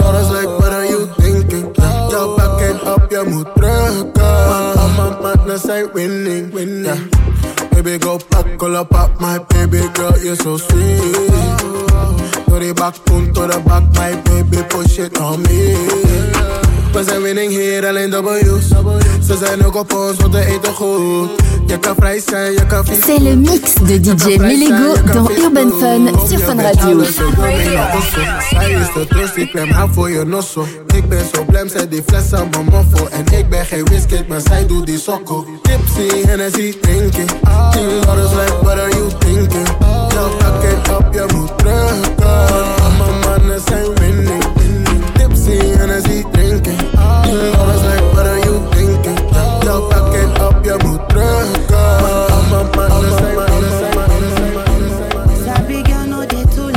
Lotus 0.00 0.30
like, 0.30 0.46
what 0.58 0.72
are 0.72 0.84
you 0.84 1.06
thinking? 1.18 1.74
Yo, 2.10 2.36
backing 2.36 2.80
up 2.86 3.10
your 3.10 3.24
mood. 3.24 3.46
I'm 3.58 4.98
a 4.98 5.36
that 5.46 5.70
ain't 5.70 5.94
winning, 5.94 6.50
winning. 6.50 7.10
Baby, 7.70 7.98
go 7.98 8.18
back, 8.18 8.58
call 8.58 8.76
up, 8.76 8.92
up, 8.94 9.20
my 9.20 9.38
baby 9.38 9.86
girl, 9.94 10.18
you're 10.18 10.36
so 10.36 10.56
sweet. 10.56 11.00
To 12.46 12.58
the 12.58 12.74
back, 12.74 13.04
boom, 13.04 13.32
to 13.34 13.46
the 13.46 13.62
back, 13.66 13.84
my 13.94 14.20
baby, 14.22 14.62
push 14.68 14.98
it 14.98 15.18
on 15.20 15.42
me. 15.42 16.65
We 16.96 17.04
zijn 17.04 17.22
winning 17.22 17.50
hier, 17.50 17.86
alleen 17.86 18.10
W's. 18.10 18.68
Ze 19.26 19.36
zijn 19.36 19.66
ook 19.66 19.76
op 19.76 19.92
ons, 19.92 20.16
want 20.16 20.34
we 20.34 20.44
eten 20.46 20.72
goed. 20.72 21.30
Je 21.66 21.78
kan 21.78 21.94
vrij 21.96 22.22
zijn, 22.26 22.52
je 22.52 22.66
kan 22.66 22.84
vies. 22.84 22.98
C'est 22.98 23.22
le 23.22 23.36
mix 23.36 23.74
de 23.74 24.00
DJ 24.00 24.36
Milego 24.38 25.12
dans 25.12 25.30
Urban 25.30 25.72
Fun 25.78 26.28
sur 26.28 26.38
Fun 26.38 26.60
Radio. 26.60 27.04
Zij 28.50 28.72
is 28.72 28.92
de 28.94 29.06
troost, 29.08 29.36
ik 29.36 29.50
klem 29.50 29.70
haar 29.70 29.88
voor 29.92 30.10
je 30.10 30.24
nosso. 30.24 30.66
Ik 30.94 31.08
ben 31.08 31.18
zo 31.34 31.44
blij, 31.44 31.68
zij 31.68 31.88
die 31.88 32.02
fles 32.06 32.32
aan 32.32 32.48
mijn 32.50 32.64
moffel. 32.64 33.08
En 33.10 33.38
ik 33.38 33.48
ben 33.48 33.64
geen 33.66 33.84
whisky, 33.84 34.24
maar 34.28 34.40
zij 34.40 34.66
doet 34.66 34.86
die 34.86 34.98
sokkel. 34.98 35.44
Tipsy, 35.62 36.26
Hennessy 36.26 36.74
drinking. 36.80 37.30
Tien 37.70 38.00
dollars 38.06 38.30
like, 38.30 38.56
what 38.62 38.78
are 38.78 38.90
you 38.90 39.08
thinking? 39.18 39.68
Yo, 40.08 40.36
back 40.38 40.62
it 40.62 40.88
up, 40.88 41.12
je 41.12 41.24
moet 41.34 41.58
terugkomen. 41.58 42.74
Allemaal 42.82 43.12
mannen 43.22 43.60
zijn 43.66 43.94
winning. 43.94 44.45
Ze 47.36 47.52
alles 47.58 47.82
like 47.82 48.14
better 48.14 48.38
you 48.46 48.60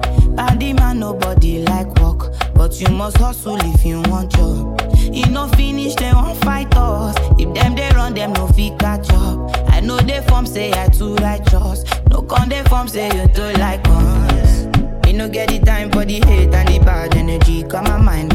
moet 0.73 0.79
drukken 0.79 0.97
nobody 0.97 1.59
like 1.59 1.99
walk. 2.01 2.31
But 2.55 2.81
you 2.81 2.89
must 2.89 3.17
hustle 3.17 3.57
if 3.73 3.85
you 3.85 4.01
want 4.09 4.31
job. 4.35 4.81
You 5.11 5.27
no 5.27 5.47
finish, 5.49 5.93
they 5.95 6.11
won't 6.11 6.43
fight 6.43 6.75
us. 6.75 7.15
If 7.37 7.53
them 7.53 7.75
they 7.75 7.89
run, 7.95 8.15
them 8.15 8.33
no 8.33 8.47
fit 8.47 8.79
catch 8.79 9.11
up. 9.11 9.37
I 9.69 9.79
know 9.79 9.97
they 9.97 10.21
form 10.27 10.47
say 10.47 10.71
I 10.71 10.87
too 10.87 11.13
righteous. 11.15 11.83
No 12.09 12.23
con 12.23 12.49
they 12.49 12.63
form 12.63 12.87
say 12.87 13.07
you 13.15 13.27
too 13.27 13.51
like 13.59 13.87
us. 13.87 13.92
No 15.23 15.29
get 15.29 15.47
the 15.47 15.59
time 15.59 15.89
for 15.89 16.03
the 16.03 16.19
hate 16.19 16.53
and 16.53 16.67
the 16.67 16.79
bad 16.79 17.15
energy. 17.15 17.63
Got 17.63 17.87
my 17.87 17.95
mind 17.95 18.32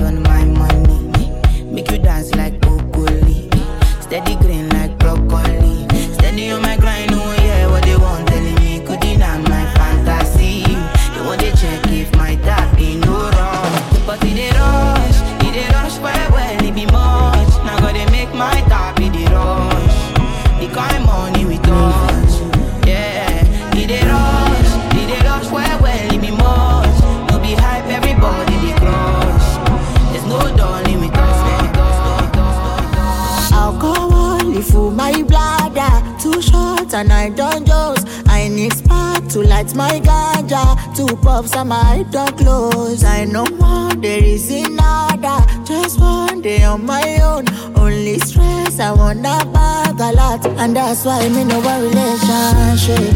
don't. 37.98 38.28
I 38.28 38.48
need 38.48 38.72
spark 38.72 39.28
to 39.28 39.40
light 39.40 39.74
my 39.74 40.00
ganja. 40.00 40.96
Two 40.96 41.16
puffs 41.16 41.54
and 41.54 41.68
my 41.68 42.04
don't 42.10 42.36
close. 42.36 43.04
I 43.04 43.24
know 43.24 43.46
more, 43.46 43.94
there 43.94 44.22
is 44.22 44.50
nada. 44.50 45.44
Just 45.64 46.00
one 46.00 46.40
day 46.42 46.62
on 46.64 46.84
my 46.84 47.20
own. 47.22 47.44
Only 47.76 48.18
stress, 48.20 48.80
I 48.80 48.92
wanna 48.92 49.44
bag 49.52 50.00
a 50.00 50.12
lot. 50.12 50.46
And 50.46 50.76
that's 50.76 51.04
why 51.04 51.28
me 51.28 51.44
no 51.44 51.60
one 51.60 51.82
relationship. 51.82 53.14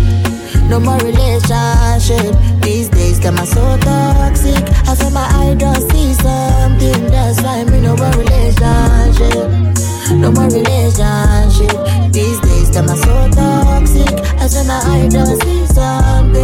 No 0.69 0.81
more 0.81 0.99
relationship. 0.99 2.35
These 2.63 2.89
days, 2.89 3.21
them 3.21 3.39
are 3.39 3.47
so 3.47 3.77
toxic. 3.79 4.63
I 4.89 4.95
feel 4.95 5.11
my 5.11 5.27
eye 5.39 5.55
don't 5.59 5.81
see 5.91 6.15
something. 6.15 7.11
That's 7.11 7.43
why 7.43 7.65
me 7.65 7.81
no 7.81 7.97
more 7.97 8.11
relationship. 8.13 9.51
No 10.13 10.31
more 10.31 10.49
relationship. 10.49 12.13
These 12.13 12.41
days, 12.41 12.71
them 12.71 12.89
are 12.89 12.97
so 12.97 13.29
toxic. 13.31 14.32
I 14.43 14.49
feel 14.49 14.65
my 14.65 14.75
eye 14.75 15.09
don't 15.09 15.41
see 15.41 15.67
something. 15.67 16.43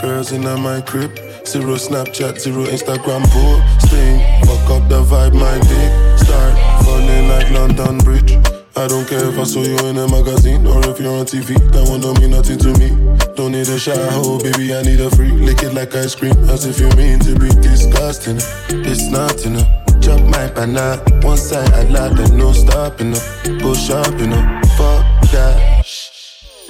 Girls 0.00 0.30
in 0.30 0.42
my 0.42 0.80
crib, 0.80 1.10
Zero 1.44 1.74
Snapchat, 1.74 2.38
zero 2.38 2.64
Instagram 2.66 3.24
posting. 3.34 4.20
Fuck 4.46 4.70
up 4.70 4.88
the 4.88 5.02
vibe, 5.02 5.34
my 5.34 5.58
dick 5.58 6.18
start 6.20 6.54
falling 6.84 7.26
like 7.26 7.50
London 7.50 7.98
Bridge. 7.98 8.38
I 8.76 8.86
don't 8.86 9.08
care 9.08 9.28
if 9.28 9.36
I 9.40 9.42
saw 9.42 9.60
you 9.60 9.76
in 9.88 9.98
a 9.98 10.06
magazine 10.06 10.64
or 10.68 10.78
if 10.88 11.00
you're 11.00 11.18
on 11.18 11.26
TV. 11.26 11.58
That 11.72 11.88
one 11.88 12.00
don't 12.00 12.20
mean 12.20 12.30
nothing 12.30 12.58
to 12.58 12.78
me. 12.78 12.90
Don't 13.34 13.50
need 13.50 13.66
a 13.66 13.76
shower, 13.76 14.38
baby, 14.38 14.72
I 14.72 14.82
need 14.82 15.00
a 15.00 15.10
free. 15.10 15.32
Lick 15.32 15.64
it 15.64 15.74
like 15.74 15.92
ice 15.96 16.14
cream, 16.14 16.36
as 16.48 16.64
if 16.64 16.78
you 16.78 16.88
mean 16.96 17.18
to 17.26 17.36
be 17.36 17.48
disgusting. 17.60 18.36
It's 18.68 19.10
not 19.10 19.44
enough. 19.46 19.83
Chop 20.04 20.20
my 20.32 20.46
banana, 20.54 21.02
one 21.22 21.36
side 21.38 21.72
I 21.72 21.82
lie, 21.84 22.08
there's 22.14 22.32
no 22.32 22.52
stopping 22.52 23.14
up. 23.14 23.22
Go 23.62 23.72
shopping 23.74 24.32
up, 24.34 24.66
fuck 24.76 25.04
that. 25.32 25.56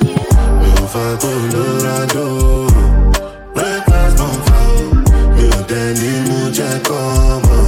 Ò 0.01 0.87
fa 0.93 1.05
Colorado, 1.23 2.25
breakfast 3.55 4.17
don't 4.19 4.41
fall. 4.47 4.85
Mi 5.35 5.45
ò 5.51 5.61
tẹ́ 5.71 5.95
ní 6.01 6.11
mú 6.29 6.39
jẹ́ 6.57 6.73
kọ́ 6.87 7.03
mọ́. 7.47 7.63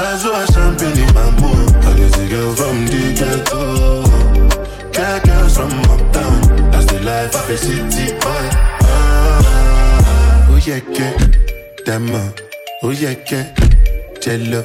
Azo 0.00 0.30
a 0.40 0.42
champagne 0.52 1.00
in 1.04 1.10
my 1.16 1.28
mood. 1.40 1.68
I 1.86 1.90
get 1.98 2.16
a 2.20 2.24
girl 2.30 2.50
from 2.58 2.76
the 2.90 3.02
ghetto. 3.18 3.62
Cat 4.94 5.22
girls 5.26 5.52
from 5.56 5.72
uptown. 5.92 6.38
That's 6.70 6.86
the 6.92 6.98
life 7.08 7.34
of 7.38 7.50
a 7.50 7.56
city 7.64 8.06
boy. 8.22 8.46
Ah, 8.92 10.50
oh 10.50 10.58
yeah, 10.66 10.80
que, 10.94 11.08
dama. 11.84 12.22
Oh 12.82 12.90
yeah, 13.02 13.14
que, 13.28 13.40
jello. 14.22 14.62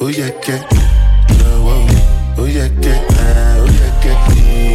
Oh 0.00 0.08
yeah, 0.08 0.30
que, 0.40 0.52
oh, 0.52 1.66
oh, 1.66 2.38
oh 2.38 2.44
yeah, 2.46 2.68
que, 2.68 2.92
ah, 2.92 3.56
oh 3.58 3.66
yeah, 3.66 4.00
que, 4.00 4.10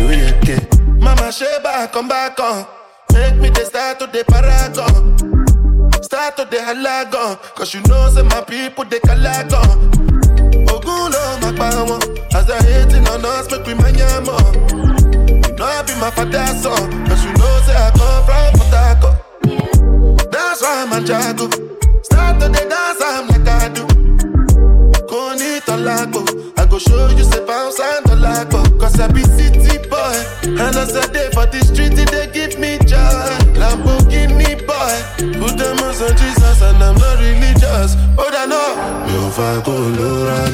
oh 0.03 0.11
yeah, 0.11 0.39
que. 0.41 0.57
Mama 0.99 1.31
Sheba, 1.31 1.87
come 1.91 2.07
back 2.09 2.39
on. 2.39 2.65
Make 3.13 3.35
me 3.37 3.49
the 3.49 3.63
start 3.65 3.99
to 3.99 4.07
the 4.07 4.23
paragon. 4.25 5.17
Start 6.03 6.35
to 6.37 6.45
the 6.45 6.57
halagon. 6.57 7.37
Cause 7.55 7.73
you 7.73 7.81
know, 7.83 8.09
say 8.09 8.23
my 8.23 8.41
people, 8.41 8.83
they 8.85 8.99
calagon. 8.99 9.91
Ogun 10.69 11.11
lo 11.11 11.37
ma 11.41 11.51
pa 11.55 11.69
wọn. 11.87 12.01
As 12.35 12.45
they 12.47 12.57
hating 12.73 13.07
on 13.07 13.23
us, 13.25 13.49
make 13.49 13.65
we 13.65 13.73
mind 13.75 13.97
ya 13.97 14.19
more. 14.21 14.51
You 15.47 15.55
know 15.55 15.65
I 15.65 15.83
be 15.83 15.93
my 16.01 16.11
father's 16.11 16.61
son. 16.61 17.05
Cause 17.07 17.23
you 17.23 17.33
know, 17.33 17.61
say 17.65 17.75
I 17.75 17.91
come 17.95 18.25
from 18.27 18.53
Port 18.59 18.73
Harcourt. 18.75 20.31
That's 20.31 20.61
why 20.61 20.83
I'm 20.83 20.91
a 20.91 20.99
jago. 21.05 21.72
todo 39.63 39.87
el 39.87 40.52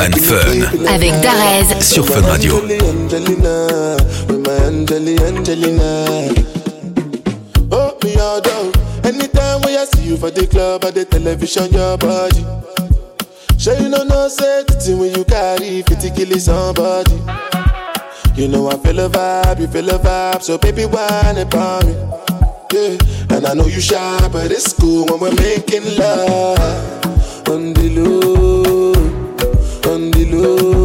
Urban 0.00 0.18
Fun. 0.18 0.86
Avec 0.86 1.12
Darez. 1.20 1.82
Sur 1.82 2.06
Fun 2.06 2.22
Radio. 2.22 2.62
Oh, 7.72 7.98
me 8.02 8.16
all 8.16 8.40
down. 8.40 8.72
Anytime 9.04 9.60
when 9.62 9.76
I 9.76 9.84
see 9.84 10.08
you 10.08 10.16
for 10.16 10.30
the 10.30 10.46
club 10.46 10.84
or 10.84 10.90
the 10.90 11.04
television, 11.04 11.70
your 11.72 11.98
body. 11.98 12.44
Sure 13.58 13.74
you 13.74 13.90
know 13.90 14.04
no 14.04 14.28
thing 14.28 14.98
when 14.98 15.14
you 15.14 15.24
carry 15.24 15.82
50 15.82 16.10
kill 16.12 16.38
somebody. 16.38 17.20
You 18.36 18.48
know 18.48 18.70
I 18.70 18.78
feel 18.78 19.00
a 19.00 19.08
vibe, 19.10 19.60
you 19.60 19.66
feel 19.66 19.90
a 19.90 19.98
vibe, 19.98 20.42
so 20.42 20.56
baby 20.56 20.86
whine 20.86 21.36
about 21.36 21.84
me. 21.84 21.92
Yeah, 22.72 23.36
and 23.36 23.46
I 23.46 23.52
know 23.52 23.66
you 23.66 23.80
shy, 23.80 24.28
but 24.32 24.50
it's 24.50 24.72
cool 24.72 25.04
when 25.06 25.20
we're 25.20 25.34
making 25.34 25.84
love. 25.98 26.58
On 27.48 27.74
the 27.74 27.90
low, 27.98 28.89
on 30.42 30.79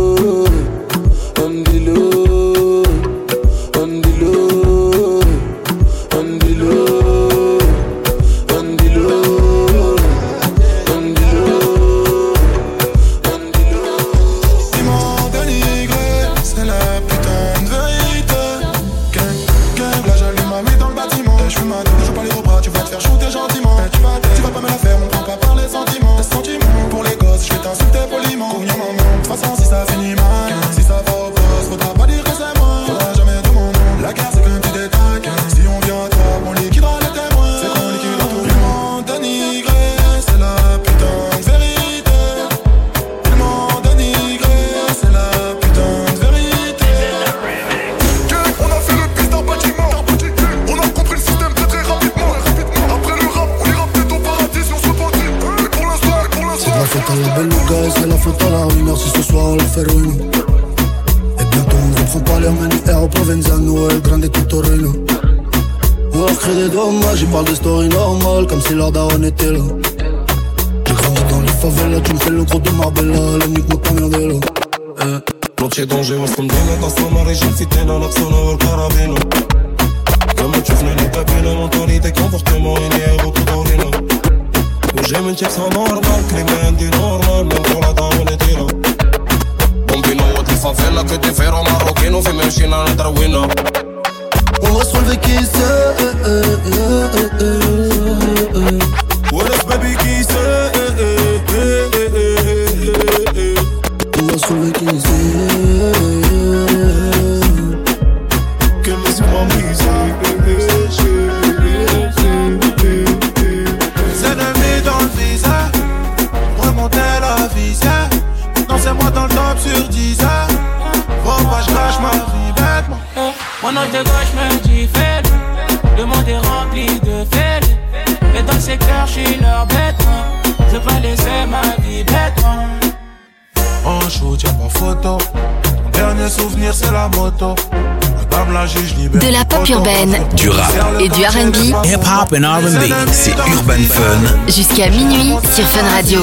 De 139.14 139.32
la 139.32 139.46
pop 139.46 139.68
urbaine, 139.70 140.18
du 140.36 140.50
rap 140.50 140.74
et 141.00 141.10
du 141.10 141.24
R&B, 141.24 141.56
hip 141.86 141.96
hop 141.98 142.34
and 142.34 142.44
R&B, 142.44 142.94
c'est 143.12 143.32
Urban 143.32 143.74
Fun. 143.90 144.48
Jusqu'à 144.48 144.90
minuit 144.90 145.34
sur 145.54 145.66
Fun 145.66 145.86
Radio. 145.96 146.20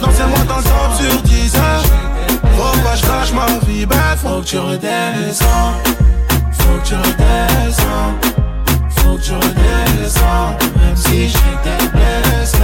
Dansez-moi 0.00 0.38
dans 0.48 0.56
le 0.56 0.62
top 0.62 0.72
sur 0.98 1.22
10 1.22 1.52
Faut 2.56 2.78
pas 2.82 2.96
je 2.96 3.02
cache 3.02 3.32
ma 3.32 3.46
vie 3.66 3.86
bête, 3.86 3.98
faut 4.22 4.40
que 4.40 4.44
tu 4.46 4.58
redescends. 4.58 5.74
Faut 6.52 6.78
que 6.82 6.88
tu 6.88 6.94
redescends. 6.94 8.14
Faut 8.96 9.16
que 9.16 9.22
tu 9.22 9.32
redescends. 9.32 10.56
Même 10.76 10.96
si 10.96 11.28
j'étais 11.28 11.88
blessé. 11.92 12.58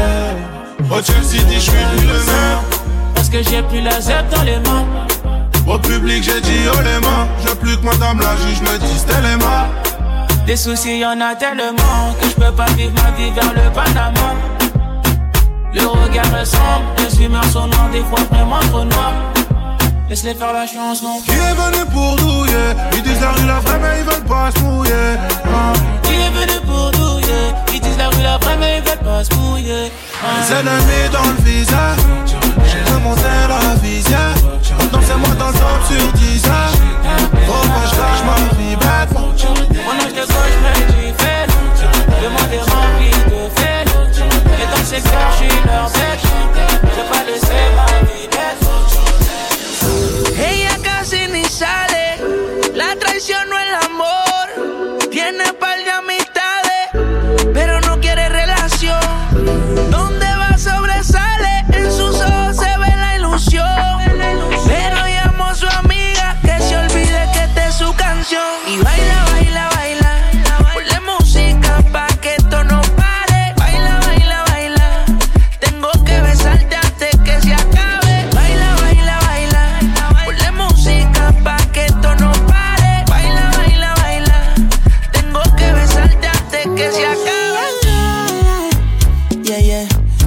Oh, 0.91 1.01
tu 1.05 1.12
me 1.12 1.20
dis, 1.20 1.55
je 1.55 1.61
suis 1.61 1.70
plus 1.70 2.07
le 2.07 2.14
même. 2.14 2.59
Parce 3.14 3.29
que 3.29 3.43
j'ai 3.43 3.62
plus 3.62 3.81
la 3.81 4.01
zep 4.01 4.29
dans 4.31 4.43
les 4.43 4.59
mains. 4.59 4.87
Au 5.67 5.79
public, 5.79 6.23
j'ai 6.23 6.41
dit 6.41 6.69
oh 6.71 6.77
les 6.83 7.01
mains. 7.07 7.27
J'ai 7.45 7.55
plus 7.55 7.77
que 7.77 7.85
madame 7.85 8.21
la 8.21 8.37
juge 8.37 8.61
me 8.61 8.79
dit 8.79 9.45
mains. 9.45 9.67
Des 10.47 10.57
soucis, 10.57 10.99
y 10.99 11.07
en 11.07 11.21
a 11.21 11.35
tellement 11.35 12.15
que 12.21 12.29
je 12.29 12.35
peux 12.35 12.53
pas 12.53 12.67
vivre 12.77 12.93
ma 13.03 13.11
vie 13.12 13.31
vers 13.31 13.53
le 13.55 13.71
Panama. 13.73 14.35
Le 15.73 15.87
regard 15.87 16.27
me 16.27 16.45
semble, 16.45 16.85
les 16.99 17.25
humeurs 17.25 17.45
sont 17.45 17.67
noires, 17.67 17.89
des 17.93 18.05
fois 18.05 18.21
vraiment 18.31 18.61
trop 18.71 18.85
noires. 18.85 19.15
Laisse-les 20.09 20.35
faire 20.35 20.53
la 20.53 20.67
chanson. 20.67 21.19
Qui 21.25 21.33
est 21.33 21.55
venu 21.55 21.85
pour 21.91 22.17
douiller? 22.17 22.75
Ils 22.93 23.03
disent 23.03 23.21
la 23.23 23.31
rue 23.31 23.47
la 23.47 23.59
vraie, 23.61 23.79
mais 23.81 24.01
ils 24.01 24.05
veulent 24.05 24.25
pas 24.25 24.51
se 24.55 24.61
mouiller. 24.61 25.17
Qui 26.03 26.12
est 26.12 26.31
venu 26.31 26.61
pour 26.67 26.91
douiller? 26.91 27.55
Ils 27.73 27.81
disent 27.81 27.97
la 27.97 28.09
rue 28.09 28.23
la 28.23 28.37
vraie, 28.37 28.57
mais 28.59 28.79
ils 28.79 28.89
veulent 28.89 28.99
pas 28.99 29.25
se 29.25 29.35
mouiller. 29.35 29.91
Ah. 30.23 30.27
Les 30.41 30.55
ennemis 30.57 31.09
dans 31.11 31.25
le 31.25 31.43
visage. 31.43 31.99
J'ai 32.67 32.93
remonté 32.93 33.23
la 33.49 33.75
visière. 33.77 34.34
Dansez-moi 35.07 35.35
dans 35.39 35.53
le 35.53 35.85
sur 35.85 36.13
10 36.15 36.43
Faut 37.47 37.69
pas 37.69 37.87
je. 37.93 39.49
Mon 39.85 39.93
âge 40.01 40.15
de 40.15 40.25
gauche 40.25 40.59
me 40.65 40.73
dit 40.93 41.13
fait. 41.19 41.47
Le 42.23 42.29
monde 42.31 42.53
est 42.53 42.65
rempli 42.71 43.11
de. 43.29 43.69
Et 44.63 44.67
dans 44.67 44.85
ces 44.87 45.03
cœurs, 45.03 45.31
je 45.33 45.37
suis 45.37 45.61
leur 45.67 45.89
bête. 45.91 46.25
Pas 47.13 47.25
laissé 47.31 47.43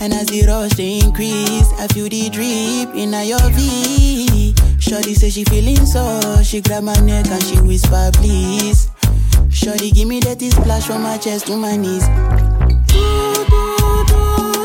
And 0.00 0.12
as 0.14 0.26
the 0.28 0.46
rush 0.46 0.74
they 0.74 1.00
increase, 1.00 1.72
I 1.78 1.88
feel 1.88 2.08
the 2.08 2.30
drip 2.30 2.94
in 2.94 3.12
your 3.26 3.50
V. 3.50 4.54
Shorty 4.78 5.14
say 5.14 5.30
she 5.30 5.44
feeling 5.44 5.84
so, 5.84 6.42
she 6.42 6.60
grab 6.60 6.84
my 6.84 6.94
neck 7.00 7.26
and 7.26 7.42
she 7.42 7.60
whisper 7.60 8.10
please. 8.14 8.88
Shorty 9.50 9.90
give 9.90 10.06
me 10.06 10.20
that 10.20 10.40
splash 10.40 10.86
from 10.86 11.02
my 11.02 11.18
chest 11.18 11.46
to 11.46 11.56
my 11.56 11.76
knees. 11.76 12.06
Te 12.86 14.57